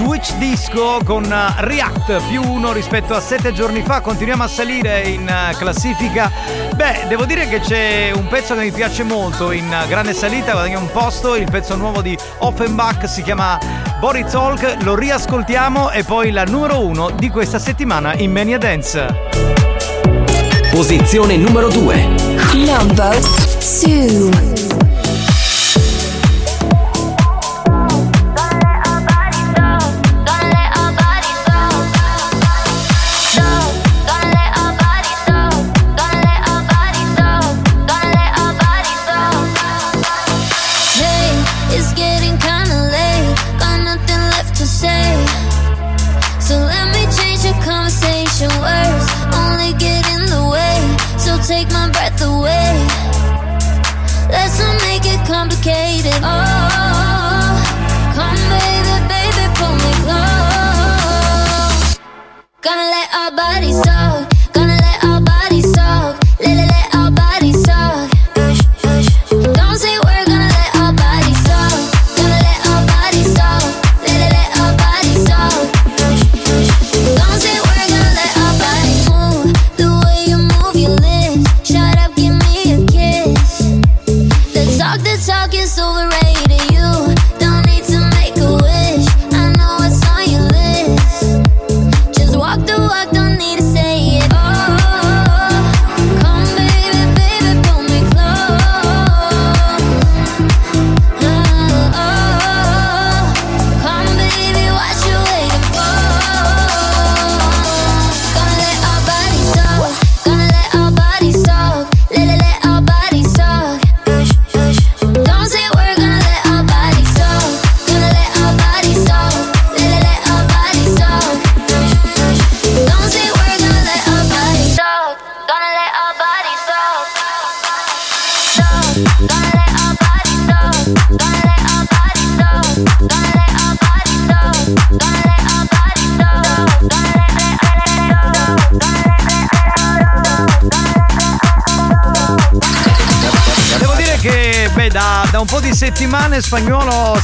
[0.02, 4.01] Switch Disco con eh, React più uno rispetto a sette giorni fa.
[4.01, 6.32] Continuiamo a salire in eh, classifica.
[6.74, 10.52] Beh, devo dire che c'è un pezzo che mi piace molto in eh, grande salita,
[10.52, 11.36] guadagna un posto.
[11.36, 13.59] Il pezzo nuovo di Offenbach si chiama
[13.98, 14.77] Boris Talk.
[14.85, 19.28] Lo riascoltiamo e poi la numero uno di questa settimana in Mania Dance.
[20.72, 22.09] Posizione numero 2
[22.55, 24.49] Number 2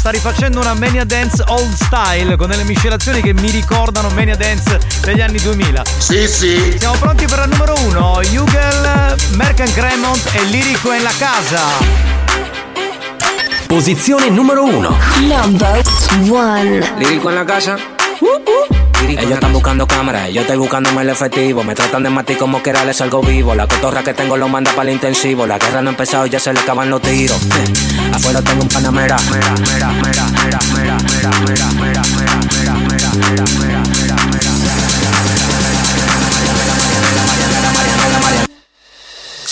[0.06, 4.78] sta rifacendo una Mania Dance old style con delle miscelazioni che mi ricordano Mania Dance
[5.00, 5.82] degli anni 2000.
[5.98, 6.76] Sì, sì.
[6.78, 8.18] Siamo pronti per la numero uno.
[8.18, 11.60] Hugel, Mercan Cremont e Lirico in la casa.
[13.66, 14.96] Posizione numero 1.
[15.22, 15.82] Number
[16.30, 16.92] one.
[16.98, 17.76] Lírico en la casa.
[19.04, 21.62] Ellos están buscando cámaras, yo estoy buscando el efectivo.
[21.62, 23.54] Me tratan de matar como que era, les salgo vivo.
[23.54, 25.46] La cotorra que tengo lo manda para el intensivo.
[25.46, 27.38] La guerra no ha empezado, ya se le acaban los tiros.
[28.12, 29.16] Afuera tengo un panamera.
[29.30, 32.74] mera, mera, mera, mera, mera, mera, mera, mera,
[33.60, 34.45] mera,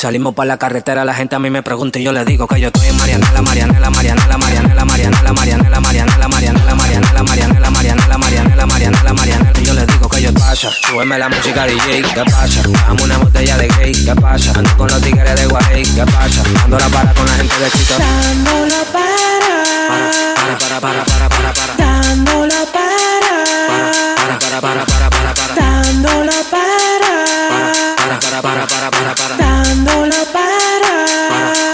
[0.05, 2.61] Salimos para la carretera, la gente a mí me pregunta y yo le digo que
[2.61, 8.67] yo estoy en Marianela, Marianela, Marianela, Marianela, Marianela, Marianela, Marianela, Marianela, Marianela, Marianela, Marianela, Marianela,
[8.67, 12.61] Marianela, Marianela, yo le digo que yo pasa, súbeme la música DJ, ¿qué pasa?
[12.87, 14.53] Dame una botella de gay, ¿qué pasa?
[14.55, 16.43] Ando con los tigres de Guay, ¿qué pasa?
[16.65, 17.95] Ando la para con la gente de Chito.
[17.97, 19.09] Dándolo para,
[19.89, 21.75] Para, para, para, para, para, para.
[21.79, 22.91] dándolo para,
[24.21, 25.24] Para, para, para, para, para, para.
[28.45, 29.37] para, para, para, para.
[29.39, 30.93] Dándola para.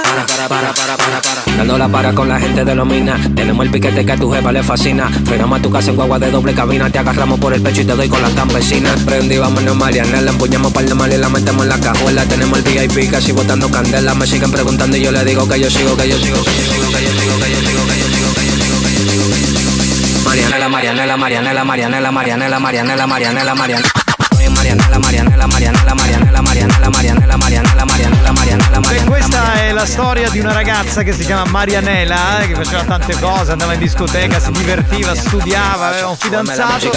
[0.05, 1.57] Para, para, para, para, para, para.
[1.57, 3.21] Dándola para con la gente de los minas.
[3.35, 5.11] Tenemos el piquete que a tu jefa le fascina.
[5.25, 6.89] Frenamos a tu casa en guagua de doble cabina.
[6.89, 8.95] Te agarramos por el pecho y te doy con la campesina.
[9.05, 10.21] Prendí, vámonos, Mariana.
[10.21, 12.25] La empuñamos para el mal y la metemos en la cajuela.
[12.27, 14.15] Tenemos el VIP casi botando candela.
[14.15, 16.63] Me siguen preguntando y yo le digo que yo sigo, que yo sigo, que yo
[16.63, 20.25] sigo, que yo sigo, que yo sigo, que yo sigo, que yo sigo.
[20.25, 24.10] Mariana, la Mariana, la Mariana, la Mariana, la Mariana, la Mariana, la Mariana, la Mariana.
[24.49, 31.03] Marianela, Marianela, Marianela, Marianela, Marianela, Marianela, Marianela, Beh, questa è la storia di una ragazza
[31.03, 35.89] che si chiama Marianela, eh, che faceva tante cose, andava in discoteca, si divertiva, studiava,
[35.89, 36.91] aveva un fidanzato.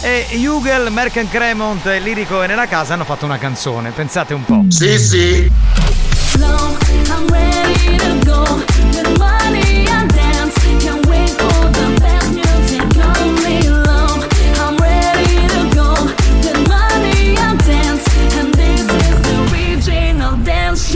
[0.00, 4.44] E Hugel, Mercan Cremont e Lirico e nella casa hanno fatto una canzone, pensate un
[4.44, 4.64] po'.
[4.68, 5.50] Sì, sì.
[7.08, 8.44] I'm ready to go.
[8.92, 10.05] Good money and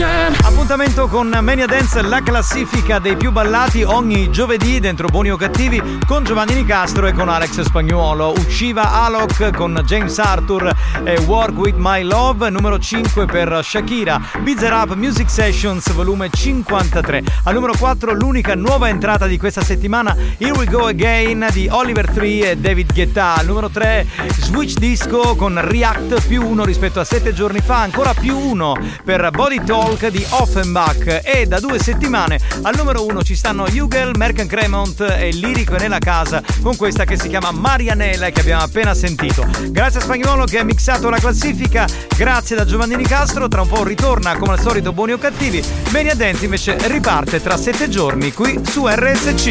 [0.01, 0.40] time
[0.71, 5.99] Appuntamento con Mania Dance, la classifica dei più ballati ogni giovedì dentro Buoni o Cattivi
[6.07, 8.31] con Giovanni Nicastro e con Alex Spagnuolo.
[8.31, 10.73] Usciva Alok con James Arthur
[11.03, 14.21] e Work With My Love, numero 5 per Shakira.
[14.43, 17.21] Bizarre Up Music Sessions, volume 53.
[17.43, 22.09] Al numero 4 l'unica nuova entrata di questa settimana, Here We Go Again di Oliver
[22.09, 23.35] Tree e David Guetta.
[23.35, 24.07] Al numero 3
[24.37, 29.31] Switch Disco con React più 1 rispetto a 7 giorni fa, ancora più 1 per
[29.31, 30.25] Body Talk di
[30.61, 31.21] Offenbach.
[31.23, 35.97] E da due settimane al numero 1 ci stanno Hugel, Merken Cremont e Lirico nella
[35.97, 39.45] casa con questa che si chiama Marianella che abbiamo appena sentito.
[39.69, 43.83] Grazie a Spagnolo che ha mixato la classifica, grazie da Giovannini Castro, tra un po'
[43.83, 48.59] ritorna come al solito buoni o cattivi, Mania Dance invece riparte tra 7 giorni qui
[48.63, 49.47] su RSC.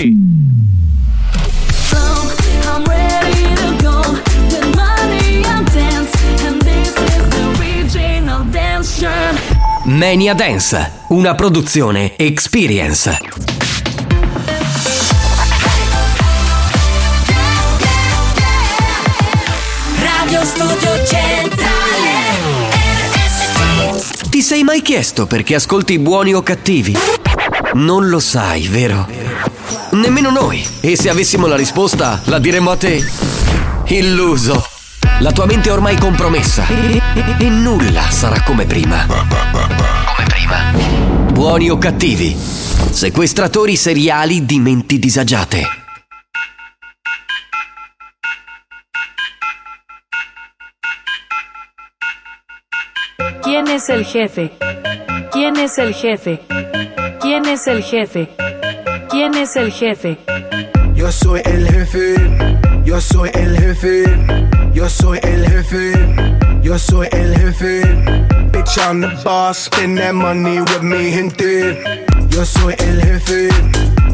[2.63, 4.01] I'm ready to go.
[4.51, 6.20] With money and dance,
[9.85, 13.17] Mania Dance, una produzione Experience.
[19.99, 22.11] Radio Studio Centrale
[23.13, 24.29] RSC.
[24.31, 26.97] Ti sei mai chiesto perché ascolti buoni o cattivi?
[27.75, 29.07] Non lo sai, vero?
[29.91, 30.67] Nemmeno noi.
[30.81, 33.01] E se avessimo la risposta, la diremmo a te.
[33.87, 34.80] Illuso.
[35.21, 36.67] La tua mente è ormai compromessa.
[36.69, 39.07] E, e- e nulla sarà come prima.
[39.07, 40.73] Come prima.
[41.33, 42.35] Buoni o cattivi?
[42.37, 45.79] Sequestratori seriali di menti disagiate.
[53.43, 54.53] ¿Quién es el jefe?
[55.33, 56.41] ¿Quién es el jefe?
[57.21, 58.29] ¿Quién es el jefe?
[59.11, 60.19] ¿Quién es el jefe?
[60.95, 62.15] Yo soy el jefe,
[62.85, 64.05] yo soy el jefe,
[64.73, 65.93] yo soy el jefe,
[66.63, 67.83] yo soy el jefe.
[68.53, 71.83] Bitch, I'm the boss, spend that money with me, gente.
[72.31, 73.49] Yo soy el jefe,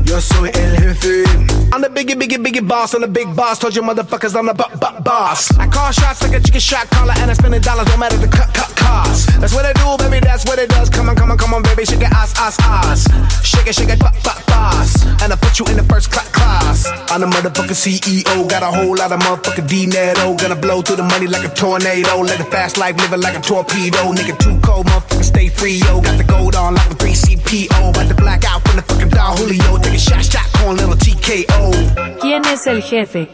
[0.05, 1.24] yo soy el jefe.
[1.72, 3.59] I'm the biggie, biggie, biggie boss, I'm the big boss.
[3.59, 5.51] Told you motherfuckers I'm the bu- bu- boss.
[5.59, 8.16] I call shots like a chicken shot caller, and I spend the dollars, no matter
[8.16, 9.28] the cut, cut cost.
[9.40, 10.88] That's what I do, baby, that's what it does.
[10.90, 13.05] Come on, come on, come on, baby, shake it, ass, ass, ass.
[13.44, 15.05] Shake it, shake it, pop, pop, boss.
[15.22, 16.86] And I put you in the first cla- class.
[17.10, 20.34] I'm the motherfucking CEO, got a whole lot of motherfucking dinero.
[20.36, 22.20] Gonna blow through the money like a tornado.
[22.22, 24.12] Let the fast life living like a torpedo.
[24.16, 26.00] Nigga, too cold, motherfucker, stay free, yo.
[26.00, 27.90] Got the gold on like a 3CPO.
[27.90, 29.78] About to black out from the fucking Don Julio.
[29.78, 32.20] Take a shot, shot, corn, little TKO.
[32.20, 33.28] ¿Quién es el jefe?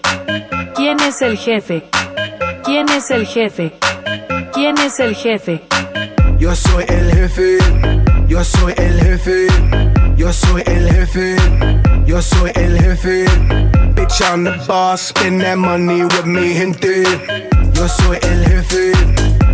[0.75, 1.85] ¿Quién es el jefe?
[2.65, 3.73] ¿Quién es el jefe?
[4.53, 5.63] ¿Quién es el jefe?
[6.43, 7.59] Yo soy el jefe,
[8.27, 9.47] yo soy el jefe,
[10.17, 11.37] yo soy el jefe,
[12.05, 13.27] yo soy el jefe.
[13.95, 17.05] Bitch, I'm the boss, spend that money with me, gente.
[17.75, 18.91] Yo soy el jefe,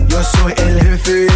[0.09, 1.27] yo soy el jefe.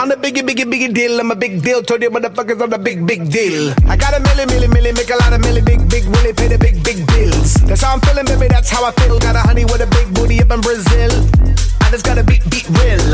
[0.00, 1.82] I'm the biggie, biggie, biggie deal, I'm a big deal.
[1.82, 3.74] Told you motherfuckers I'm the big, big deal.
[3.86, 6.48] I got a milli, milli, milli, make a lot of milli, big, big, willy, pay
[6.48, 7.06] the big, big
[7.52, 7.68] bills.
[7.68, 9.18] That's how I'm feeling, baby, that's how I feel.
[9.18, 11.10] Got a honey with a big booty up in Brazil.
[11.80, 13.04] I just gotta beat, beat real.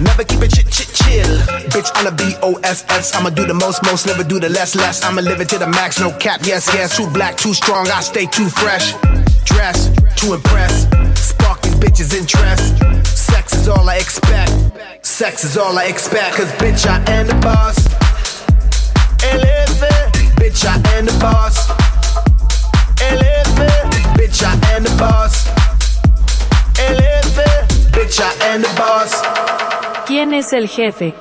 [0.00, 1.38] Never keep it chit, chit, chill.
[1.72, 3.14] Bitch, I'm a B-O-S-S.
[3.14, 5.02] I'ma do the most, most, never do the less, less.
[5.04, 6.96] I'ma live it to the max, no cap, yes, yes.
[6.96, 8.92] Too black, too strong, I stay too fresh.
[9.44, 10.86] Dress, to impress.
[11.18, 12.76] Spark these bitches' interest.
[13.06, 15.06] Sex is all I expect.
[15.06, 16.36] Sex is all I expect.
[16.36, 17.86] Cause bitch, I am the boss.
[19.24, 19.88] Eleve,
[20.36, 21.68] bitch, I am the boss.
[23.00, 23.37] Eleve,
[24.28, 25.46] bitch, I am the boss.
[26.78, 27.46] Eleve,
[27.92, 29.22] bitch, I am the boss.
[30.06, 31.14] ¿Quién es el jefe?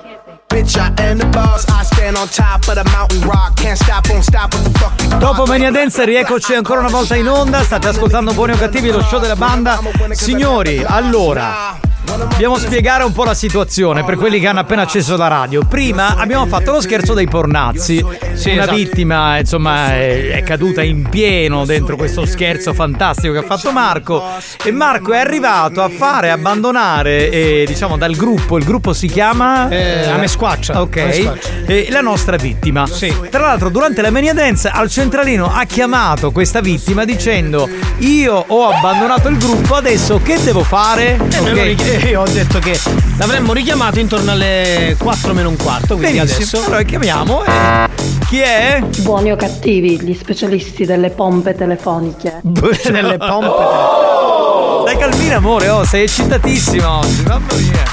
[0.50, 1.66] Bitch, I am the boss.
[1.68, 3.56] I stand on top of the mountain rock.
[3.56, 4.54] Can't stop, won't stop.
[4.54, 8.34] What the fuck you Dopo Mania Dance rieccoci ancora una volta in onda, state ascoltando
[8.34, 9.80] Buoni o Cattivi, lo show della banda.
[10.12, 15.28] Signori, allora, dobbiamo spiegare un po' la situazione per quelli che hanno appena acceso la
[15.28, 15.64] radio.
[15.66, 18.06] Prima abbiamo fatto lo scherzo dei pornazzi.
[18.34, 18.76] Sì, Una esatto.
[18.76, 24.24] vittima, insomma, è, è caduta in pieno dentro questo scherzo fantastico che ha fatto Marco.
[24.64, 28.58] E Marco è arrivato a fare abbandonare, eh, diciamo, dal gruppo.
[28.58, 30.08] Il gruppo si chiama Eh,
[30.38, 30.80] squaccia.
[30.82, 31.14] Ok.
[31.14, 31.50] Squaccia.
[31.66, 32.88] Eh, la nostra vittima.
[33.30, 37.68] Tra l'altro, durante la Mania Dance al centralino ha chiamato questa vittima dicendo:
[38.00, 41.18] Io ho abbandonato il gruppo, adesso che devo fare?
[41.32, 42.80] E me lo richi- io ho detto che
[43.18, 46.66] l'avremmo richiamato intorno alle 4 meno un quarto, quindi Benissimo, adesso.
[46.66, 47.44] allora chiamiamo.
[47.46, 47.88] eh,
[48.30, 48.82] chi è?
[49.00, 52.42] Buoni o cattivi, gli specialisti delle pompe telefoniche.
[52.44, 54.86] Delle pompe.
[54.86, 57.84] Dai calmina amore, oh, sei eccitatissima oggi, mamma mia.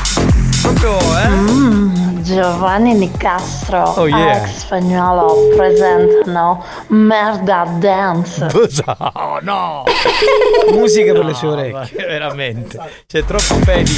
[0.63, 1.29] Proprio, eh?
[1.29, 4.41] Mm, Giovanni Nicastro, Oh, yeah.
[4.41, 8.47] Alex Spagnolo presentano Merda Dance.
[9.17, 9.85] Oh no!
[10.73, 12.07] Musica per le sue No, orecchie.
[12.07, 12.79] Veramente.
[13.07, 13.91] C'è troppo pedi.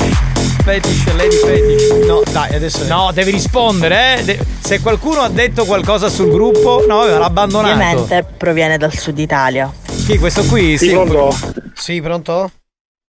[0.64, 1.90] fetish, lady fetish.
[2.06, 2.84] No, dai, adesso.
[2.86, 4.24] No, devi rispondere, eh.
[4.24, 7.72] De- se qualcuno ha detto qualcosa sul gruppo, no, aveva abbandonato.
[7.74, 9.72] Ovviamente proviene dal sud Italia.
[10.06, 10.76] Chi, questo qui?
[10.76, 11.32] Sì, pronto?
[11.74, 12.50] Sì, pronto?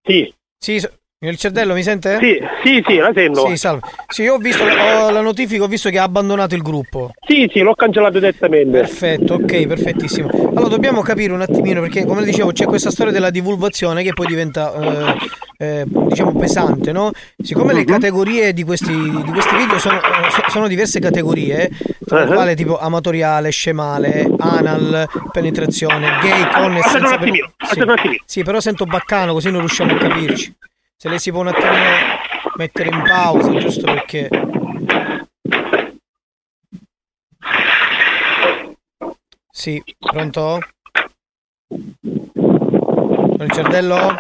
[0.04, 0.32] Sì.
[0.60, 0.88] Sì,
[1.20, 2.20] il cervello mi sente?
[2.20, 3.48] Sì, sì, sì, la sento.
[3.48, 3.82] Sì, salve.
[4.08, 7.12] Sì, io ho visto ho la notifica, ho visto che ha abbandonato il gruppo.
[7.28, 8.70] Sì, sì, l'ho cancellato direttamente.
[8.78, 10.30] Perfetto, ok, perfettissimo.
[10.30, 14.28] Allora dobbiamo capire un attimino perché come dicevo c'è questa storia della divulgazione che poi
[14.28, 15.16] diventa eh,
[15.58, 17.12] eh, diciamo pesante, no?
[17.42, 20.00] Siccome le categorie di questi, di questi video sono,
[20.30, 21.70] so- sono diverse categorie,
[22.06, 22.34] tra le Uh-huh.
[22.34, 28.22] quali tipo amatoriale, scemale, anal, penetrazione, gay con Aspetta un attimino, aspetta un attimino.
[28.26, 30.56] Sì, però sento baccano così non riusciamo a capirci.
[31.00, 32.18] Se lei si può un attimino
[32.56, 34.30] mettere in pausa, giusto perché...
[39.52, 40.60] Sì, pronto?
[41.70, 44.16] Il cervello?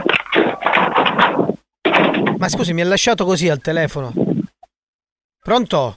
[2.38, 4.14] Ma scusi, mi ha lasciato così al telefono.
[5.40, 5.96] Pronto?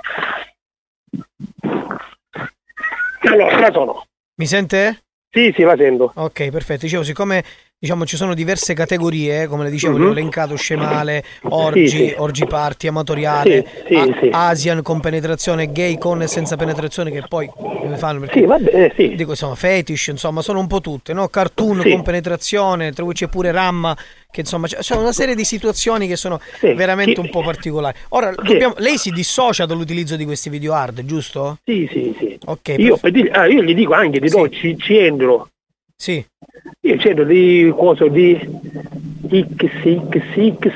[3.21, 4.07] Allora, sono.
[4.37, 5.05] Mi sente?
[5.29, 6.13] Sì, sì, la sento.
[6.15, 6.87] Ok, perfetto.
[6.87, 7.45] Dicevo, siccome
[7.83, 10.05] diciamo ci sono diverse categorie, come le dicevo, Mhm.
[10.05, 12.15] ho elencato scemale, orgi, Sì, sì.
[12.19, 14.49] orgi party, amatoriale, Sì, a-.
[14.49, 17.51] Asian con penetrazione, gay con e senza penetrazione, che poi
[17.81, 19.15] come fanno perché Sì, vabbè, eh, sì.
[19.15, 21.29] dico insomma fetish, insomma, sono un po' tutte, no?
[21.29, 23.97] Cartoon con penetrazione, tra cui c'è pure Ramma,
[24.31, 27.97] che insomma c'è c'è una serie di situazioni che sono veramente un po' particolari.
[28.11, 31.57] Ora, dobbiamo- lei si dissocia dall'utilizzo di questi video hard, giusto?
[31.65, 32.39] Sì, sì, sì.
[32.45, 35.49] Ok, Io, per dire- ah, io gli dico anche di no, ci, ci entro.
[36.01, 36.25] Sì.
[36.81, 38.35] Io ci entro di cosa di
[39.29, 40.71] XXX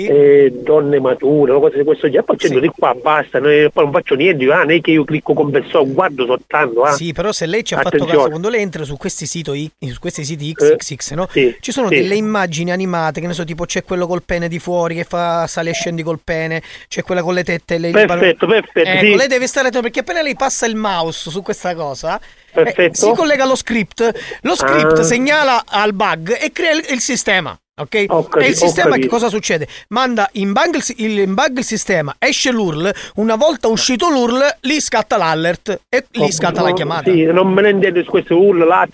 [0.00, 2.24] eh, donne mature, cose di questo genere.
[2.24, 4.90] Poi ci entro di qua, basta, ne- poi non faccio niente, ah, non è che
[4.92, 6.82] io clicco con persona, guardo soltanto.
[6.82, 6.92] Ah.
[6.92, 8.16] Sì, però se lei ci ha fatto Attenzione.
[8.16, 11.28] caso, quando lei entra su questi siti, su questi siti XXX, no?
[11.30, 11.96] sì, ci sono sì.
[11.96, 15.46] delle immagini animate, che ne so, tipo c'è quello col pene di fuori che fa
[15.46, 19.06] sali e scendi col pene, c'è quella con le tette e lei Perfetto, perfetto, Ecco,
[19.06, 19.14] sì.
[19.16, 22.20] lei deve stare attento perché appena lei passa il mouse su questa cosa,
[22.54, 25.02] eh, si collega allo script, lo script Ah.
[25.02, 27.56] segnala al bug e crea il, il sistema.
[27.82, 28.04] Ok?
[28.08, 29.08] Ho capi- e il sistema che capito.
[29.14, 29.68] cosa succede?
[29.88, 34.80] Manda in bug il, in bug il sistema, esce l'URL, una volta uscito l'URL, lì
[34.80, 37.10] scatta l'alert e lì Oh, scatta la no, chiamata.
[37.10, 38.34] Sì, non me ne intendo su questo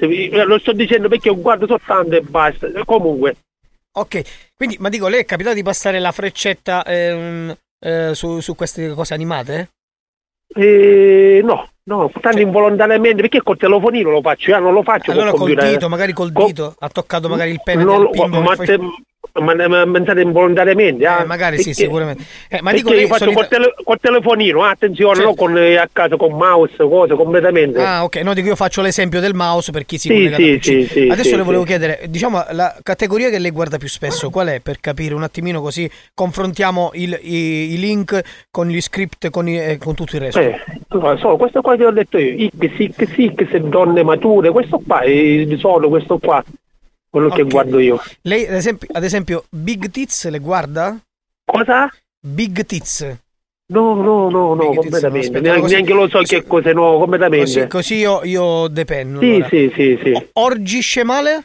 [0.06, 2.68] vi- eh, lo sto dicendo perché io guardo soltanto e basta.
[2.84, 3.36] Comunque,
[3.98, 4.22] Ok,
[4.54, 8.90] quindi, ma dico, lei è capitato di passare la freccetta ehm, eh, su, su queste
[8.94, 9.70] cose animate?
[10.58, 15.30] Eh, no, no, tanto involontariamente, perché col telefonino lo faccio, io non lo faccio Allora
[15.30, 18.40] col col dito, magari col Co- dito, ha toccato magari il pene Non del bimbo.
[18.40, 18.78] ma, te-
[19.40, 21.22] ma, ma, ma pensate involontariamente, ah?
[21.22, 22.22] Eh, magari sì, Perché- sicuramente.
[22.48, 25.28] Eh, ma dico, io faccio solita- col, tele- col telefonino, ah, attenzione, Certo.
[25.30, 27.80] no con eh, a caso con mouse, cose completamente.
[27.82, 30.58] Ah, ok, no, dico io faccio l'esempio del mouse per chi si Sì, collega sì,
[30.62, 31.68] sì, sì, Adesso sì, le volevo sì.
[31.68, 35.60] chiedere, diciamo, la categoria che lei guarda più spesso, qual è per capire un attimino
[35.60, 38.20] così confrontiamo il- i, i link
[38.50, 40.40] con gli script con, i- e con tutto il resto.
[40.40, 40.58] Eh,
[41.18, 45.00] solo questo qua che ho detto io, X, X, X, donne mature, questo qua
[45.58, 46.42] solo questo qua,
[47.10, 47.50] quello che Ok.
[47.50, 48.00] guardo io.
[48.22, 50.98] Lei, ad esempio, ad esempio, Big Tits le guarda?
[51.44, 51.92] Cosa?
[52.20, 53.16] Big Tits.
[53.70, 55.26] No, no, no, no, completamente.
[55.26, 57.44] aspetta, neanche, così- neanche lo so che cose, no, completamente.
[57.44, 59.20] Così, così io, io depenno.
[59.20, 59.48] Sì, allora.
[59.48, 60.28] sì, sì, sì.
[60.34, 61.44] Orgi scemale?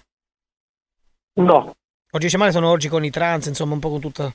[1.35, 1.73] No.
[2.11, 4.33] Orgi scemale sono orgi con i trans, insomma, un po' con tutta...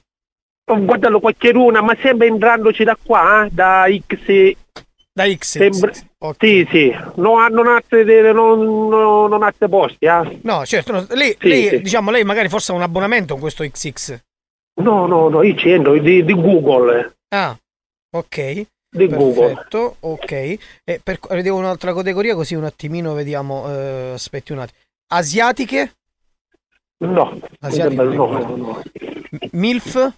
[0.70, 4.52] Ho guardato qualche luna, ma sempre entrandoci da qua, eh, da X.
[5.18, 5.58] Da X.
[5.58, 5.92] Sembra...
[6.38, 6.96] Sì, sì.
[7.16, 10.38] No, non altre, non, non, non altre posti, eh.
[10.42, 11.80] No, certo, no, lei, Sì, lei, sì.
[11.80, 14.22] diciamo, lei magari forse ha un abbonamento con questo XX.
[14.80, 17.16] No, no, no, io ci entro di, di Google.
[17.30, 17.58] Ah,
[18.10, 18.66] ok.
[18.88, 19.54] Di Google.
[19.54, 20.32] Perfetto, ok.
[20.84, 24.78] E per, vedevo un'altra categoria così un attimino vediamo, eh, aspetti un attimo.
[25.08, 25.96] Asiatiche?
[26.98, 28.82] No, Asiatiche, no, no, no.
[29.50, 30.12] MILF?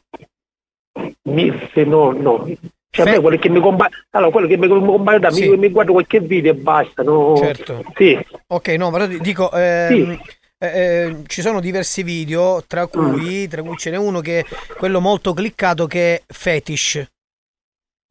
[1.22, 2.46] MILF, no, no.
[2.92, 5.48] Cioè, a me quello che mi compare, allora, quello che mi compare da Sì.
[5.48, 7.36] mi, mi guardo qualche video e basta, no?
[7.36, 7.84] Certo.
[7.94, 8.18] Sì.
[8.48, 10.20] Ok, no, però di- dico, ehm,
[10.58, 14.44] eh, eh, ci sono diversi video, tra cui, tra cui ce n'è uno che è
[14.76, 17.06] quello molto cliccato che è Fetish.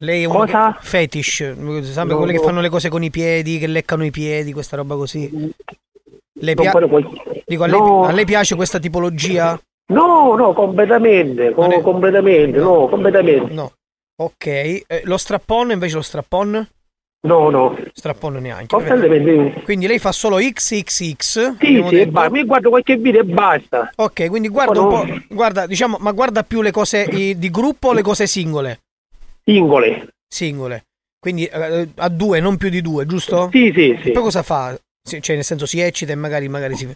[0.02, 0.74] Lei è uno Cosa?
[0.80, 2.44] Fetish, sempre No, quelli che no.
[2.44, 5.52] fanno le cose con i piedi, che leccano i piedi, questa roba così.
[6.40, 7.06] Le pia- poi-
[7.44, 8.04] Dico, a, lei, No.
[8.04, 9.60] a lei piace questa tipologia?
[9.92, 13.52] No, no, completamente, co- Non è- completamente, no, completamente.
[13.52, 13.72] No.
[14.20, 16.68] Ok, eh, lo strappon invece lo strappon?
[17.22, 17.76] No, no.
[17.92, 18.76] Strappon neanche.
[19.64, 21.56] Quindi lei fa solo XXX.
[21.58, 23.90] Sì, sì, basta, mi guardo qualche video e basta.
[23.96, 27.92] Ok, quindi guarda un po', guarda, diciamo, ma guarda più le cose di gruppo o
[27.92, 28.80] le cose singole?
[29.42, 30.08] Singole.
[30.26, 30.84] Singole.
[31.18, 33.48] Quindi eh, a due, non più di due, giusto?
[33.52, 34.08] Sì, sì, sì.
[34.10, 34.78] E poi cosa fa?
[35.02, 36.86] Cioè, nel senso si eccita e magari, magari si...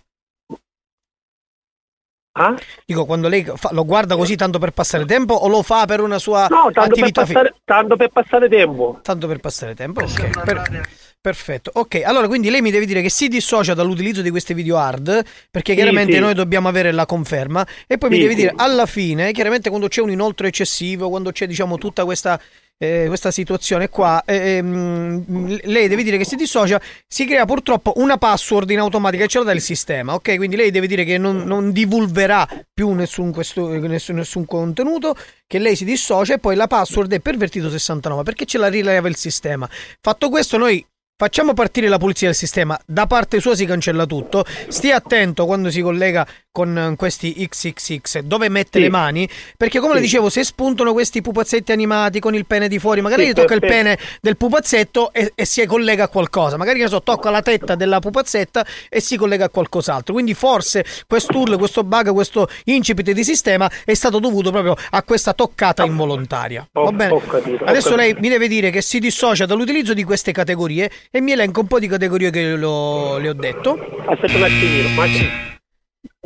[2.36, 2.52] Ah?
[2.84, 6.00] Dico, quando lei fa- lo guarda così tanto per passare tempo o lo fa per
[6.00, 8.98] una sua No, tanto per, attività fi- passare, tanto per passare tempo.
[9.02, 10.42] Tanto per passare tempo, ok.
[10.42, 10.88] per-
[11.20, 11.70] perfetto.
[11.74, 15.22] Ok, allora quindi lei mi deve dire che si dissocia dall'utilizzo di queste video hard,
[15.48, 16.18] perché Sì, chiaramente sì.
[16.18, 18.40] noi dobbiamo avere la conferma, e poi mi Sì, deve sì.
[18.40, 22.40] dire alla fine, chiaramente quando c'è un inoltre eccessivo, quando c'è diciamo tutta questa...
[22.78, 27.92] eh, questa situazione qua eh, ehm, lei deve dire che si dissocia si crea purtroppo
[27.96, 30.36] una password in automatica e ce la dà il sistema ok?
[30.36, 35.58] Quindi lei deve dire che non, non divulverà più nessun, questo, nessun, nessun contenuto che
[35.58, 39.16] lei si dissocia e poi la password è pervertito 69 perché ce la rileva il
[39.16, 39.68] sistema.
[40.00, 40.84] Fatto questo noi
[41.16, 45.70] Facciamo partire la pulizia del sistema, da parte sua si cancella tutto, stia attento quando
[45.70, 48.80] si collega con eh, questi XXX, dove mette Sì.
[48.80, 50.06] le mani, perché come le Sì.
[50.06, 53.54] dicevo, se spuntano questi pupazzetti animati con il pene di fuori, magari Sì, gli tocca
[53.54, 53.82] il perfetto.
[53.82, 57.76] pene del pupazzetto e, e si collega a qualcosa, magari che so, tocca la tetta
[57.76, 63.22] della pupazzetta e si collega a qualcos'altro, quindi forse quest'urlo, questo bug, questo incipit di
[63.22, 66.68] sistema è stato dovuto proprio a questa toccata involontaria.
[66.72, 67.20] Va bene?
[67.66, 71.60] Adesso lei mi deve dire che si dissocia dall'utilizzo di queste categorie e mi elenca
[71.60, 73.74] un po' di categorie che lo- le ho detto.
[74.06, 75.04] Aspetta un attimino, ma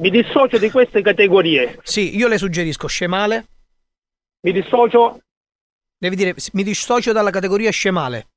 [0.01, 1.79] mi dissocio di queste categorie.
[1.83, 3.47] Sì, io le suggerisco scemale.
[4.47, 5.21] Mi dissocio,
[6.01, 8.29] Devi dire mi dissocio dalla categoria scemale.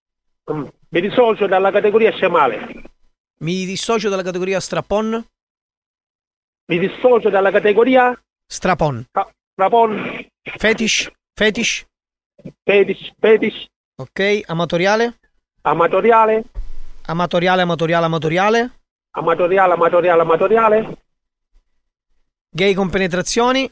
[0.52, 2.84] mm, mi dissocio dalla categoria scemale.
[3.40, 5.26] Mi dissocio dalla categoria strapon.
[6.70, 9.06] Mi dissocio dalla categoria Strapon.
[9.56, 11.10] rapon, Fetish.
[11.34, 11.86] Fetish.
[12.66, 14.42] fetish, fetish, Ok.
[14.48, 15.20] Amatoriale.
[15.62, 16.44] Amatoriale,
[17.06, 18.72] Amatoriale, amatoriale, amatoriale.
[19.12, 20.98] amatoriale, amatoriale, amatoriale,
[22.54, 23.72] Gay con penetrazioni.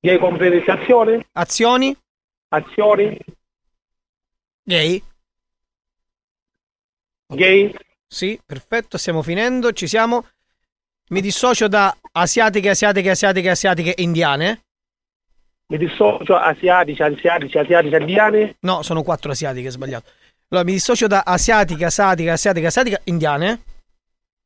[0.00, 1.96] gay con penetrazione, Azioni.
[2.50, 3.18] azioni,
[4.62, 5.02] Gay.
[7.26, 7.74] gay,
[8.06, 10.26] Sì, perfetto, stiamo finendo, ci siamo.
[11.10, 14.62] Mi dissocio da asiatiche, asiatiche, asiatiche, asiatiche indiane.
[15.70, 20.10] mi dissocio asiatici, asiatici, asiatici, indiani, No, sono quattro asiatiche, sbagliato.
[20.50, 23.62] Allora, mi dissocio da asiatica, asiatica, asiatica, asiatica, indiane.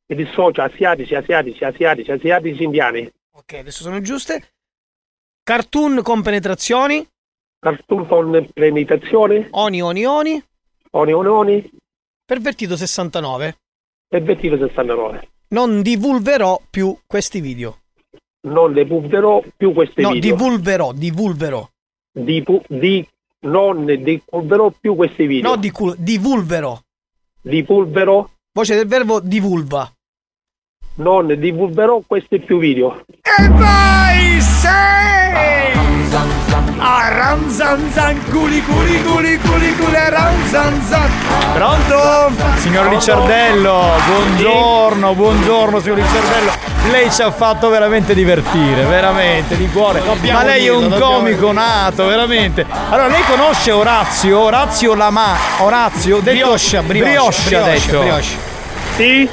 [0.07, 4.49] mi dissocio asiatici, asiatici, asiatici, asiatici, indiani, Ok, adesso sono giuste.
[5.43, 7.07] Cartoon con penetrazioni.
[7.59, 10.43] cartoon con penetrazione, Oni, oni, oni.
[10.91, 11.71] oni, oni, oni,
[12.25, 13.55] Pervertito 69.
[14.07, 15.27] pervertito 69.
[15.49, 17.79] Non divulverò più questi video.
[18.47, 20.35] Non divulgerò più questi no, video.
[20.35, 21.67] divulverò, divulverò.
[22.11, 23.07] Dipu- di,
[23.43, 25.49] non divulgerò più questi video.
[25.49, 26.79] No, di cul- divulverò.
[27.41, 29.91] Divulgerò, Voce del verbo divulva.
[30.95, 33.05] Non divulgerò questi più video.
[33.21, 35.71] E vai, sei!
[36.77, 41.09] Aranzanzan, culi culi culi culi culi aranzanzan.
[41.53, 42.31] Pronto?
[42.57, 46.51] Signor Ricciardello, buongiorno, buongiorno signor Ricciardello.
[46.91, 50.03] Lei ci ha fatto veramente divertire, veramente, di cuore.
[50.03, 52.65] Dobbiamo Ma lei è un comico nato, veramente.
[52.89, 54.39] Allora, lei conosce Orazio?
[54.39, 55.35] Orazio Lama.
[55.59, 57.99] Orazio, detto Brioscia, brioche, Brioscia, brioche, detto.
[57.99, 58.52] brioche.
[58.95, 59.27] Sì,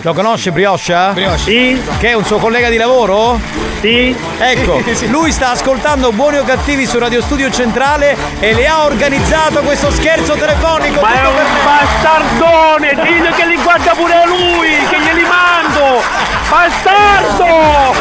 [0.00, 1.12] Lo conosce Brioscia?
[1.12, 1.38] Brioche.
[1.38, 3.38] sì, Che è un suo collega di lavoro?
[3.80, 4.14] sì.
[4.38, 9.60] Ecco, lui sta ascoltando Buoni o Cattivi su Radio Studio Centrale e le ha organizzato
[9.60, 11.00] questo scherzo telefonico.
[11.00, 11.34] Ma è un
[11.64, 12.88] bastardone!
[12.88, 14.70] Dite che li guarda pure lui!
[14.90, 16.02] Che glieli mando!
[16.48, 17.92] Bastardo!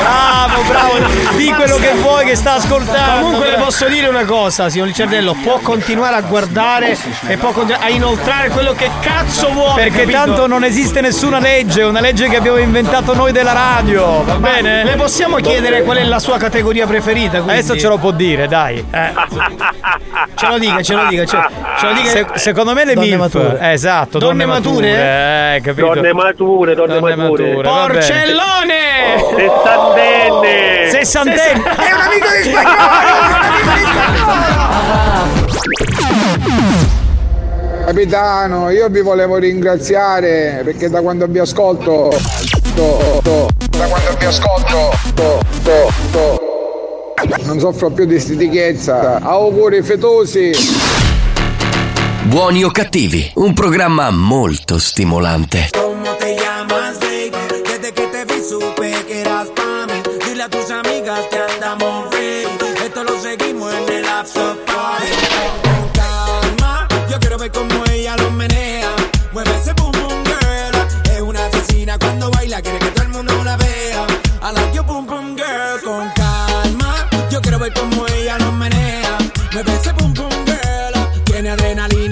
[0.00, 0.98] Bravo, bravo,
[1.36, 3.22] di quello che vuoi che sta ascoltando.
[3.22, 7.84] Comunque le posso dire una cosa, signor Ricciardello, può continuare a guardare e può continuare
[7.84, 9.82] a inoltrare quello che cazzo vuole.
[9.88, 10.32] Perché capito?
[10.34, 14.34] tanto non esiste nessuna legge, è una legge che abbiamo inventato noi della radio, va
[14.34, 14.84] Ma bene?
[14.84, 17.38] Le possiamo chiedere qual è la sua categoria preferita?
[17.40, 17.52] quindi?
[17.52, 18.84] Adesso ce lo può dire, dai.
[20.34, 21.38] Ce lo dica, ce lo dica, ce,
[21.78, 22.08] ce lo dica.
[22.10, 23.18] Se- secondo me le Donne MILF.
[23.18, 23.58] mature.
[23.60, 25.54] Eh, esatto, Donne mature?
[25.56, 25.94] Eh, capito.
[25.94, 27.46] Donne mature, donne, Donne mature.
[27.54, 27.68] mature.
[27.68, 28.78] Porcellone!
[29.36, 30.88] Sessantenne!
[30.90, 31.62] Sessantenne.
[31.62, 32.50] È un amico di
[37.94, 42.16] Capitano, io vi volevo ringraziare perché da quando vi ascolto.
[42.76, 44.92] to- to- da quando vi ascolto.
[45.14, 46.40] to- to- to-
[47.46, 49.18] non soffro più di stitichezza.
[49.20, 50.52] Auguri fetosi.
[52.26, 55.70] Buoni o cattivi, un programma molto stimolante.
[55.72, 57.32] ¿Cómo te llamas, baby?
[57.64, 60.00] Desde que te vi supe que eras pa' mí.
[60.24, 62.09] Dile a tus amigas que andamos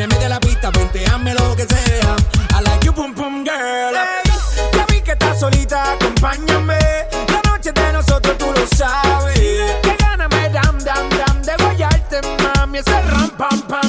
[0.06, 2.16] medio de la pista, ponteame lo que sea.
[2.56, 3.94] I like you boom boom girl.
[4.72, 6.78] Ya vi que estás solita, acompáñame.
[7.28, 9.38] La noche de nosotros tú lo sabes.
[9.82, 12.78] Que gana me dam, dam, dam de guayarte, mami.
[12.78, 13.87] Ese ram, pam, pam,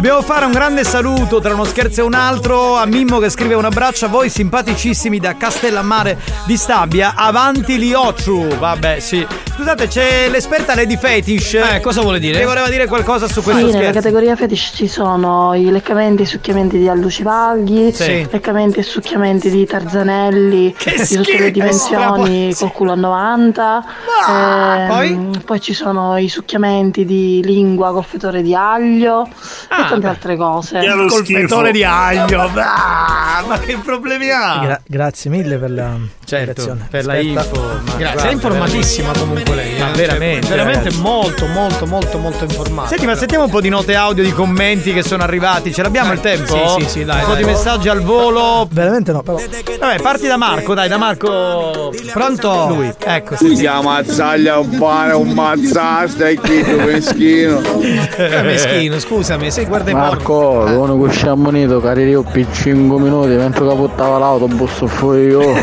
[0.00, 3.52] Dobbiamo fare un grande saluto tra uno scherzo e un altro a Mimmo che scrive
[3.52, 6.16] un abbraccio a voi simpaticissimi da Castellammare
[6.46, 7.12] di Stabia.
[7.14, 8.56] Avanti Liocciu.
[8.56, 9.26] Vabbè, sì.
[9.54, 11.52] Scusate, c'è l'esperta Lady Fetish.
[11.52, 12.38] Eh, cosa vuole dire?
[12.38, 13.98] Che voleva dire qualcosa su questo Sì, nella scherzo.
[14.00, 18.26] categoria fetish ci sono i leccamenti e succhiamenti di allucivagli, Sì.
[18.30, 23.84] leccamenti e succhiamenti di tarzanelli, Che di tutte le dimensioni col culo a 90.
[24.26, 25.60] Ah, Ehm, poi?
[25.60, 29.28] ci sono i succhiamenti di lingua col fetore di aglio
[29.68, 30.80] Ah, e tante altre cose.
[31.08, 32.50] Col fettore di aglio.
[32.56, 34.58] Ah, ma che problemi ha?
[34.62, 37.40] Gra- grazie mille per la Certo, per la Aspetta.
[37.42, 37.60] info.
[37.84, 39.78] ma Grazie, è informatissima comunque lei.
[39.80, 39.96] Ma eh.
[39.96, 41.00] veramente, Cioè, veramente ragazzi.
[41.02, 42.88] molto, molto, molto, molto informata.
[42.90, 45.72] Senti, ma sentiamo un po' di note audio di commenti che sono arrivati.
[45.72, 46.76] Ce l'abbiamo il tempo?
[46.78, 47.42] Sì, sì, sì, dai, Un po' dai.
[47.44, 48.68] di messaggi al volo.
[48.70, 49.38] Veramente no, però.
[49.80, 51.92] Vabbè, parti da Marco, dai, da Marco.
[52.12, 52.66] Pronto?
[52.68, 53.34] Lui, ecco.
[53.36, 57.60] Si chiama mazzaglia un pane, un mazzasto e chi tu meschino.
[58.42, 59.92] Meschino, scusami, se guarda.
[59.92, 65.40] Marco, l'uomo che usciamo unito, carico per 5 minuti, mentre che portava l'autobus fuori io,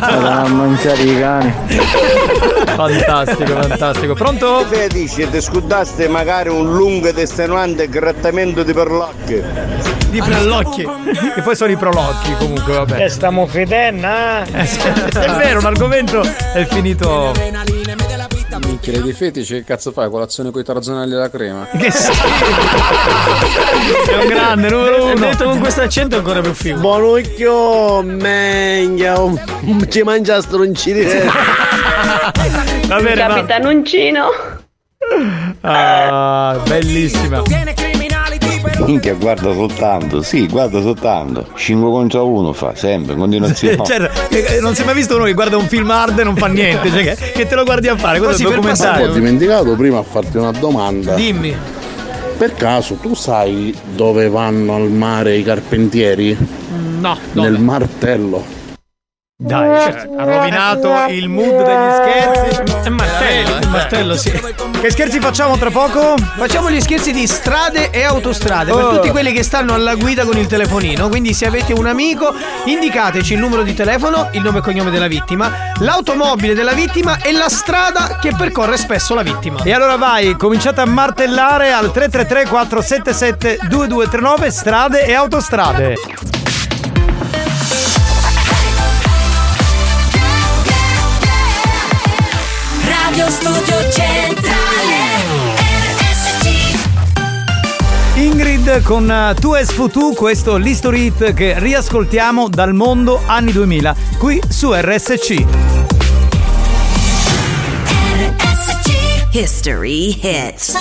[0.00, 1.54] a mangiare i cani.
[2.74, 4.14] Fantastico, fantastico.
[4.14, 4.64] Pronto?
[4.68, 9.44] Te dici, ti scudaste magari un lungo ed estenuante grattamento di perlocche.
[10.10, 10.86] Di prolocchi.
[11.34, 13.04] che poi sono i prolocchi comunque, vabbè.
[13.04, 14.44] E stiamo fedenna.
[14.44, 14.64] Eh,
[15.16, 17.32] È vero, un argomento è finito.
[18.76, 20.10] Minchia di fetici, che cazzo fai?
[20.10, 21.66] Colazione con i tarzanelli alla crema?
[21.72, 21.86] Che
[24.12, 25.14] È un grande numero E uno.
[25.14, 26.78] detto con questo accento è ancora più figo.
[26.80, 29.14] Buon occhio, megna,
[29.88, 31.04] ci mangia stroncini.
[31.04, 33.34] Va bene, va.
[33.34, 34.28] Capitanuncino.
[35.62, 37.42] Ah, bellissima.
[38.86, 41.46] Minchia, guarda soltanto, sì, guarda soltanto.
[41.54, 43.76] 5 contro 1 fa, sempre, in continuazione.
[43.84, 46.36] Cioè, eh, non si è mai visto uno che guarda un film hard e non
[46.36, 49.12] fa niente, cioè che, che te lo guardi a fare, questo è un Ho documentario.
[49.12, 51.14] dimenticato prima a farti una domanda.
[51.14, 51.54] Dimmi.
[52.36, 56.36] Per caso tu sai dove vanno al mare i carpentieri?
[57.00, 58.44] No, Nel martello.
[59.38, 62.72] Dai, cioè, ha rovinato il mood degli scherzi.
[62.84, 64.30] È martello, è martello, sì.
[64.80, 66.14] Che scherzi facciamo tra poco?
[66.38, 68.94] Facciamo gli scherzi di strade e autostrade per Oh.
[68.94, 71.10] tutti quelli che stanno alla guida con il telefonino.
[71.10, 72.32] Quindi, se avete un amico,
[72.64, 77.32] indicateci il numero di telefono, il nome e cognome della vittima, l'automobile della vittima e
[77.32, 79.60] la strada che percorre spesso la vittima.
[79.64, 85.94] E allora vai, cominciate a martellare al 333 477 2239 strade e autostrade.
[93.26, 94.94] Radio Studio Centrale
[95.98, 96.48] RSC
[98.14, 103.96] Ingrid con eh, Tu es Futu, questo l'History Hit che riascoltiamo dal mondo anni 2000,
[104.18, 105.44] qui su RSC.
[109.32, 110.74] History hits.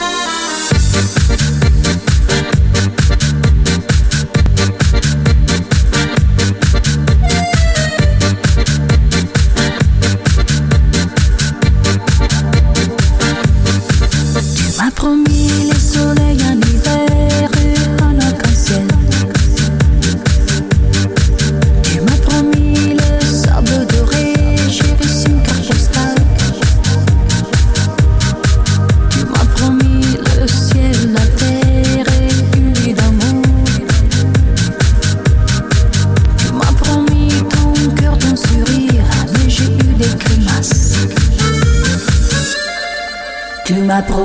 [44.02, 44.25] Grimaces.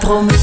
[0.00, 0.35] promis.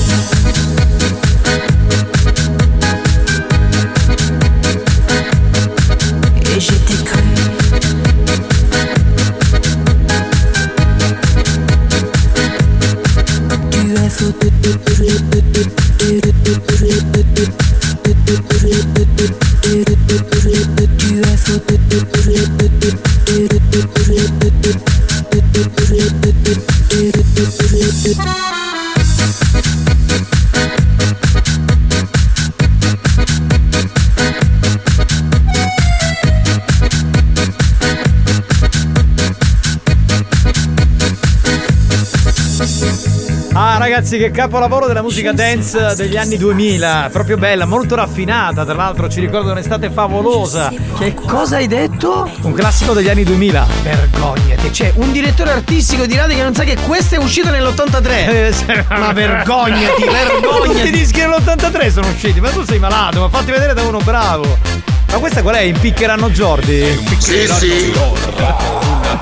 [44.03, 49.07] Ragazzi che capolavoro della musica dance degli anni 2000 Proprio bella, molto raffinata Tra l'altro
[49.07, 50.71] ci ricorda un'estate favolosa.
[50.97, 52.29] Che cosa hai detto?
[52.41, 56.63] Un classico degli anni 2000 Vergognati, c'è un direttore artistico di radio che non sa
[56.63, 58.51] che questo è uscito nell'83.
[58.73, 60.91] Eh, Ma vergognati, Tutti i vergognati.
[60.91, 65.19] dischi dell'83 sono usciti Ma tu sei malato, ma fatti vedere da uno bravo Ma
[65.19, 65.59] questa qual è?
[65.59, 66.99] Impiccheranno Jordi?
[67.19, 67.93] Sì, sì.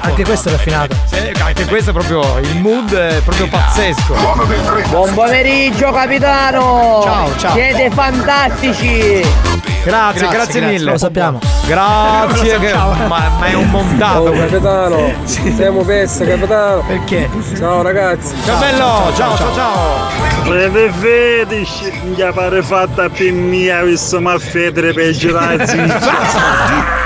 [0.03, 0.95] Anche questa è raffinata
[1.43, 4.15] Anche questo è proprio Il mood è proprio pazzesco
[4.87, 7.01] Buon pomeriggio capitano!
[7.03, 7.53] Ciao, ciao.
[7.53, 9.21] Siete fantastici!
[9.83, 10.91] Grazie, grazie, mille.
[10.91, 11.39] Lo sappiamo.
[11.71, 14.23] Grazie, che- ma, ma è un montato.
[14.23, 16.83] Oh, capitano, siamo persi, capitano.
[16.85, 17.29] Perché?
[17.57, 18.35] Ciao ragazzi.
[18.43, 20.29] Ciao bello, ciao ciao ciao.
[20.43, 25.77] Preve fetici, mi pare fatta per mia, visto ma federe per girarsi.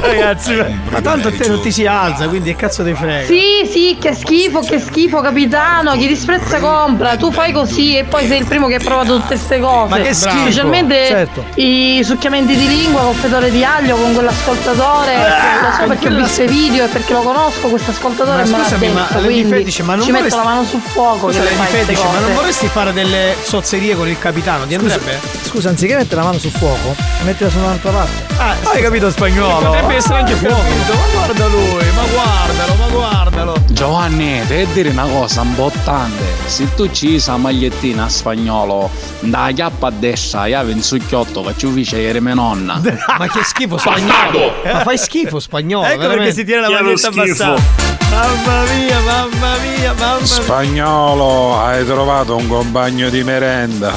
[0.00, 0.54] Ragazzi,
[0.90, 3.26] Ma tanto a te non ti si alza, quindi che cazzo ti frega?
[3.26, 5.92] Sì, sì, che schifo, che schifo, capitano.
[5.92, 7.16] Chi disprezza compra.
[7.16, 9.88] Tu fai così e poi sei il primo che ha provato tutte queste cose.
[9.90, 11.44] Ma che schifo, Specialmente certo.
[11.56, 15.14] i succhiamenti di lingua con fetore di aglio con quell'ascoltatore.
[15.16, 18.58] Ah, lo so perché ho visto i video e perché lo conosco questo ascoltatore Ma
[18.62, 21.26] scusami, ma detto, Lady quindi Fetice, ma non ci vorresti- metto la mano sul fuoco.
[21.28, 24.66] Scusa, Lady queste Fetice, ma non vorresti fare delle sozzerie con il capitano?
[24.66, 25.18] Ti andrebbe?
[25.42, 26.94] Scusa, anziché mettere la mano sul fuoco,
[27.24, 28.22] mettila su un'altra parte.
[28.38, 29.66] Ah, hai capito spagnolo?
[29.66, 30.54] Potrebbe essere anche fuoco.
[30.54, 32.86] Ma guarda lui, ma guardalo, ma
[33.34, 33.54] guardalo.
[33.68, 36.22] Giovanni, devi dire una cosa importante.
[36.46, 38.88] Se tu ci sa magliettina a spagnolo,
[39.20, 42.80] da chiappa a destra, io in succhiotto che ci fece ieri mia nonna.
[43.18, 44.62] Ma che schifo spagnolo!
[44.64, 45.84] Ma fai schifo spagnolo!
[45.84, 46.34] Ecco perché veramente.
[46.34, 47.62] si tiene la maglietta abbassata.
[48.10, 50.26] Mamma mia, mamma mia, mamma mia.
[50.26, 53.92] Spagnolo, hai trovato un compagno di merenda.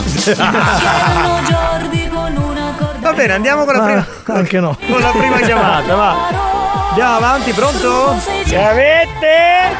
[2.99, 4.07] Va bene, andiamo con la prima.
[4.26, 4.77] Anche no.
[4.89, 6.47] Con la prima chiamata, va.
[6.99, 8.19] Andiamo avanti, pronto?
[8.48, 9.78] Ci avete?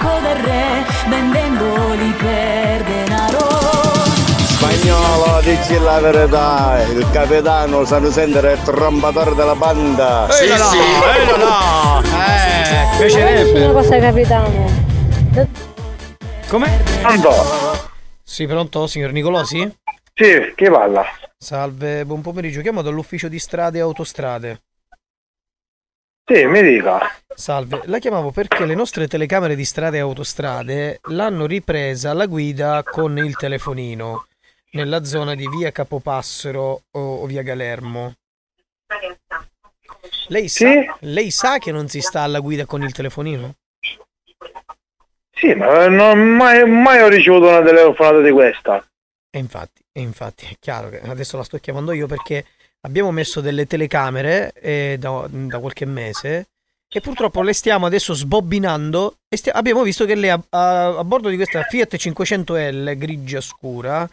[1.10, 3.40] Vendendoli per denaro.
[4.46, 10.28] Spagnolo, dici la verità, il capitano sa sentire il trompatore della banda.
[10.30, 10.52] Sì, sì.
[10.52, 12.02] Eh, no.
[12.04, 13.66] Eh, piacerebbe.
[13.66, 14.72] Una cosa capitano.
[16.48, 16.84] Come?
[18.24, 19.76] Sì, pronto, signor Nicolosi?
[20.14, 21.04] Sì, chi parla?
[21.36, 22.62] Salve, buon pomeriggio.
[22.62, 24.62] Chiamo dall'ufficio di strade e autostrade.
[26.30, 27.00] Sì, mi dica.
[27.34, 32.84] Salve, la chiamavo perché le nostre telecamere di strade e autostrade l'hanno ripresa la guida
[32.84, 34.28] con il telefonino
[34.72, 38.16] nella zona di via Capopassero o, via Galermo.
[40.28, 43.54] Lei sa, lei sa che non si sta alla guida con il telefonino?
[45.32, 48.86] Sì, ma non mai, mai ho ricevuto una telefonata di questa.
[49.30, 52.46] E infatti, e infatti è chiaro che adesso la sto chiamando io perché
[52.88, 56.48] abbiamo messo delle telecamere eh, da, da qualche mese
[56.90, 61.04] e purtroppo le stiamo adesso sbobbinando e stia- abbiamo visto che lei a, a- a
[61.04, 64.08] bordo di questa Fiat 500L grigia scura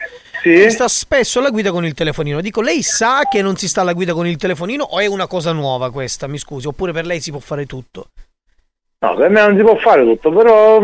[0.70, 2.40] sta spesso alla guida con il telefonino.
[2.40, 5.28] Dico, lei sa che non si sta alla guida con il telefonino o è una
[5.28, 8.08] cosa nuova questa, mi scusi, oppure per lei si può fare tutto?
[8.98, 10.80] No, per me non si può fare tutto, però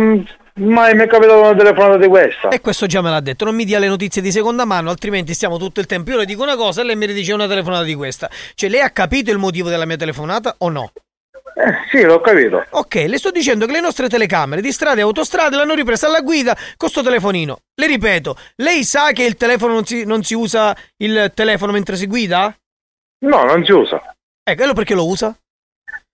[0.55, 2.49] mai mi è capitato una telefonata di questa.
[2.49, 5.35] E questo già me l'ha detto, non mi dia le notizie di seconda mano, altrimenti
[5.35, 6.11] stiamo tutto il tempo.
[6.11, 8.29] Io le dico una cosa e lei mi dice una telefonata di questa.
[8.55, 10.93] Cioè, lei ha capito il motivo della mia telefonata o no?
[11.55, 12.65] Eh, sì, l'ho capito.
[12.71, 16.21] Ok, le sto dicendo che le nostre telecamere di strade e autostrade l'hanno ripresa alla
[16.21, 17.59] guida con sto telefonino.
[17.75, 21.97] Le ripeto, lei sa che il telefono non si, non si usa il telefono mentre
[21.97, 22.55] si guida?
[23.27, 24.01] No, non si usa.
[24.43, 25.37] Ecco, allora perché lo usa?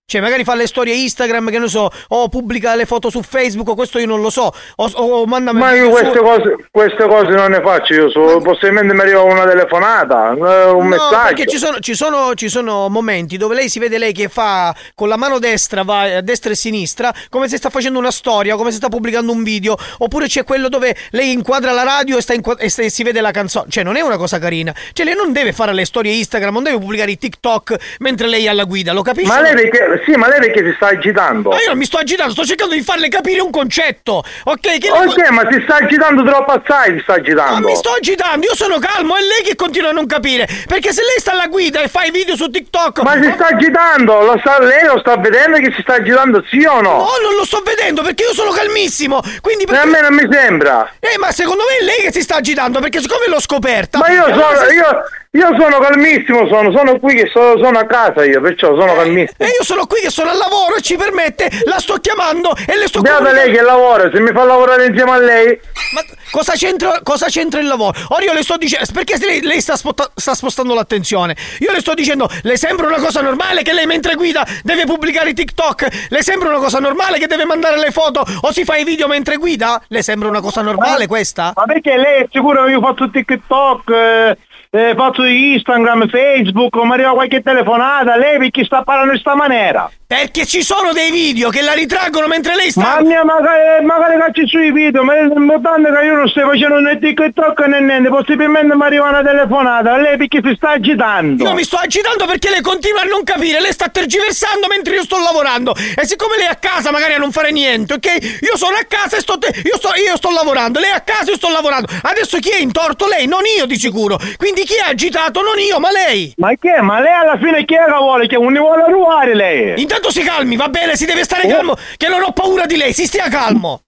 [0.09, 3.67] Cioè, magari fa le storie Instagram, che ne so, o pubblica le foto su Facebook,
[3.67, 4.53] o questo io non lo so.
[4.77, 8.93] O, o manda Ma io queste cose, queste cose non ne faccio io, so, possibilmente
[8.93, 11.23] mi arriva una telefonata, eh, un No, messaggio.
[11.25, 14.73] perché ci sono, ci, sono, ci sono momenti dove lei si vede lei che fa
[14.95, 18.09] con la mano destra, va a destra e a sinistra, come se sta facendo una
[18.11, 22.17] storia, come se sta pubblicando un video, oppure c'è quello dove lei inquadra la radio
[22.17, 23.65] e, sta inqua- e sta- e si vede la canzone.
[23.69, 24.73] Cioè, non è una cosa carina.
[24.93, 28.45] Cioè, lei non deve fare le storie Instagram, non deve pubblicare i TikTok mentre lei
[28.45, 29.27] è alla guida, lo capisci?
[29.27, 31.49] Ma lei perché, sì, ma lei perché si sta agitando?
[31.49, 34.23] Ma io non mi sto agitando, sto cercando di farle capire un concetto.
[34.45, 37.53] Ok, che Ok, ma si sta agitando troppo assai, si sta agitando.
[37.53, 40.47] Ma mi sto agitando, io sono calmo, è lei che continua a non capire.
[40.67, 43.01] Perché se lei sta alla guida e fa i video su TikTok.
[43.01, 46.63] Ma si sta agitando, lo sta, lei lo sta vedendo che si sta agitando, sì
[46.65, 46.97] o no?
[46.97, 49.21] No, non lo sto vedendo perché io sono calmissimo.
[49.41, 50.91] Quindi E a me non mi sembra.
[50.99, 53.97] Eh, ma secondo me è lei che si sta agitando perché siccome l'ho scoperta.
[53.99, 57.77] Ma io allora sono, si- io, io sono calmissimo, sono, sono qui che sono, sono
[57.77, 59.35] a casa io, perciò sono calmissimo.
[59.37, 62.77] E io sono qui che sono al lavoro e ci permette, la sto chiamando e
[62.77, 65.59] le sto Beata lei che lavora, se mi fa lavorare insieme a lei.
[65.93, 66.01] Ma
[66.31, 67.97] cosa c'entra, cosa c'entra il lavoro?
[68.09, 71.35] Ora io le sto dicendo, perché lei, lei sta, spotta- sta spostando l'attenzione?
[71.59, 75.31] Io le sto dicendo, le sembra una cosa normale che lei mentre guida deve pubblicare
[75.31, 76.07] i TikTok?
[76.09, 79.07] Le sembra una cosa normale che deve mandare le foto o si fa i video
[79.07, 79.81] mentre guida?
[79.87, 81.51] Le sembra una cosa normale questa?
[81.55, 84.37] Ma perché lei è sicuro che io faccio TikTok, eh,
[84.77, 89.89] eh, faccio Instagram, Facebook, mi arriva qualche telefonata, lei perché sta parlando in sta maniera?
[90.07, 92.81] Perché ci sono dei video che la ritraggono mentre lei sta...
[92.81, 96.97] Ma mia, magari, magari cacci sui video, ma l'importante che io non sto facendo né
[96.97, 101.43] TikTok né niente, possibilmente mi arriva una telefonata, lei perché si sta agitando?
[101.43, 105.03] Io mi sto agitando perché lei continua a non capire, lei sta tergiversando mentre io
[105.03, 105.75] sto lavorando.
[105.75, 108.39] E siccome lei è a casa magari a non fare niente, ok?
[108.43, 111.01] Io sono a casa e sto, te- io sto, io sto lavorando, lei è a
[111.01, 111.87] casa e io sto lavorando.
[112.03, 113.07] Adesso chi è in torto?
[113.07, 114.17] Lei, non io di sicuro.
[114.37, 115.41] Quindi chi è agitato?
[115.41, 116.33] Non io, ma lei.
[116.35, 116.81] Ma che?
[116.81, 118.27] Ma lei alla fine chi è che vuole?
[118.27, 119.81] Che non ne vuole ruare lei?
[119.81, 122.91] Intanto si calmi, va bene, si deve stare calmo, che non ho paura di lei,
[122.93, 123.81] si stia calmo.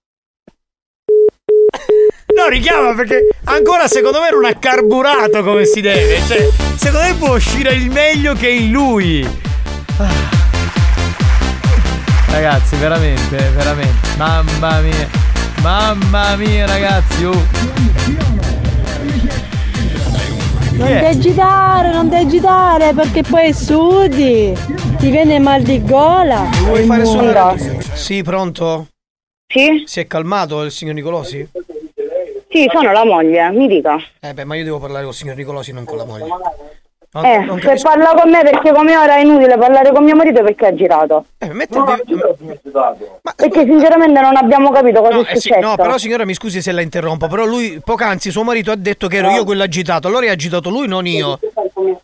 [2.34, 6.20] No, richiama perché ancora secondo me non ha carburato come si deve.
[6.26, 9.28] Cioè, secondo me può uscire il meglio che in lui.
[9.98, 10.38] Ah.
[12.30, 14.08] Ragazzi, veramente, veramente.
[14.16, 15.08] Mamma mia.
[15.60, 17.24] Mamma mia, ragazzi.
[17.24, 18.59] oh.
[20.80, 24.56] Non ti agitare, non ti agitare perché poi sudi,
[24.96, 26.48] ti viene mal di gola.
[26.64, 27.54] Vuoi fare solo.
[27.92, 28.86] Sì, pronto?
[29.46, 29.82] Sì?
[29.84, 31.46] Si è calmato il signor Nicolosi?
[32.48, 33.98] Sì, sono la moglie, mi dica.
[34.20, 36.28] Eh beh, ma io devo parlare con il signor Nicolosi, non con la moglie.
[37.12, 40.14] Non- Eh, non se parla con me perché come ora è inutile parlare con mio
[40.14, 41.24] marito perché è girato.
[41.38, 41.84] Eh, metti il
[43.34, 45.66] Perché sinceramente non abbiamo capito cosa No, è eh sì, successo.
[45.66, 49.08] no, però signora mi scusi se la interrompo, però lui poc'anzi suo marito ha detto
[49.08, 51.38] che ero io quello agitato, allora è agitato lui, non io.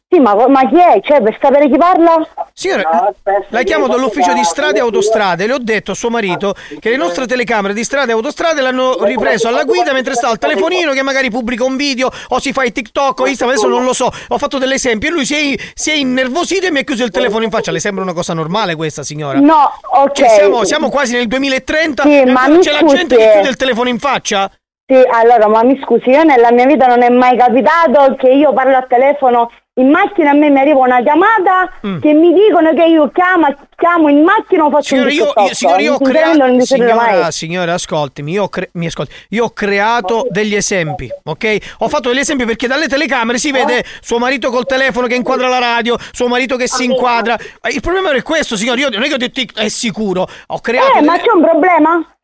[0.09, 1.01] Sì, ma, ma chi è?
[1.03, 2.27] Cioè, per sapere chi parla?
[2.53, 3.13] Signora,
[3.49, 6.97] la chiamo dall'ufficio di strade e autostrade, le ho detto a suo marito che le
[6.97, 11.03] nostre telecamere di strade e autostrade l'hanno ripreso alla guida mentre sta al telefonino che
[11.03, 14.11] magari pubblica un video o si fa i TikTok o Instagram, adesso non lo so,
[14.29, 17.05] ho fatto degli esempi e lui si è, si è innervosito e mi ha chiuso
[17.05, 19.39] il telefono in faccia, le sembra una cosa normale questa signora?
[19.39, 20.13] No, ok.
[20.13, 23.33] Cioè, siamo, siamo quasi nel 2030 Sì, ma c'è la gente che eh.
[23.33, 24.51] chiude il telefono in faccia?
[24.89, 28.53] Sì, allora, ma mi scusi, io nella mia vita non è mai capitato che io
[28.53, 32.85] parlo al telefono in macchina a me mi arriva una chiamata che mi dicono che
[32.85, 36.61] io chiamo, chiamo in macchina o faccio Signora, un io, io, signora, io ho creato.
[36.65, 41.57] Signora, signora, ascoltimi, io cre- mi ascolti, io ho creato degli esempi, ok?
[41.79, 45.49] Ho fatto degli esempi perché dalle telecamere si vede suo marito col telefono che inquadra
[45.49, 47.35] la radio, suo marito che si inquadra.
[47.61, 48.81] Eh, Il problema è questo, signora.
[48.81, 50.27] Io non è che ho detto è sicuro.
[50.47, 50.93] Ho creato.
[50.93, 52.17] Eh, delle- ma c'è un problema?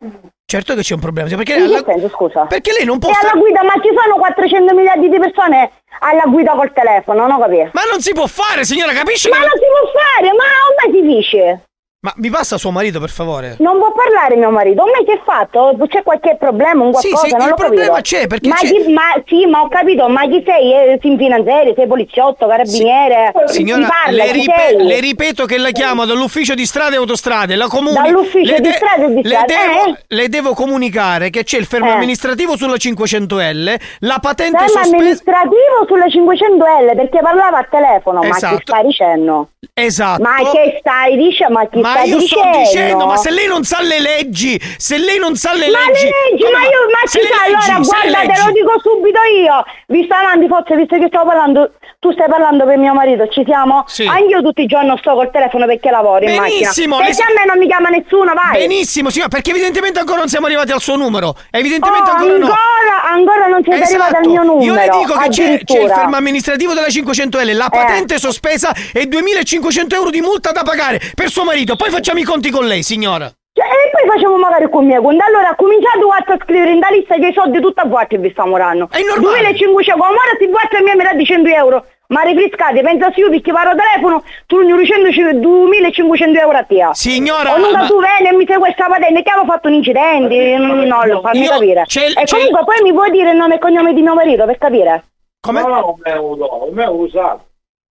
[0.53, 1.29] Certo che c'è un problema.
[1.35, 2.45] Perché, alla- senso, scusa?
[2.45, 5.71] perché lei non può E alla guida, ma ci sono 400 miliardi di persone
[6.01, 7.71] alla guida col telefono, non capisco.
[7.73, 9.31] Ma non si può fare, signora, capisce?
[9.31, 10.45] Ma che- non si può fare, ma
[10.77, 11.63] me si dice.
[12.05, 13.55] Ma mi passa suo marito, per favore?
[13.61, 14.83] Non può parlare mio marito.
[14.83, 15.77] A me che fatto?
[15.87, 17.29] C'è qualche problema, un Sì, qualcosa?
[17.29, 18.17] sì, non il problema capito.
[18.17, 20.73] c'è, perché ma c'è- Chi, ma sì, ma ho capito, ma chi sei?
[20.73, 23.33] Eh, Sei finanziere, sei poliziotto, carabiniere?
[23.47, 24.25] Signora, Chi parla?
[24.25, 28.53] le, ripe- le ripeto che la chiamo dall'ufficio di strade e autostrade, la comuni- Dall'ufficio
[28.55, 29.99] le di strade e di le strade, devo, eh?
[30.09, 31.93] le devo comunicare che c'è il fermo Eh.
[31.93, 34.97] amministrativo sulla 500L, la patente sospesa.
[34.97, 38.57] amministrativo sulle 500L perché parlava al telefono, ma Esatto.
[38.57, 39.49] chi stai dicendo?
[39.73, 40.21] Esatto.
[40.23, 41.53] Ma che stai dicendo?
[41.55, 43.07] Ma chi Ma stai io sto dicendo?
[43.07, 46.05] ma se lei non sa le leggi, se lei non sa le Ma leggi.
[46.05, 49.65] le leggi, ma io, ma ci sa, allora guarda, te lo dico subito io.
[49.87, 53.85] Visto avanti, forse, visto che stavo parlando, tu stai parlando per mio marito, ci siamo?
[53.87, 54.05] Sì.
[54.05, 56.99] Anch'io tutti i giorni sto col telefono perché lavoro in Benissimo, macchina.
[56.99, 58.59] lei Perché a me non mi chiama nessuno, vai.
[58.67, 61.37] Benissimo, signora, perché evidentemente ancora non siamo arrivati al suo numero.
[61.53, 62.47] Evidentemente Oh, ancora no.
[62.47, 64.03] ancora, ancora non siete Esatto.
[64.03, 64.65] arrivati al mio numero.
[64.65, 69.07] Io le dico che c'è, c'è il fermo amministrativo della 500L, la patente sospesa e
[69.07, 71.77] 2500 euro di multa da pagare per suo marito.
[71.77, 73.31] Poi facciamo i conti con lei, signora.
[73.55, 75.21] Cioè, e poi facciamo magari con mie conti.
[75.23, 76.01] Allora, cominciate
[76.33, 78.89] a scrivere in da lista che i soldi tutti a voi che vi stiamo dando.
[78.91, 79.53] È normale.
[79.53, 81.85] 2500, come ora ti vuoi a mia mi dà di 100 euro.
[82.13, 85.09] Ma rifriscate, pensa io perché vado al telefono, tu non riuscendo
[85.41, 86.89] 2500 euro a te.
[86.93, 89.75] Signora, O non ma- tu vieni e mi fai questa patente, che avevo fatto un
[89.75, 91.85] incidente, non, non lo fammi Io- capire.
[91.87, 94.13] c'è il- e c'è comunque poi mi puoi dire il nome e cognome di mio
[94.15, 95.05] marito per capire?
[95.41, 95.61] Come?
[95.63, 97.47] No, non me lo me usato.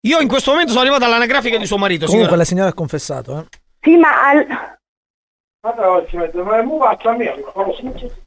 [0.07, 2.38] Io in questo momento sono arrivato all'anagrafica di suo marito, Comunque signora.
[2.38, 3.43] la signora ha confessato, eh.
[3.81, 4.77] Sì, ma al-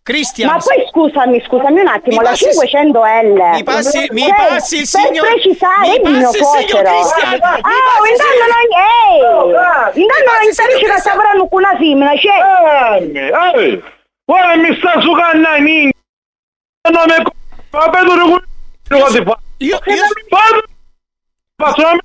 [0.02, 0.50] Cristian.
[0.50, 3.50] Ma poi scusami, scusami un attimo, Mi la passi- 500L.
[3.54, 6.66] mi passi- mi Cioè, passi il per signor- precisare mi il mio passi il signor
[6.66, 6.90] suocero.
[6.90, 8.44] Cristian, mi Ah, intanto
[8.74, 10.02] ehi!
[10.02, 13.56] Intanto non inserisci che sta parlando con una femmina, cioè.
[13.56, 13.82] Ehi,
[14.24, 15.98] guarda mi sta succando a minchia.
[16.90, 17.22] Non mi
[17.72, 18.14] ma vedo
[18.88, 19.38] che cosa fa?
[19.58, 19.78] Io,
[21.56, 21.98] Faccio una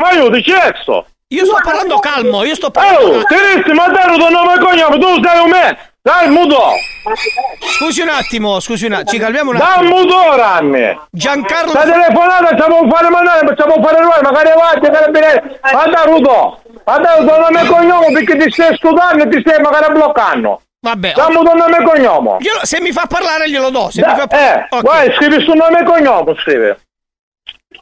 [0.00, 1.06] ma io ti cesso.
[1.34, 4.98] Io sto parlando calmo, io sto parlando Oh, Teresti, ma dai, tuo nome e cognome,
[4.98, 5.78] tu stai con me.
[6.02, 6.60] Dai, muto.
[7.78, 9.96] Scusi un attimo, scusi un attimo, ci calmiamo un Dai, attimo.
[10.00, 10.98] muto ora a me.
[11.10, 15.58] Giancarlo La telefonata ci può fare mandare, ci può fare noi, magari avanti, carabinieri.
[15.72, 16.60] Ma dai, Ruto.
[16.84, 20.60] Ma dai, tuo nome e cognome perché ti stai scudando e ti stai magari bloccando.
[20.80, 21.12] Vabbè.
[21.14, 22.36] Dammi tuo nome e cognome.
[22.40, 24.82] Glielo- se mi fa parlare glielo do, se Da- mi fa eh, Ok.
[24.82, 26.74] vai, scrivi sul nome e cognome, scrivi.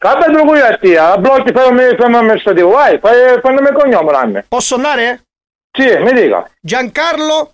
[0.03, 3.73] Capito qui a blocchi fai un fai un amministrativo, vai, fai, fai il nome e
[3.73, 4.43] cognome, dammi.
[4.49, 5.27] Posso andare?
[5.70, 6.51] Sì, mi dica.
[6.61, 7.53] Giancarlo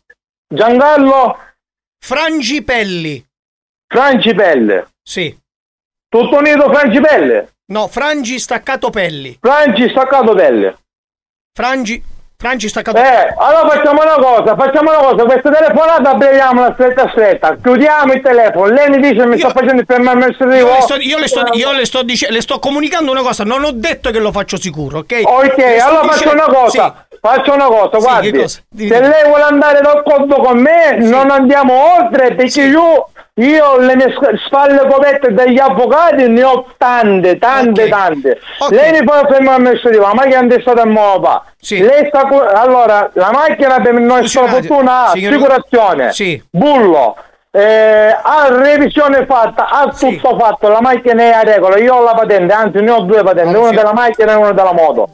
[0.49, 1.39] Giancarlo
[2.03, 3.23] Frangipelli.
[3.87, 4.89] Francipelle.
[5.03, 5.39] Sì.
[6.09, 7.51] Tutto unito Francipelle.
[7.67, 9.37] No, Frangi staccato pelli.
[9.39, 10.79] Franci staccato pelle.
[11.53, 12.03] Frangi
[12.41, 17.57] Frangi staccato Eh, allora facciamo una cosa, facciamo una cosa, questa telefonata apriamola stretta stretta,
[17.61, 20.69] chiudiamo il telefono, lei mi dice mi sta facendo il fermo amministrativo.
[20.69, 23.43] Io le sto, io le sto, io le sto dice- le sto comunicando una cosa,
[23.43, 25.23] non ho detto che lo faccio sicuro, ok?
[25.25, 28.61] Ok, allora faccio dicendo- una cosa, faccio una cosa, Sì, guardi, cosa?
[28.77, 33.09] Se lei vuole andare d'accordo con me, non andiamo oltre, perché io,
[33.39, 34.13] io le mie
[34.47, 38.39] spalle coperte dagli avvocati ne ho tante, tante, tante.
[38.71, 41.45] Lei mi fa fermo amministrativo, la macchina è stata in mopa.
[41.69, 46.43] Lei sta allora, la macchina per nostra attimo, fortuna ha signor- assicurazione, Sì.
[46.51, 47.17] bullo.
[47.51, 52.13] eh, ha revisione fatta, ha tutto fatto, la macchina è a regola, io ho la
[52.15, 55.09] patente, anzi ne ho due patenti, una della macchina e una della moto.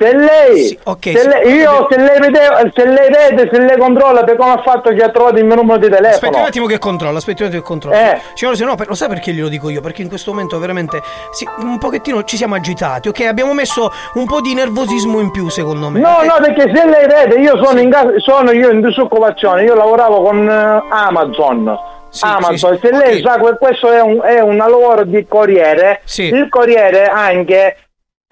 [0.00, 1.26] Se lei, ok, se sì.
[1.26, 4.90] lei- io se lei, vede, se lei vede, se lei controlla per come ha fatto
[4.94, 6.14] che ha trovato il mio numero di telefono.
[6.14, 7.96] Aspetti un attimo che controllo, aspetti un attimo che controllo.
[7.96, 8.20] Eh.
[8.34, 9.80] Signore, se no, per- lo sa perché glielo dico io?
[9.80, 11.02] Perché in questo momento veramente
[11.32, 13.22] sì, un pochettino ci siamo agitati, ok?
[13.22, 15.98] Abbiamo messo un po' di nervosismo in più, secondo me.
[15.98, 16.24] No, ok?
[16.26, 20.22] no, perché se lei vede, io sono in casa, sono io in disoccupazione, io lavoravo
[20.22, 21.76] con eh, Amazon.
[22.20, 27.06] Amazon, se lei sa che questo è un, è un lavoro di corriere, il corriere
[27.06, 27.76] anche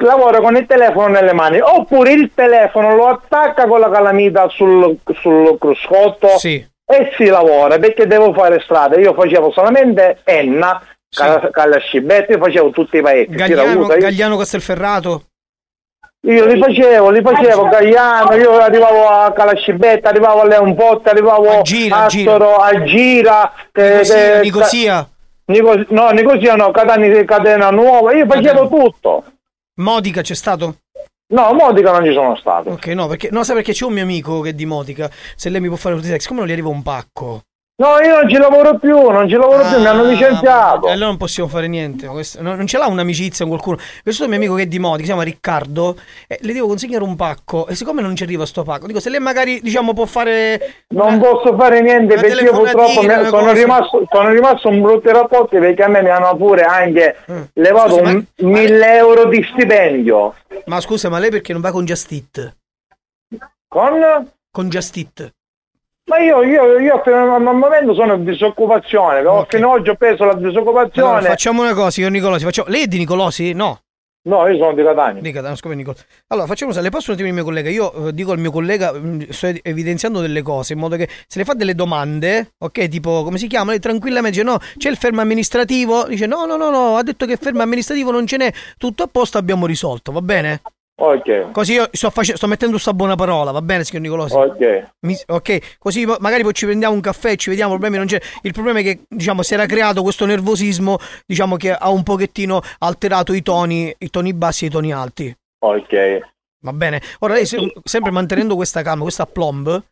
[0.04, 4.98] lavora con il telefono nelle mani, oppure il telefono lo attacca con la calamita sul,
[5.20, 6.28] sul cruscotto
[6.88, 10.80] e si lavora, perché devo fare strada, io facevo solamente Enna,
[12.32, 13.34] io facevo tutti i paesi.
[13.34, 15.22] Gagliano, Gagliano Castelferrato.
[16.26, 21.62] io li facevo, li facevo, Gagliano, io arrivavo a Calascibetta, arrivavo a Leonpotta, arrivavo a
[21.62, 25.08] Gira, Astoro, a Gira, eh, Nicosia, eh, Nicosia.
[25.46, 29.24] Nico- no, Nicosia no, Catania, Catena Nuova, io facevo tutto.
[29.78, 30.78] Modica c'è stato?
[31.34, 32.70] No, Modica non ci sono stato.
[32.70, 35.10] Ok, no, perché no, sai perché c'è un mio amico che è di Modica.
[35.34, 37.42] Se lei mi può fare un sex, come non gli arriva un pacco?
[37.78, 40.86] No, io non ci lavoro più, non ci lavoro più, mi hanno licenziato.
[40.88, 42.06] E allora non possiamo fare niente.
[42.06, 43.76] Questo- no, non ce l'ha un'amicizia con qualcuno.
[44.02, 45.94] Questo è un mio amico che è di Modi, si chiama Riccardo.
[46.26, 47.66] E le devo consegnare un pacco.
[47.66, 50.84] E siccome non ci arriva sto pacco, dico se lei magari diciamo può fare.
[50.94, 54.80] Non posso fare niente una perché io purtroppo mi- una sono, rimasto, sono rimasto in
[54.80, 57.42] brutti rapporti perché a me mi hanno pure anche Mm.
[57.52, 60.34] levato un 1000 euro di stipendio.
[60.64, 62.10] Ma scusa, ma lei perché non va con Just
[63.68, 64.30] Con?
[64.50, 65.34] Con Just
[66.08, 69.96] Ma io, io, io fino al momento sono in disoccupazione, ho- fino ad oggi ho
[69.96, 71.08] preso la disoccupazione.
[71.16, 72.44] Allora, facciamo una cosa, signor Nicolosi.
[72.44, 72.68] Facciamo...
[72.68, 73.52] Lei è di Nicolosi?
[73.54, 73.80] No.
[74.26, 75.20] No, io sono di Catania.
[75.20, 75.96] Di Catania, scusa, Nicolo.
[76.28, 77.70] Allora, facciamo cosa, le posso un attimo il mio collega?
[77.70, 81.08] Io eh, dico al mio collega, mh, sto ed- evidenziando delle cose, in modo che
[81.26, 83.70] se le fa delle domande, ok, tipo, come si chiama?
[83.70, 86.04] Lei tranquillamente dice, no, c'è il fermo amministrativo?
[86.04, 89.08] Dice, no, no, no, no, ha detto che fermo amministrativo non ce n'è, tutto a
[89.10, 90.60] posto, abbiamo risolto, va bene?
[90.98, 91.50] Ok.
[91.50, 94.34] Così io sto, face- sto mettendo sta buona parola, va bene, signor Nicolosi?
[94.34, 94.90] Ok.
[95.00, 98.20] Mi- ok, così magari poi ci prendiamo un caffè, ci vediamo, problemi non c'è.
[98.42, 100.96] Il problema è che, diciamo, si era creato questo nervosismo,
[101.26, 105.36] diciamo, che ha un pochettino alterato i toni, i toni bassi e i toni alti.
[105.58, 106.18] Ok.
[106.60, 107.02] Va bene.
[107.18, 109.82] Ora lei, se- sempre mantenendo questa calma, questa aplomb,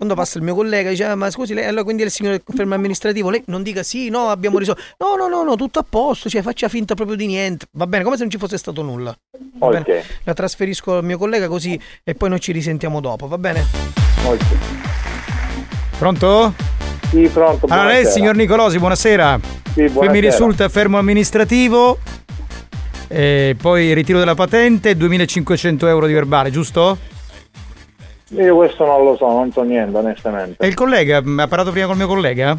[0.00, 2.40] quando passa il mio collega dice, "Ah, ma scusi, lei, allora quindi è il signore
[2.54, 4.80] fermo amministrativo, lei non dica sì, no, abbiamo risolto.
[4.96, 7.66] No, no, no, no, tutto a posto, cioè faccia finta proprio di niente.
[7.72, 9.14] Va bene, come se non ci fosse stato nulla.
[9.58, 9.82] Va Ok.
[9.82, 10.02] bene?
[10.24, 13.62] La trasferisco al mio collega così e poi noi ci risentiamo dopo, va bene?
[14.24, 14.42] Ok.
[15.98, 16.54] Pronto?
[17.10, 17.66] Sì, pronto.
[17.66, 18.10] Allora, lei, buonasera.
[18.10, 19.38] signor Nicolosi, buonasera.
[19.42, 20.30] Sì, Qui mi buonasera.
[20.30, 21.98] risulta fermo amministrativo,
[23.06, 26.96] e poi ritiro della patente, 2500 euro di verbale, giusto?
[28.36, 30.64] Io questo non lo so, non so niente, onestamente.
[30.64, 32.56] E il collega, ha parlato prima col mio collega?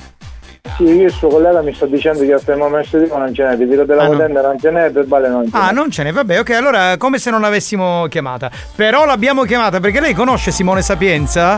[0.76, 3.43] Sì, io il suo collega mi sta dicendo che al primo messo di non ce
[3.43, 4.18] n'è, di Vito della Ah, no.
[4.41, 5.64] Non ce n'è, per Bale non ce n'è.
[5.64, 8.52] Ah, non ce n'è, vabbè, ok, allora come se non l'avessimo chiamata.
[8.76, 11.57] Però l'abbiamo chiamata perché lei conosce Simone Sapienza?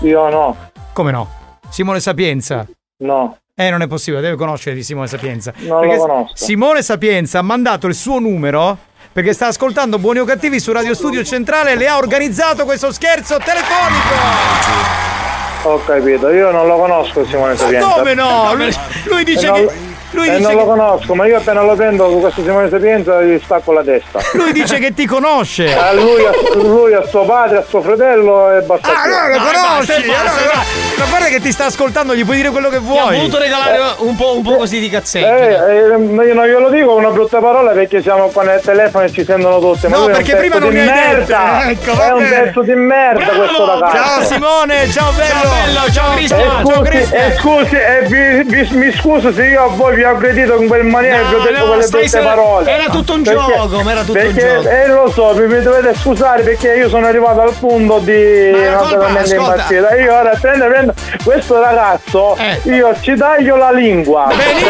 [0.00, 0.56] Io no.
[0.92, 1.28] Come no?
[1.68, 2.66] Simone Sapienza?
[2.98, 3.36] No.
[3.54, 5.52] Eh, non è possibile, deve conoscere di Simone Sapienza.
[5.58, 6.32] Non Perché lo conosco.
[6.34, 8.78] Simone Sapienza ha mandato il suo numero
[9.12, 12.92] perché sta ascoltando Buoni o Cattivi su Radio Studio Centrale e le ha organizzato questo
[12.92, 14.14] scherzo telefonico.
[15.64, 17.88] Ho capito, io non lo conosco Simone Sapienza.
[17.88, 18.52] come no?
[18.54, 18.74] Lui-
[19.04, 21.62] lui dice E non- che- lui e dice non che- lo conosco, ma io appena
[21.62, 24.20] lo prendo con questo Simone Sapienza gli stacco la testa.
[24.32, 25.76] Lui dice che ti conosce.
[25.76, 28.88] A lui, a, lui, a suo padre, a suo fratello e basta.
[28.92, 29.86] Ah, allora lo No, conosci!
[29.86, 30.98] basta, basta, allora, basta.
[30.98, 32.98] ma guarda che ti sta ascoltando, gli puoi dire quello che vuoi.
[33.14, 35.26] ha voluto regalare un po', un po' così di cazzeggio.
[35.26, 39.12] Eh, eh, io non glielo dico una brutta parola perché siamo qua nel telefono e
[39.12, 39.88] ci sentono tutte.
[39.88, 41.62] Ma No, perché prima non di mi hai merda.
[41.66, 41.90] detto.
[41.90, 43.96] Ecco, è un pezzo di merda questo ragazzo.
[43.96, 45.50] Ciao Simone, ciao bello!
[45.50, 47.20] bello, ciao Cristian, Eh, ciao scusi, Cristian.
[47.30, 50.66] eh, scusi, eh, vi- vi- mi scuso se io a voi vi ho aggredito in
[50.68, 52.70] quel maniera e vi ho No, detto no, quelle brutte se- parole.
[52.70, 54.68] era tutto un Perché- gioco, ma era tutto un perché, gioco.
[54.68, 59.34] Eh, lo so, mi, mi dovete scusare perché io sono arrivato al punto di naturalmente
[59.34, 59.94] impazzita.
[59.96, 64.26] Io ora prendo, prendo questo ragazzo, io ci taglio la lingua.
[64.32, 64.62] Lui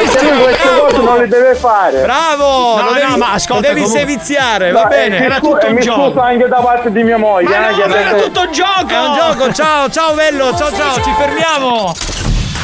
[0.43, 2.01] queste cose non le deve fare.
[2.03, 2.77] Bravo!
[2.77, 5.19] No, no, devi, ma ascolta, devi comunque- seviziare, va eh, bene.
[5.21, 6.07] mi era scu- tutto e un mi gioco.
[6.09, 7.49] scuso anche da parte di mia moglie.
[7.59, 8.89] Ma eh, no, era tutto un gioco!
[8.89, 12.11] È un gioco, ciao, ciao bello, ciao ciao, ci fermiamo!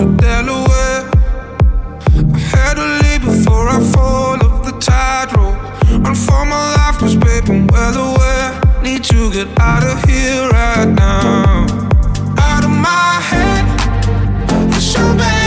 [0.00, 1.08] Of Delaware.
[2.34, 5.56] I had to leave before I fall off the tightrope.
[6.02, 8.82] Run for my life, cause babe, I'm well aware.
[8.82, 11.66] Need to get out of here right now.
[12.38, 13.64] Out of my head.
[14.72, 15.43] Yes, I'm begging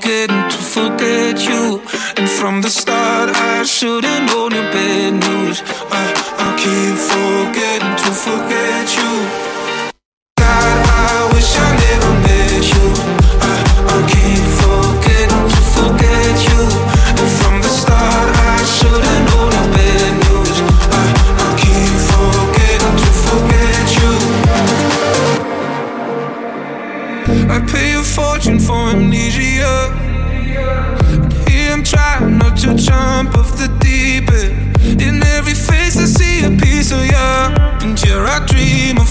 [0.00, 1.82] to forget you.
[2.16, 5.62] And from the start, I should've known your bad news.
[5.62, 9.49] Uh, I keep forgetting to forget you.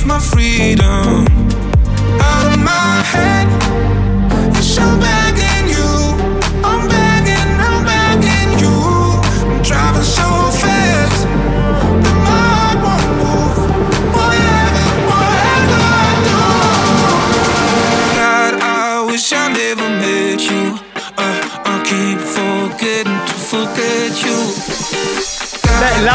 [0.09, 1.27] My freedom.
[2.19, 3.47] Out of my head,
[4.55, 5.28] yes, I'm begging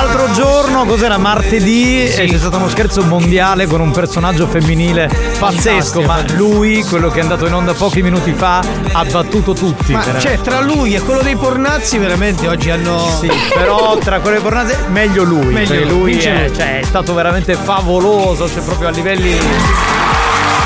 [0.05, 1.17] l'altro giorno, cos'era?
[1.17, 7.11] Martedì, eh, c'è stato uno scherzo mondiale con un personaggio femminile pazzesco, ma lui, quello
[7.11, 8.63] che è andato in onda pochi minuti fa,
[8.93, 9.93] ha battuto tutti.
[9.93, 10.29] Ma veramente.
[10.29, 13.09] cioè, tra lui e quello dei pornazzi, veramente oggi hanno.
[13.19, 15.53] Sì, però tra quelle pornate meglio lui.
[15.53, 16.55] Meglio perché lui, è, lui.
[16.55, 19.33] cioè, è stato veramente favoloso, cioè proprio a livelli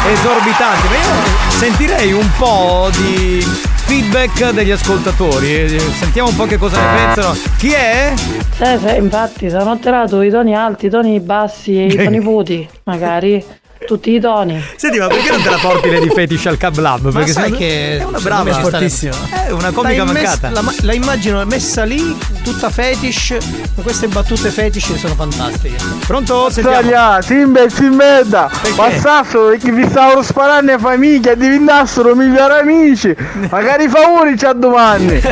[0.06, 0.88] esorbitanti.
[0.88, 3.46] Ma io sentirei un po' di
[3.88, 5.54] feedback degli ascoltatori.
[5.64, 7.34] eh, Sentiamo un po' che cosa ne pensano.
[7.56, 8.12] Chi è?
[8.16, 13.42] Sì, infatti, sono alterato i toni alti, i toni bassi e i toni puti, magari.
[13.86, 14.62] Tutti i toni.
[14.76, 17.04] Senti, ma perché non te la porti Lady Fetish al Cab Lab?
[17.04, 20.50] Ma Perché sai che è una brava, sta- È una comica L'hai messa- mancata.
[20.50, 23.36] La, ma- la immagino messa lì, tutta fetish,
[23.74, 25.76] con queste battute fetish sono fantastiche.
[26.06, 26.48] Pronto?
[26.54, 33.14] Italia, Simba si merda, passassero che vi stavano sparando a famiglia, diventassero migliori amici.
[33.50, 35.20] Magari favori c'ha domani.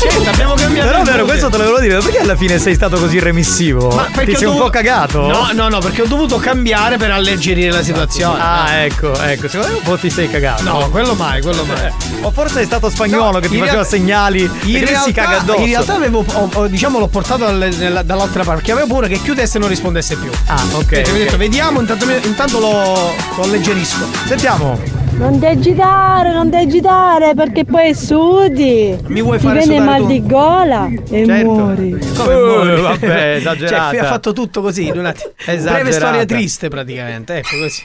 [0.00, 0.88] Certo, abbiamo cambiato.
[0.90, 3.88] Però vero, questo te lo volevo dire, perché alla fine sei stato così remissivo?
[3.88, 5.26] Ti sei ho un dovuto- po' cagato?
[5.26, 8.40] No, no, no, perché ho dovuto cambiare per alleggerire la situazione.
[8.40, 10.62] Ah, ecco, ecco, secondo me un po' ti sei cagato.
[10.62, 11.90] No, quello mai, quello mai.
[12.22, 15.58] O forse è stato spagnolo che ti faceva realtà- segnali In realtà, si caga addosso.
[15.60, 19.06] in realtà avevo, ho- ho- diciamo, l'ho portato dalle- nella- dall'altra parte, perché avevo paura
[19.06, 20.30] che chiudesse e non rispondesse più.
[20.46, 20.86] Ah, ok.
[20.86, 21.18] Quindi ho ok.
[21.18, 24.06] detto, vediamo, intanto, intanto lo, lo alleggerisco.
[24.26, 24.78] Sentiamo.
[25.20, 28.96] Non ti agitare, non ti agitare perché poi sudi.
[29.08, 30.06] Mi vuoi Ti fare viene sudare mal tu?
[30.06, 31.50] di gola e Certo.
[31.50, 31.98] muori.
[32.16, 32.80] Come Uh, muori?
[32.80, 33.90] vabbè, esagerata.
[33.90, 35.32] Cioè, ha fatto tutto così, in un attimo.
[35.36, 35.72] Esagerata.
[35.82, 37.82] Breve storia triste praticamente, ecco così.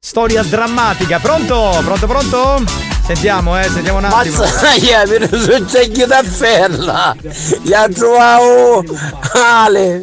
[0.00, 1.20] Storia drammatica.
[1.20, 1.80] Pronto?
[1.84, 2.95] Pronto, pronto?
[3.06, 4.38] Sentiamo, eh, sentiamo un attimo.
[4.38, 7.14] Mazzaia, mi succede da ferla.
[7.62, 8.84] Gli ha trovato
[9.32, 10.02] Ale.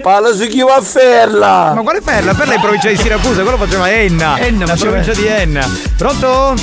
[0.00, 1.72] Parla su chi va a ferla.
[1.74, 2.34] Ma quale Ferla?
[2.34, 4.38] Ferla è in provincia di Siracusa, quello faceva Enna.
[4.38, 5.68] Enna la provincia di Enna.
[5.96, 6.54] Pronto?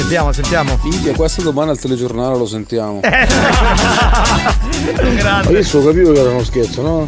[0.00, 0.78] Sentiamo, sentiamo.
[0.82, 3.00] Minchia, questo domani al telegiornale lo sentiamo.
[5.16, 5.52] Grande.
[5.52, 7.06] Io so capivo che era uno scherzo, no?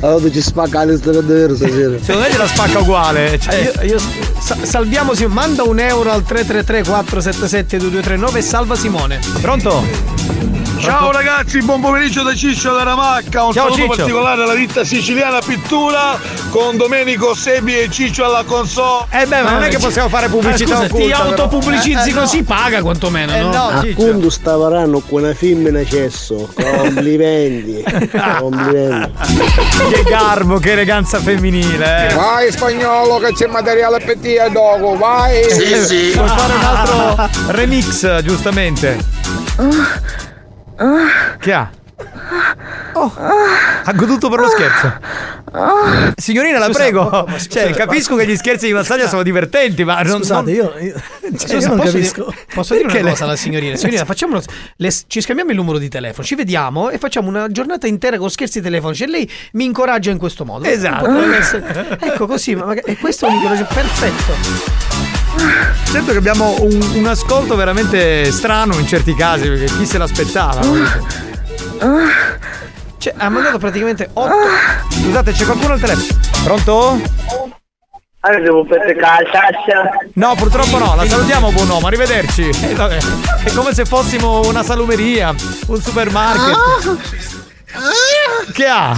[0.00, 1.96] Allora ci spacca le strade davvero stasera.
[1.98, 3.38] Secondo me gliela spacca uguale.
[3.40, 4.00] Cioè, Eh, io, io-
[4.38, 9.18] sa- salviamo Simone, manda un euro al 333 477 2239 e salva Simone.
[9.40, 9.82] Pronto?
[10.82, 13.96] Ciao ragazzi, buon pomeriggio da Ciccio da Ramacca, un Ciao, saluto Ciccio.
[13.96, 16.18] particolare alla ditta siciliana Pittura
[16.50, 19.04] con Domenico Sebi e Ciccio alla console.
[19.10, 22.14] Eh beh, ma non è che possiamo fare pubblicità scusa, ti occulta, autopubblicizzi Eh, eh,
[22.14, 22.20] no.
[22.22, 23.50] così, paga quantomeno, Eh, no?
[23.50, 23.68] no.
[23.80, 26.50] Appunto sta parlando con una femmina cesso.
[26.52, 27.84] Complimenti.
[28.38, 29.12] Complimenti.
[29.92, 32.08] Che garbo, che eleganza femminile.
[32.08, 32.14] Eh.
[32.14, 35.42] Vai spagnolo che c'è materiale per te a dopo, vai!
[35.42, 38.98] Eh, Puoi fare un altro remix, giustamente.
[41.38, 41.70] Che ha?
[42.94, 44.92] Oh, ha goduto per lo scherzo.
[46.16, 47.04] Signorina, la Scusa, prego.
[47.10, 50.42] ma- cioè, scusa, capisco ma- che gli scherzi di Massaglia sono divertenti, ma non Scusate,
[50.42, 50.94] non- io, io,
[51.36, 52.24] Cioè, io non posso capisco.
[52.24, 53.76] dire, posso dire Perché una le- cosa alla signorina?
[53.76, 54.42] Signorina, facciamo uno-
[54.76, 58.30] le- ci scambiamo il numero di telefono, ci vediamo e facciamo una giornata intera con
[58.30, 60.64] scherzi telefonici e lei mi incoraggia in questo modo.
[60.64, 61.04] Esatto.
[61.04, 65.01] Potrebbe essere- ecco così, ma magari- e questo è un incoraggio perfetto.
[65.90, 70.60] Certo che abbiamo un, un ascolto veramente strano in certi casi, perché chi se l'aspettava?
[72.98, 74.32] Cioè, ha mandato praticamente 8
[74.90, 76.20] Scusate, c'è qualcuno al telefono?
[76.44, 77.00] Pronto?
[78.24, 79.50] Allora devo prendere calcia.
[80.14, 82.50] No, purtroppo no, la salutiamo buon uomo, arrivederci.
[82.62, 82.98] Eh, vabbè,
[83.42, 85.34] È come se fossimo una salumeria,
[85.66, 86.56] un supermarket.
[88.52, 88.96] Che ha?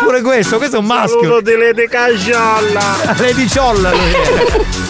[0.00, 1.20] Pure questo, questo è un maschio.
[1.20, 2.96] Saluto di Lady Casciolla.
[3.18, 4.81] Lady Ciolla lui.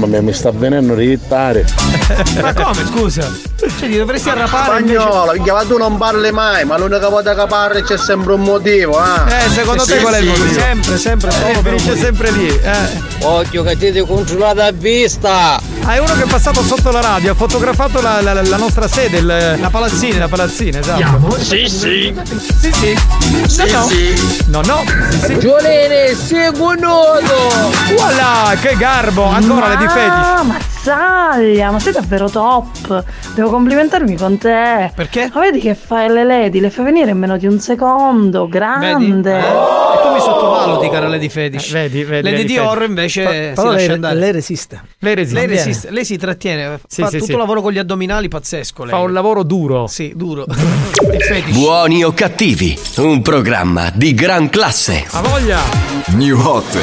[0.00, 1.62] Mamma mia, mi sta venendo a rittare.
[2.40, 3.30] Ma come, scusa?
[3.54, 7.44] Cioè, ti dovresti arrapare Spagnolo, minchia, ma tu non parli mai, ma l'unica volta che
[7.46, 9.44] parli c'è sempre un motivo, eh?
[9.44, 10.40] Eh, secondo te Sì, qual è il sì.
[10.40, 10.58] motivo?
[10.58, 12.48] Sempre, sempre, solo Eh, per un sempre lì.
[12.48, 13.24] Eh.
[13.24, 15.60] Occhio che ti controllata a vista!
[15.84, 18.86] Ah, è uno che è passato sotto la radio, ha fotografato la, la- la nostra
[18.86, 21.00] sede, il- la palazzina, la palazzina, esatto.
[21.38, 22.14] Sì, sì.
[22.60, 22.96] Sì, sì.
[24.46, 24.60] No, no.
[24.60, 24.82] No, no.
[25.10, 25.38] Sì, sì.
[25.38, 27.00] Giolene, seguono!
[27.96, 29.24] Voilà, che garbo!
[29.24, 30.69] Ancora le di Ah, fetish.
[30.90, 33.04] Mazzaglia, ma sei davvero top.
[33.34, 34.90] Devo complimentarmi con te.
[34.94, 35.30] Perché?
[35.32, 39.38] Ma vedi che fai le lady, le fai venire in meno di un secondo, grande.
[39.38, 41.70] E tu mi sottovaluti, cara Lady Fetish.
[41.72, 44.14] vedi, vedi, Lady Lady Dior invece Però si lascia lei, andare.
[44.16, 44.82] lei resiste.
[44.98, 45.38] Lei resiste.
[45.38, 47.32] Lei resiste, lei si trattiene, Sì, fa sì, tutto sì.
[47.32, 48.84] il lavoro con gli addominali pazzesco.
[48.84, 48.92] Lei.
[48.92, 49.86] Fa un lavoro duro.
[49.86, 50.46] Sì, duro.
[51.50, 55.04] Buoni o cattivi, un programma di gran classe.
[55.10, 55.58] Ha voglia!
[56.08, 56.78] New Hot.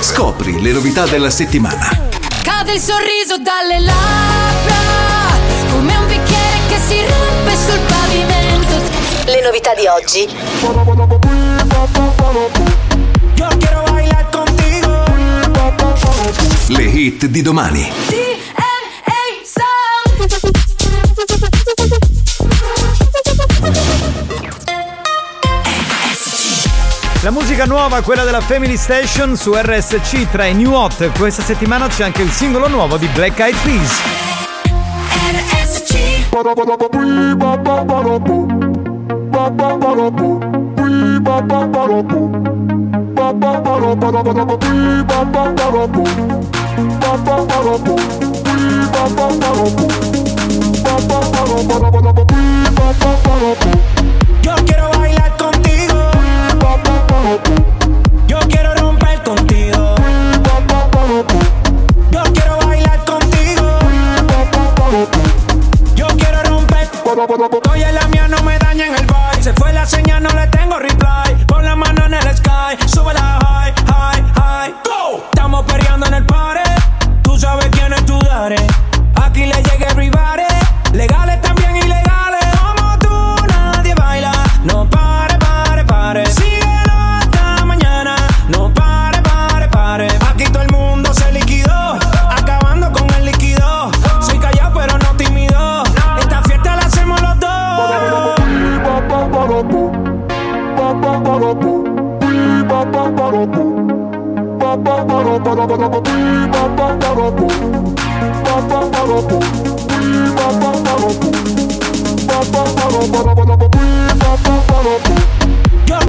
[0.00, 2.16] Scopri le novità della settimana.
[2.58, 4.74] Cade il sorriso dalle labbra,
[5.70, 8.74] come un bicchiere che si rompe sul pavimento.
[9.26, 10.28] Le novità di oggi.
[13.34, 15.04] Yo quiero bailar contigo.
[16.66, 17.92] Le hit di domani.
[18.08, 18.67] DNA
[27.28, 31.10] La musica nuova, quella della Family Station su RSC tra i New Hot.
[31.18, 34.00] Questa settimana c'è anche il singolo nuovo di Black Eyed Peas.
[54.40, 54.97] Yo quiero
[58.26, 59.94] Yo quiero romper contigo.
[62.10, 63.78] Yo quiero bailar contigo.
[65.94, 66.88] Yo quiero romper.
[66.92, 69.42] Estoy la mía, no me dañe en el bar.
[69.42, 71.44] Se fue la señal, no le tengo reply.
[71.46, 74.74] Pon la mano en el sky, sube la high, high, high.
[74.84, 75.24] Go.
[75.24, 76.70] Estamos peleando en el party.
[77.22, 78.18] Tú sabes quién es tu.
[79.22, 80.42] Aquí le llega everybody.
[80.92, 81.57] Llega le está
[105.48, 105.54] Yo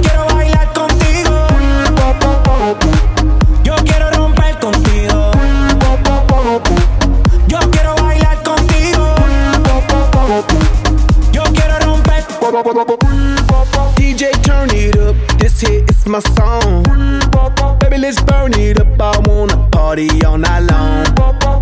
[0.02, 1.46] quiero bailar contigo.
[3.64, 5.30] Yo quiero romper contigo.
[7.48, 9.14] Yo quiero bailar contigo.
[11.32, 13.09] Yo quiero romper.
[15.40, 16.82] This hit is my song.
[17.80, 19.00] Baby, let's burn it up.
[19.00, 21.06] I wanna party all night long.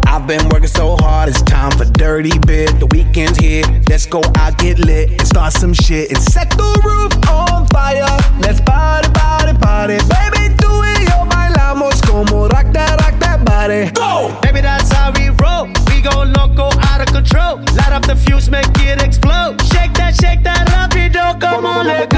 [0.05, 2.81] I've been working so hard, it's time for dirty bit.
[2.81, 3.65] The weekend's here.
[3.89, 6.11] Let's go out, get lit, and start some shit.
[6.11, 8.19] And set the roof on fire.
[8.41, 9.99] Let's party, party, party.
[10.11, 13.93] Baby, do it, yo, bailamos como rock that, rock that body.
[13.93, 14.37] Go!
[14.43, 15.88] Baby, that's how we roll.
[16.11, 17.59] Gon' loco out of control.
[17.77, 19.61] Light up the fuse, make it explode.
[19.73, 21.39] Shake that, shake that, rapido.
[21.39, 22.09] Come on, let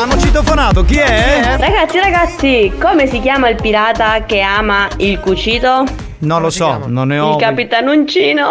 [0.00, 1.56] Hanno citofonato, chi è?
[1.58, 6.09] Ragazzi, ragazzi, come si chiama il pirata che ama il cucito?
[6.20, 7.32] Non lo so, non ne ho.
[7.32, 8.50] Il capitanuncino.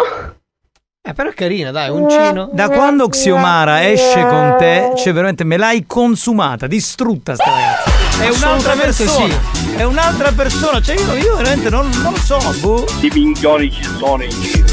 [1.02, 2.50] Eh, però è carina, dai, uncino.
[2.52, 8.22] Da quando Xiomara esce con te, cioè veramente me l'hai consumata, distrutta sta ragazza.
[8.22, 9.34] È un'altra persona.
[9.76, 10.80] È un'altra persona.
[10.82, 12.84] Cioè io, io veramente non, non lo so, boh.
[13.00, 14.66] I minchioni ci sono in giro.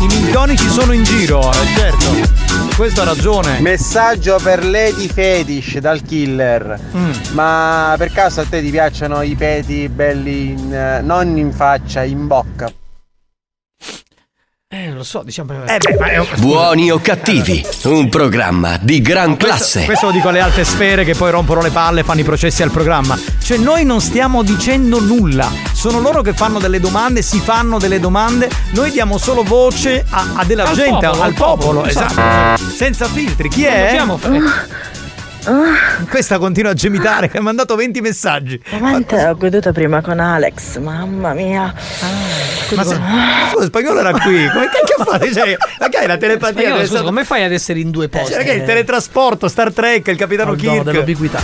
[0.00, 2.53] I minchioni ci sono in giro, eh, certo.
[2.76, 3.60] Questo ha ragione.
[3.60, 6.76] Messaggio per Lady Fetish dal killer.
[6.96, 7.12] Mm.
[7.34, 12.02] Ma per caso a te ti piacciono i peti belli in, eh, non in faccia,
[12.02, 12.68] in bocca?
[14.76, 15.52] Eh, non lo so, diciamo.
[15.66, 19.84] Eh beh, ma è Buoni o cattivi, un programma di gran classe.
[19.84, 22.64] Questo lo dico alle alte sfere che poi rompono le palle e fanno i processi
[22.64, 23.16] al programma.
[23.40, 25.48] Cioè noi non stiamo dicendo nulla.
[25.72, 28.50] Sono loro che fanno delle domande, si fanno delle domande.
[28.72, 31.56] Noi diamo solo voce a, a della Al gente, popolo, al al popolo.
[31.56, 32.12] popolo, esatto.
[32.12, 32.70] esatto.
[32.74, 33.48] Senza filtri.
[33.48, 33.84] Chi Non è?
[33.86, 34.40] dobbiamo fare-
[36.08, 38.60] Questa continua a gemitare che ha mandato 20 messaggi.
[38.70, 41.72] Veramente ho goduto prima con Alex, mamma mia.
[42.74, 42.98] Ma se,
[43.52, 44.48] scusa, spagnolo era qui.
[44.50, 45.32] Come cacchio fate?
[45.32, 46.52] Cioè, ma che hai la telepatia?
[46.60, 48.32] Spagnolo, scusa, essere- come fai ad essere in due posti?
[48.32, 50.82] Cioè, che è il teletrasporto, Star Trek, il capitano Oh, no, Kirk.
[50.84, 51.40] dell'ubiquità.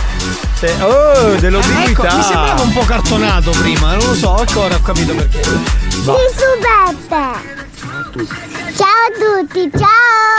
[0.55, 0.65] Sì.
[0.81, 2.07] Oh, dell'ubiquità.
[2.07, 5.39] Ecco, mi sembrava un po' cartonato prima, non lo so, ecco ora ho capito perché.
[6.03, 7.69] Beppe!
[8.75, 9.87] Ciao a tutti, ciao!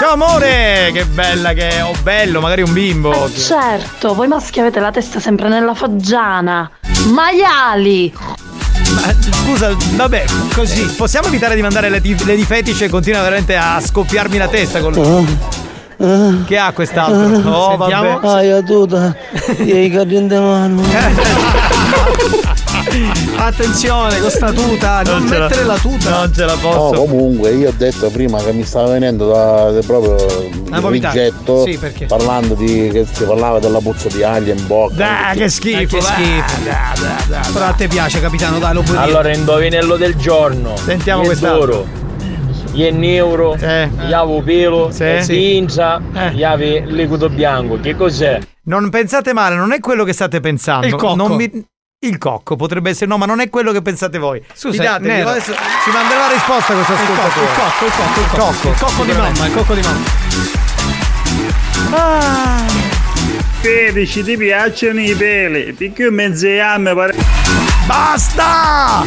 [0.01, 3.27] Ciao amore, che bella che è, o bello, magari un bimbo.
[3.27, 6.69] Eh, certo, voi maschi avete la testa sempre nella foggiana.
[7.13, 8.13] Maiali!
[8.95, 10.25] Ma, scusa, vabbè,
[10.55, 10.87] così.
[10.97, 14.49] Possiamo evitare di mandare le, di- le di fetice e continua veramente a scoppiarmi la
[14.49, 14.93] testa con
[16.45, 17.49] Che ha quest'altro?
[17.49, 18.19] Oh, vabbè.
[18.27, 19.15] Ah, io tutta.
[19.59, 20.83] Io caliente mano.
[23.37, 26.11] Attenzione, con sta tuta, non, la- mettere la tuta.
[26.11, 27.05] Non ce la No, posso.
[27.05, 30.17] comunque io ho detto prima che mi stava venendo da, da proprio
[30.81, 31.19] vomitare.
[31.31, 32.07] rigetto Sì, perché?
[32.07, 34.95] parlando di che si parlava della puzza di aglia in bocca.
[34.95, 36.63] Dai, che schifo, Eh, che schifo.
[36.65, 37.49] Da, da, da, da.
[37.53, 39.09] Però a te piace, capitano, dai, lo puoi dire.
[39.09, 40.77] Allora, indovinello del giorno.
[40.77, 41.67] Sentiamo Gli quest'altro.
[41.67, 41.87] d'oro,
[42.73, 45.05] Gli euro, gli avo pelo, Sì.
[45.27, 46.33] gli inza, Eh.
[46.33, 47.79] gli ave liquido bianco.
[47.81, 48.39] Che cos'è?
[48.65, 50.87] Non pensate male, non è quello che state pensando.
[50.87, 51.15] Il cocco.
[51.17, 51.51] Non mi-
[52.05, 54.43] Il cocco potrebbe essere, no, ma non è quello che pensate voi.
[54.55, 57.47] Scusa, adesso ci manderà la risposta questo Il cocco, ascoltatore.
[57.47, 58.69] il cocco, il cocco, il cocco.
[58.69, 60.11] Il cocco di mamma, il cocco di mamma.
[63.61, 65.73] Felici, ti piacciono i peli?
[65.75, 67.15] Perché mezziame pare...
[67.87, 69.05] Basta!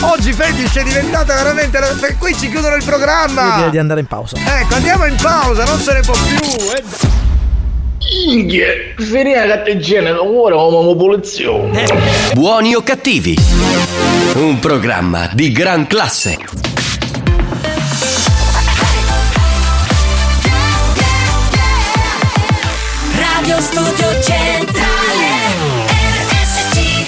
[0.00, 1.80] Oggi Fetish è diventata veramente.
[1.80, 3.54] la- per- Qui ci chiudono il Io programma.
[3.56, 4.36] direi di andare in pausa.
[4.36, 6.36] Ecco, andiamo in pausa, non se ne può più.
[6.76, 6.82] eh.
[8.10, 11.70] Inghie, finire la catteggina, ora come pulizio.
[12.34, 13.34] Buoni o cattivi,
[14.34, 16.36] un programma di gran classe.
[23.16, 25.26] Radio Studio Centrale
[26.28, 27.06] RSC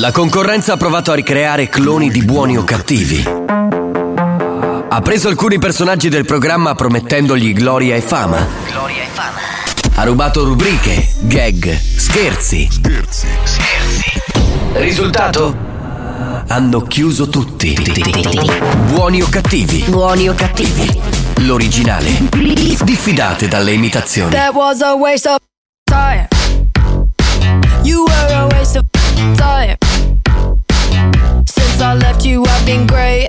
[0.00, 3.24] La concorrenza ha provato a ricreare cloni di buoni o cattivi.
[4.96, 8.46] Ha preso alcuni personaggi del programma promettendogli gloria e fama.
[8.64, 9.40] Gloria e fama
[9.96, 12.66] Ha rubato rubriche, gag, scherzi.
[12.70, 13.26] Scherzi.
[14.72, 15.54] Risultato?
[16.48, 17.76] Hanno chiuso tutti.
[18.86, 19.84] Buoni o cattivi?
[19.86, 20.98] Buoni o cattivi?
[21.40, 22.30] L'originale.
[22.82, 24.30] Diffidate dalle imitazioni.
[24.30, 25.36] That was a waste of
[25.84, 26.26] time
[27.82, 28.86] You were a waste of
[29.36, 29.76] time
[31.44, 33.28] Since I left you I've been great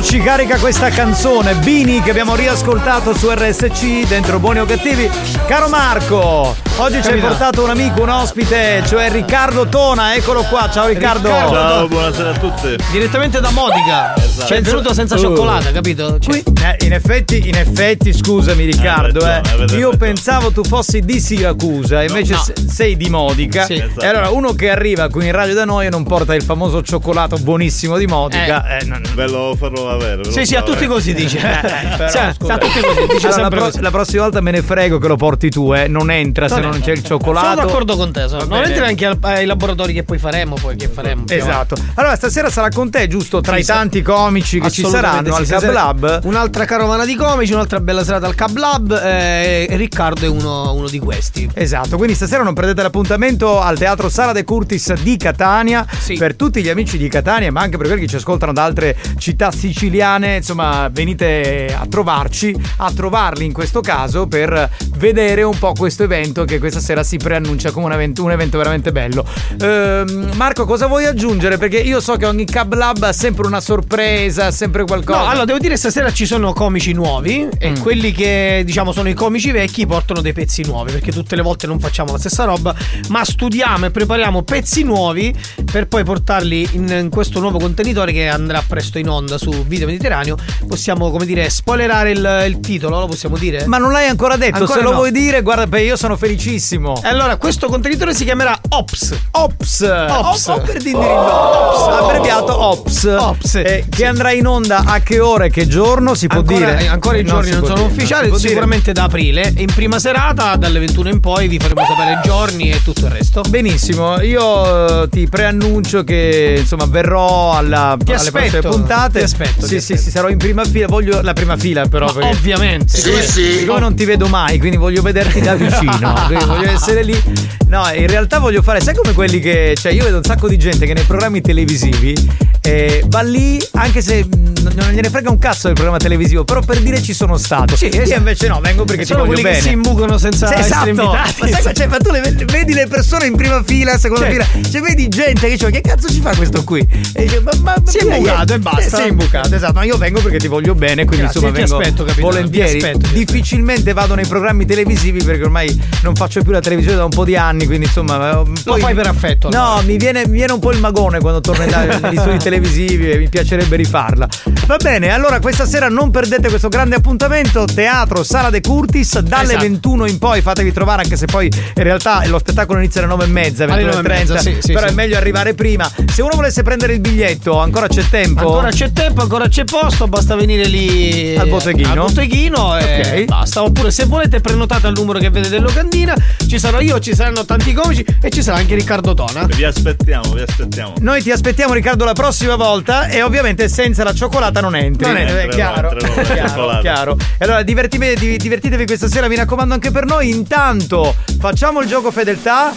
[0.00, 5.10] Quanto ci carica questa canzone, Bini, che abbiamo riascoltato su RSC, dentro Buoni o Cattivi.
[5.46, 10.70] Caro Marco, oggi ci hai portato un amico, un ospite, cioè Riccardo Tona, eccolo qua,
[10.72, 11.28] ciao Riccardo.
[11.28, 12.76] Ciao, buonasera a tutti.
[12.90, 14.14] Direttamente da Modica.
[14.16, 14.46] Esatto.
[14.46, 15.18] Cioè, è venuto senza Oh.
[15.18, 16.18] cioccolata, capito?
[16.18, 21.00] Cioè, Eh, in effetti, in effetti, scusami Riccardo, ragione, eh, avete io pensavo tu fossi
[21.00, 22.38] di Siracusa, invece no.
[22.42, 23.64] se- sei di Modica.
[23.64, 23.74] Sì.
[23.74, 24.00] Esatto.
[24.00, 26.82] E allora uno che arriva qui in radio da noi e non porta il famoso
[26.82, 28.78] cioccolato buonissimo di Modica.
[28.78, 29.54] eh, non- Ve lo
[29.96, 31.38] lo Sì, sì, a tutti così dice.
[31.70, 32.54] Eh, però, scusa.
[32.54, 33.80] a tutti così, dice Allora, la, sempre pro- così.
[33.80, 35.88] la prossima volta me ne frego che lo porti tu, eh.
[35.88, 36.80] Non entra se Non entra.
[36.80, 37.46] c'è il cioccolato.
[37.48, 38.46] Sono d'accordo con te, sono.
[38.46, 41.24] Va Non entri anche ai laboratori che poi faremo, poi che faremo.
[41.28, 41.76] Esatto.
[41.94, 43.40] Allora, stasera sarà con te, giusto?
[43.40, 46.20] Tra Sì, i tanti comici che ci saranno sì, al Cab Lab.
[46.24, 50.72] Un'altra carovana di comici, un'altra bella serata al Cab Lab eh, e Riccardo è uno,
[50.74, 51.48] uno di questi.
[51.54, 55.86] Esatto, quindi stasera non perdete l'appuntamento al Teatro Sala De Curtis di Catania
[56.18, 58.96] per tutti gli amici di Catania, ma anche per quelli che ci ascoltano da altre
[59.18, 65.72] città siciliane, insomma, venite a trovarci, a trovarli in questo caso per vedere un po'
[65.72, 69.24] questo evento che questa sera si preannuncia come un evento, un evento veramente bello.
[69.60, 71.56] Ehm, Marco, cosa vuoi aggiungere?
[71.58, 75.20] Perché io so che ogni Cab Lab ha sempre una sorpresa, sempre qualcosa.
[75.20, 77.76] No, allora devo dire stasera ci sono comici nuovi e Mm.
[77.80, 81.66] quelli che diciamo sono i comici vecchi portano dei pezzi nuovi perché tutte le volte
[81.68, 82.74] non facciamo la stessa roba,
[83.08, 85.32] ma studiamo e prepariamo pezzi nuovi
[85.70, 89.86] per poi portarli in, in questo nuovo contenitore che andrà presto in onda su Video
[89.86, 90.36] Mediterraneo.
[90.68, 93.64] Possiamo, come dire, spoilerare il, il titolo, lo possiamo dire?
[93.66, 94.96] Ma non l'hai ancora detto, Ancora se lo no.
[94.96, 97.00] vuoi dire, guarda, beh, io sono felicissimo.
[97.02, 99.16] E allora questo contenitore si chiamerà Ops.
[99.30, 99.80] Ops.
[100.08, 100.46] Ops.
[100.48, 101.08] O- o per dindirillo.
[101.08, 102.02] Ops.
[102.02, 103.04] Abbreviato Ops.
[103.18, 103.54] Ops.
[103.54, 106.80] Eh, che andrà in onda a che ora e che giorno si può Ancora, dire?
[106.82, 108.48] eh, ancora i giorni non può sono dire, ufficiali, non si può dire.
[108.48, 109.52] sicuramente da aprile.
[109.56, 113.12] In prima serata, dalle 21 in poi, vi faremo sapere i giorni e tutto il
[113.12, 113.42] resto.
[113.48, 119.20] Benissimo, io eh, ti preannuncio che insomma verrò alla, alle aspetto, prossime puntate.
[119.54, 120.86] Ti aspetto, Sì, ti sì, sì, sarò in prima fila.
[120.86, 122.06] Voglio la prima fila, però.
[122.06, 122.96] Ma perché- ovviamente.
[122.96, 123.52] Siccome, Sì, sì.
[123.58, 126.12] siccome non ti vedo mai, quindi voglio vederti da vicino.
[126.26, 127.20] quindi voglio essere lì.
[127.68, 129.74] No, in realtà voglio fare, sai come quelli che.
[129.80, 132.14] Cioè, io vedo un sacco di gente che nei programmi televisivi
[132.62, 134.26] eh, va lì, anche se
[134.62, 137.76] non gliene frega un cazzo del programma televisivo, però per dire ci sono stato.
[137.76, 139.60] Sì, Io invece no, vengo perché Sono quelli che bene.
[139.60, 140.88] si imbucano senza Sì, essere esatto.
[140.88, 141.34] invitati.
[141.40, 144.26] Ma, sai, ma, cioè, ma tu le ve- vedi le persone in prima fila, seconda
[144.26, 144.44] Certo.
[144.52, 146.86] fila, cioè vedi gente che dice che cazzo ci fa questo qui?
[147.14, 148.96] E dice, ma, ma, Si è imbucato Eh, e basta.
[148.98, 149.72] Si è imbucato, esatto.
[149.74, 152.78] Ma io vengo perché ti voglio bene, quindi Grazie, insomma vengo aspetto, volentieri.
[152.78, 157.04] ti aspetto, Difficilmente vado nei programmi televisivi perché ormai non faccio più la televisione da
[157.04, 158.40] un po' di anni, quindi insomma.
[158.40, 159.82] eh, poi- fai per affetto, No, allora.
[159.86, 161.68] mi viene, mi viene un po' il magone quando torno in-
[162.02, 164.28] negli studi televisivi e mi piacerebbe rifarla.
[164.66, 167.64] Va bene, allora questa sera non perdete questo grande appuntamento.
[167.64, 169.60] Teatro Sala De Curtis, dalle Esatto.
[169.62, 173.24] 21 in poi fatevi trovare, anche se poi in realtà lo spettacolo inizia alle 9
[173.24, 174.06] e mezza, Alle 9 e 21.30.
[174.08, 174.92] mezza, sì, sì, però sì.
[174.92, 175.90] è meglio arrivare prima.
[176.12, 178.40] Se uno volesse prendere il biglietto, ancora c'è tempo.
[178.46, 181.90] Ancora c'è tempo, ancora c'è posto, basta venire lì Al botteghino.
[181.90, 183.24] Al botteghino e Ok.
[183.24, 183.62] basta.
[183.62, 186.14] Oppure se volete prenotate al numero che vedete in locandina,
[186.46, 189.44] ci sarò io, ci saranno tanti comici e ci sarà anche Riccardo Tona.
[189.46, 190.94] Vi aspettiamo, vi aspettiamo.
[191.00, 195.06] Noi ti aspettiamo Riccardo la prossima volta e ovviamente senza la cioccolata non entri.
[195.06, 197.16] Non Eh, entrerò, chiaro, chiaro, chiaro.
[197.38, 200.30] E allora divertitevi, di- divertitevi questa sera, mi raccomando anche per noi.
[200.30, 202.72] Intanto facciamo il gioco fedeltà.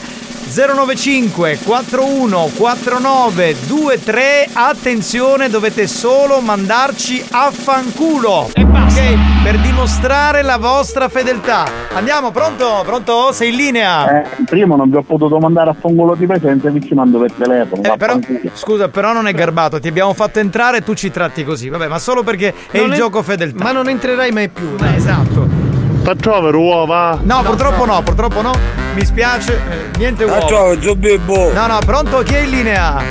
[0.48, 9.02] 095 41 49 23 attenzione dovete solo mandarci a fanculo e basta
[9.44, 14.98] per dimostrare la vostra fedeltà andiamo pronto pronto sei in linea Eh, prima non vi
[14.98, 17.82] ho potuto mandare a fongolo di presenza vi ci mando per telefono.
[17.82, 18.20] Eh, però,
[18.54, 21.70] scusa, però non è garbato, ti abbiamo fatto entrare e tu ci tratti così.
[21.70, 23.64] Vabbè, ma solo perché è Non il è- gioco fedeltà.
[23.64, 24.76] Ma non entrerai mai più.
[24.82, 25.73] Eh, esatto.
[26.04, 27.18] Ti trovi uova?
[27.24, 28.02] No, purtroppo no.
[28.04, 28.52] purtroppo no.
[28.94, 30.46] Mi spiace, eh, niente uovo.
[30.48, 31.54] ciao, Zubibbo.
[31.54, 32.18] No, no, pronto?
[32.24, 33.02] Chi è in linea?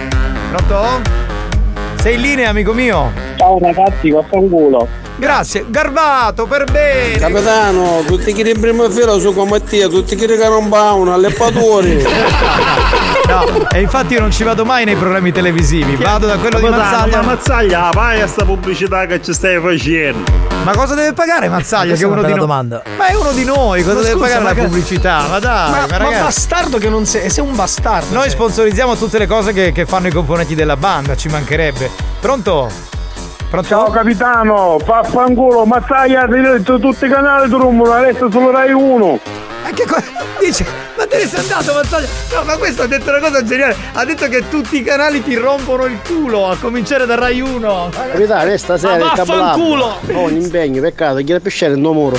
[0.50, 1.00] Pronto?
[1.94, 3.10] Sei in linea, amico mio?
[3.36, 4.86] Ciao ragazzi, vaffanculo.
[5.22, 7.16] Grazie, garbato, per bene.
[7.16, 12.04] Capitano, tutti che in prima fila su con Mattia, tutti che che non vanno, alleppatori.
[13.28, 16.64] No, e infatti io non ci vado mai nei programmi televisivi, vado da quello di
[16.64, 17.16] Capitano, Mazzaglia.
[17.18, 20.28] Ma Mazzaglia, vai a sta pubblicità che ci stai facendo.
[20.64, 21.94] Ma cosa deve pagare Mazzaglia?
[21.94, 22.82] Che è uno di domanda.
[22.96, 25.26] Ma è uno di noi, cosa Ma deve scusa, pagare la che- pubblicità?
[25.28, 27.30] Ma dai, ma, ma, ma bastardo che non sei.
[27.30, 28.12] Sei un bastardo.
[28.12, 28.32] Noi sei.
[28.32, 31.88] sponsorizziamo tutte le cose che, che fanno i componenti della banda, ci mancherebbe.
[32.18, 32.90] Pronto?
[33.52, 33.68] Pronto?
[33.68, 39.20] Ciao capitano, vaffanculo, Mazzaglia ha detto tutti i canali tu rumore, adesso solo Rai 1.
[39.62, 40.64] Ma che cosa dice?
[40.96, 42.08] Ma te ne sei andato, Mazzaglia?
[42.32, 43.76] No, ma questo ha detto una cosa geniale.
[43.92, 47.90] Ha detto che tutti i canali ti rompono il culo, a cominciare da Rai 1.
[47.92, 49.96] Capitano, stasera Ma il vaffanculo!
[50.00, 50.18] cablabbo.
[50.18, 52.16] Ho un impegno, peccato, chi era pesciare il muro.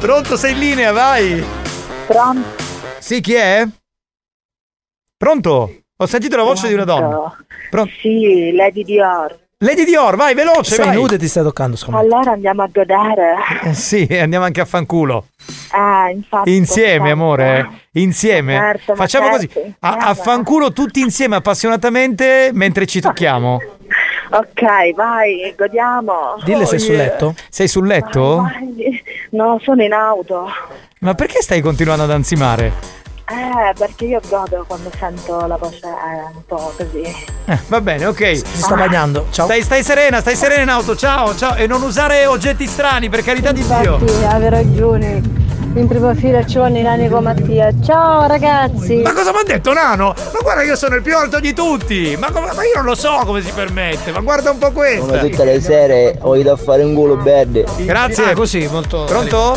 [0.00, 1.44] Pronto, sei in linea, vai.
[2.08, 2.48] Pronto?
[2.98, 3.64] Sì, chi è?
[5.16, 5.83] Pronto?
[5.96, 7.36] Ho sentito la voce di una donna.
[7.70, 7.92] Pronto?
[8.00, 9.38] Sì, Lady Dior.
[9.58, 10.96] Lady Dior, vai, veloce, Sei vai.
[10.96, 12.04] nuda e ti stai toccando, secondo me.
[12.04, 13.36] Allora andiamo a godere.
[13.62, 15.26] Eh, sì, andiamo anche a fanculo.
[15.70, 16.52] Ah, infatti.
[16.56, 17.12] Insieme, perfetto.
[17.12, 17.58] amore.
[17.92, 18.00] eh.
[18.00, 18.54] Insieme.
[18.56, 19.74] Certo, Facciamo certo, così.
[19.78, 23.60] A, a fanculo tutti insieme appassionatamente mentre ci tocchiamo.
[24.30, 26.36] Ok, vai, godiamo.
[26.44, 27.34] Dille sei sul letto?
[27.50, 28.36] Sei sul letto?
[28.42, 29.00] Vai.
[29.30, 30.48] No, sono in auto.
[31.00, 32.72] Ma perché stai continuando ad ansimare?
[33.26, 37.02] Eh, perché io godo quando sento la voce eh, un po' così.
[37.46, 38.36] Eh, va bene, ok.
[38.36, 39.26] Si sta bagnando.
[39.30, 39.46] Ciao.
[39.46, 40.94] Stai, stai serena, stai serena in auto.
[40.94, 41.54] Ciao, ciao.
[41.54, 43.94] E non usare oggetti strani, per carità di Dio.
[43.98, 45.42] Infatti, avevi ragione.
[45.76, 47.70] In prima fila ci vanno i nani con Mattia.
[47.82, 48.98] Ciao ragazzi!
[48.98, 50.14] Ma cosa mi ha detto Nano?
[50.32, 52.14] Ma guarda che io sono il più alto di tutti!
[52.16, 54.98] Ma, come- ma io non lo so come si permette, ma guarda un po' Come
[54.98, 55.18] questa!
[55.18, 57.64] tutte le sere ho ido a fare un culo verde.
[57.78, 58.30] Grazie!
[58.30, 59.02] Ah, così, molto.
[59.02, 59.56] Pronto?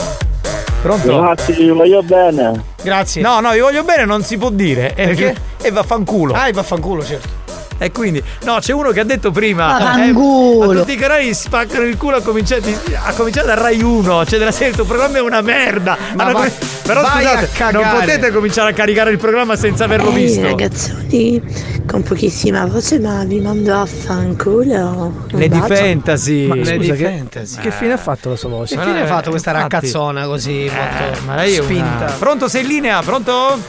[0.81, 1.19] Pronto?
[1.19, 2.63] Grazie, voglio bene.
[2.81, 3.21] Grazie.
[3.21, 4.93] No, no, io voglio bene, non si può dire.
[4.95, 5.35] E, Perché?
[5.61, 6.33] E vaffanculo.
[6.33, 7.46] Ah, vaffanculo, certo.
[7.79, 9.67] E quindi, no, c'è uno che ha detto prima.
[9.77, 10.63] Vaffanculo.
[10.63, 12.61] eh, ma tutti i canali spaccano il culo a cominciare,
[13.03, 14.25] a cominciare da Rai 1.
[14.25, 15.95] Cioè, della serie, il tuo programma è una merda.
[16.15, 16.51] Ma come-
[16.83, 20.41] Però scusate, non potete cominciare a caricare il programma senza averlo Ehi visto.
[20.41, 21.41] ragazzoni,
[21.85, 25.25] con pochissima voce ma vi mando a fanculo.
[25.31, 25.75] Lady bacio.
[25.75, 26.47] Fantasy.
[26.47, 27.61] Ma Lady scusa, che, Fantasy.
[27.61, 28.75] che fine ha fatto la sua voce?
[28.75, 29.73] Ma Che fine ha fatto eh, questa infatti.
[29.75, 32.15] raccazzona così Eh, molto ma lei è una- spinta?
[32.17, 33.01] Pronto, sei in linea?
[33.01, 33.59] Pronto?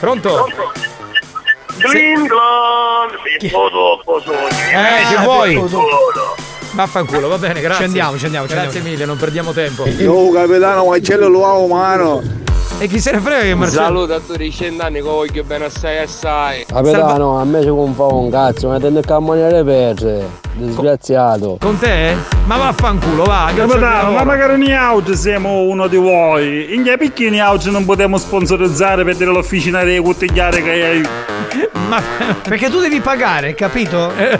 [0.00, 0.46] Pronto?
[1.84, 4.48] England, Pippo dopo sogni.
[4.72, 5.62] Eh, che vuoi?
[6.72, 7.76] Vaffanculo, va bene, grazie.
[7.78, 8.88] Ci andiamo, ci andiamo, ci Grazie andiamo.
[8.90, 9.86] mille, non perdiamo tempo.
[9.86, 12.22] Io capitano Marcello lo amo mano.
[12.78, 13.84] E chi se ne frega che Marcello?
[13.84, 16.66] Saluto a tutti i cent'anni che voglio bene assai assai.
[16.66, 20.44] Capitano, a me ci fa un cazzo, mi tende a camminare perse.
[20.52, 21.56] Disgraziato.
[21.58, 22.14] Con te?
[22.44, 23.50] Ma vaffanculo, va.
[23.54, 26.74] Capitano, ma magari noi oggi siamo uno di voi.
[26.74, 31.08] In che picchini oggi non potremo sponsorizzare per dire l'officina dei cottigliare che hai.
[31.88, 32.02] Ma
[32.42, 34.12] Perché tu devi pagare, capito?
[34.16, 34.38] Eh,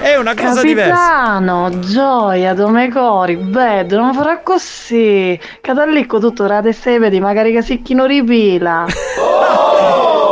[0.00, 0.94] è una cosa diversa.
[0.94, 5.38] Capitano, gioia, dove cori, bed, non farà così.
[5.60, 8.84] Catallicco tutto rade e vedi, magari che si chi non ripila.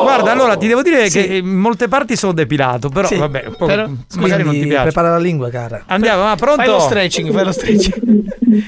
[0.02, 3.54] Guarda, allora ti devo dire che in molte parti sono depilato, però Sì, vabbè, un
[3.56, 3.86] po' però-
[4.18, 4.82] magari non ti piace.
[4.84, 5.82] Prepara la lingua, cara.
[5.86, 6.62] Andiamo, ma pronto?
[6.62, 8.18] Fai lo stretching, fai lo stretching.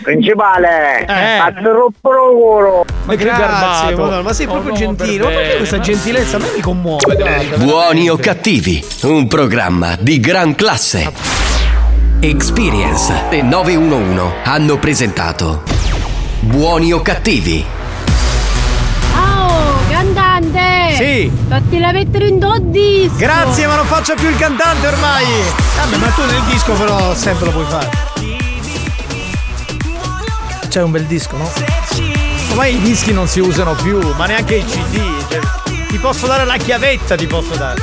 [0.02, 1.38] Principale, Eh.
[1.38, 1.52] a
[2.00, 2.84] culo.
[3.04, 3.96] Ma che Grazie, garbato.
[4.02, 5.24] Madonna, ma sei Oh, proprio no, gentile.
[5.24, 7.14] per Ma perché questa gentilezza a me mi commuove?
[7.16, 7.56] guarda.
[7.56, 11.12] Buoni o cattivi, un programma di gran classe.
[12.20, 15.62] Experience e 911 hanno presentato
[16.40, 17.64] Buoni o cattivi.
[21.02, 21.28] Sì.
[21.48, 23.16] Fatti la mettere in do disco!
[23.16, 25.24] Grazie, ma non faccio più il cantante ormai.
[25.76, 27.90] Vabbè, ma tu nel disco però sempre lo puoi fare.
[30.68, 31.50] C'è un bel disco, no?
[32.50, 35.00] Ormai i dischi non si usano più, ma neanche i CD.
[35.28, 35.40] cioè,
[35.88, 37.80] ti posso dare la chiavetta, ti posso dare.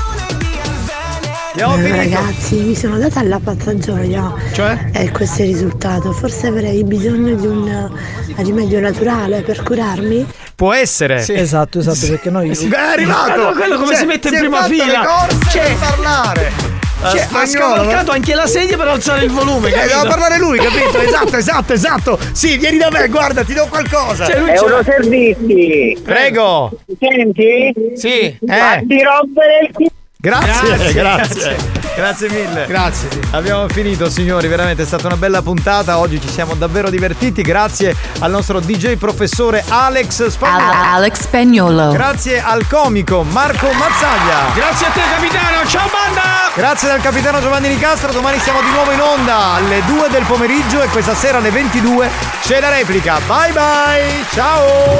[1.55, 4.33] Eh, ragazzi, mi sono data alla pazza gioia.
[4.53, 4.89] Cioè?
[4.93, 6.11] E questo è il risultato.
[6.11, 10.25] Forse avrei bisogno di un eh, rimedio naturale per curarmi.
[10.55, 11.25] Può essere.
[11.27, 12.49] Esatto, esatto, perché noi.
[12.51, 13.53] È arrivato!
[13.55, 15.03] Quello come Cioè, si mette in è prima fila?
[15.05, 16.77] corse Cioè- parlare.
[17.01, 19.69] Cioè, ha scavalcato anche la sedia per alzare il volume.
[19.69, 19.93] Eh, capito?
[19.95, 20.99] doveva parlare lui, capito?
[20.99, 22.19] Esatto, esatto, esatto.
[22.33, 24.25] Sì, vieni da me, guarda, ti do qualcosa.
[24.25, 25.97] Cioè, lui È c'era- uno servizi.
[26.03, 26.77] Prego.
[26.99, 27.73] Senti?
[27.95, 28.19] Sì.
[28.19, 28.81] Eh.
[28.83, 29.91] Di rompere il.
[30.21, 31.57] Grazie, Grazie, grazie,
[31.95, 32.65] grazie, mille.
[32.67, 33.07] Grazie.
[33.31, 37.95] Abbiamo finito signori, veramente è stata una bella puntata, oggi ci siamo davvero divertiti, grazie
[38.19, 40.73] al nostro DJ professore Alex Spagnolo.
[40.73, 41.91] Alex Spagnolo.
[41.93, 44.53] Grazie al comico Marco Mazzaglia.
[44.55, 45.65] Grazie a te, capitano.
[45.65, 46.21] Ciao, banda.
[46.53, 50.81] Grazie dal capitano Giovanni Nicastro, domani siamo di nuovo in onda alle 2 del pomeriggio
[50.81, 52.09] e questa sera alle 22
[52.41, 53.21] c'è la replica.
[53.25, 54.99] Bye bye, ciao!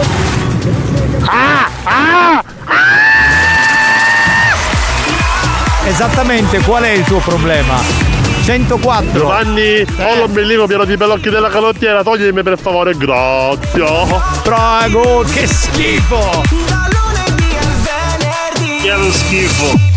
[1.25, 2.43] Ah, ah,
[5.89, 7.75] Esattamente qual è il tuo problema?
[8.43, 9.11] 104.
[9.11, 13.83] Giovanni, ho l'ombelico pieno di pelocchi della canottiera, toglimi per favore, grazie.
[14.43, 16.43] Prego, che schifo!
[18.81, 19.88] Che schifo.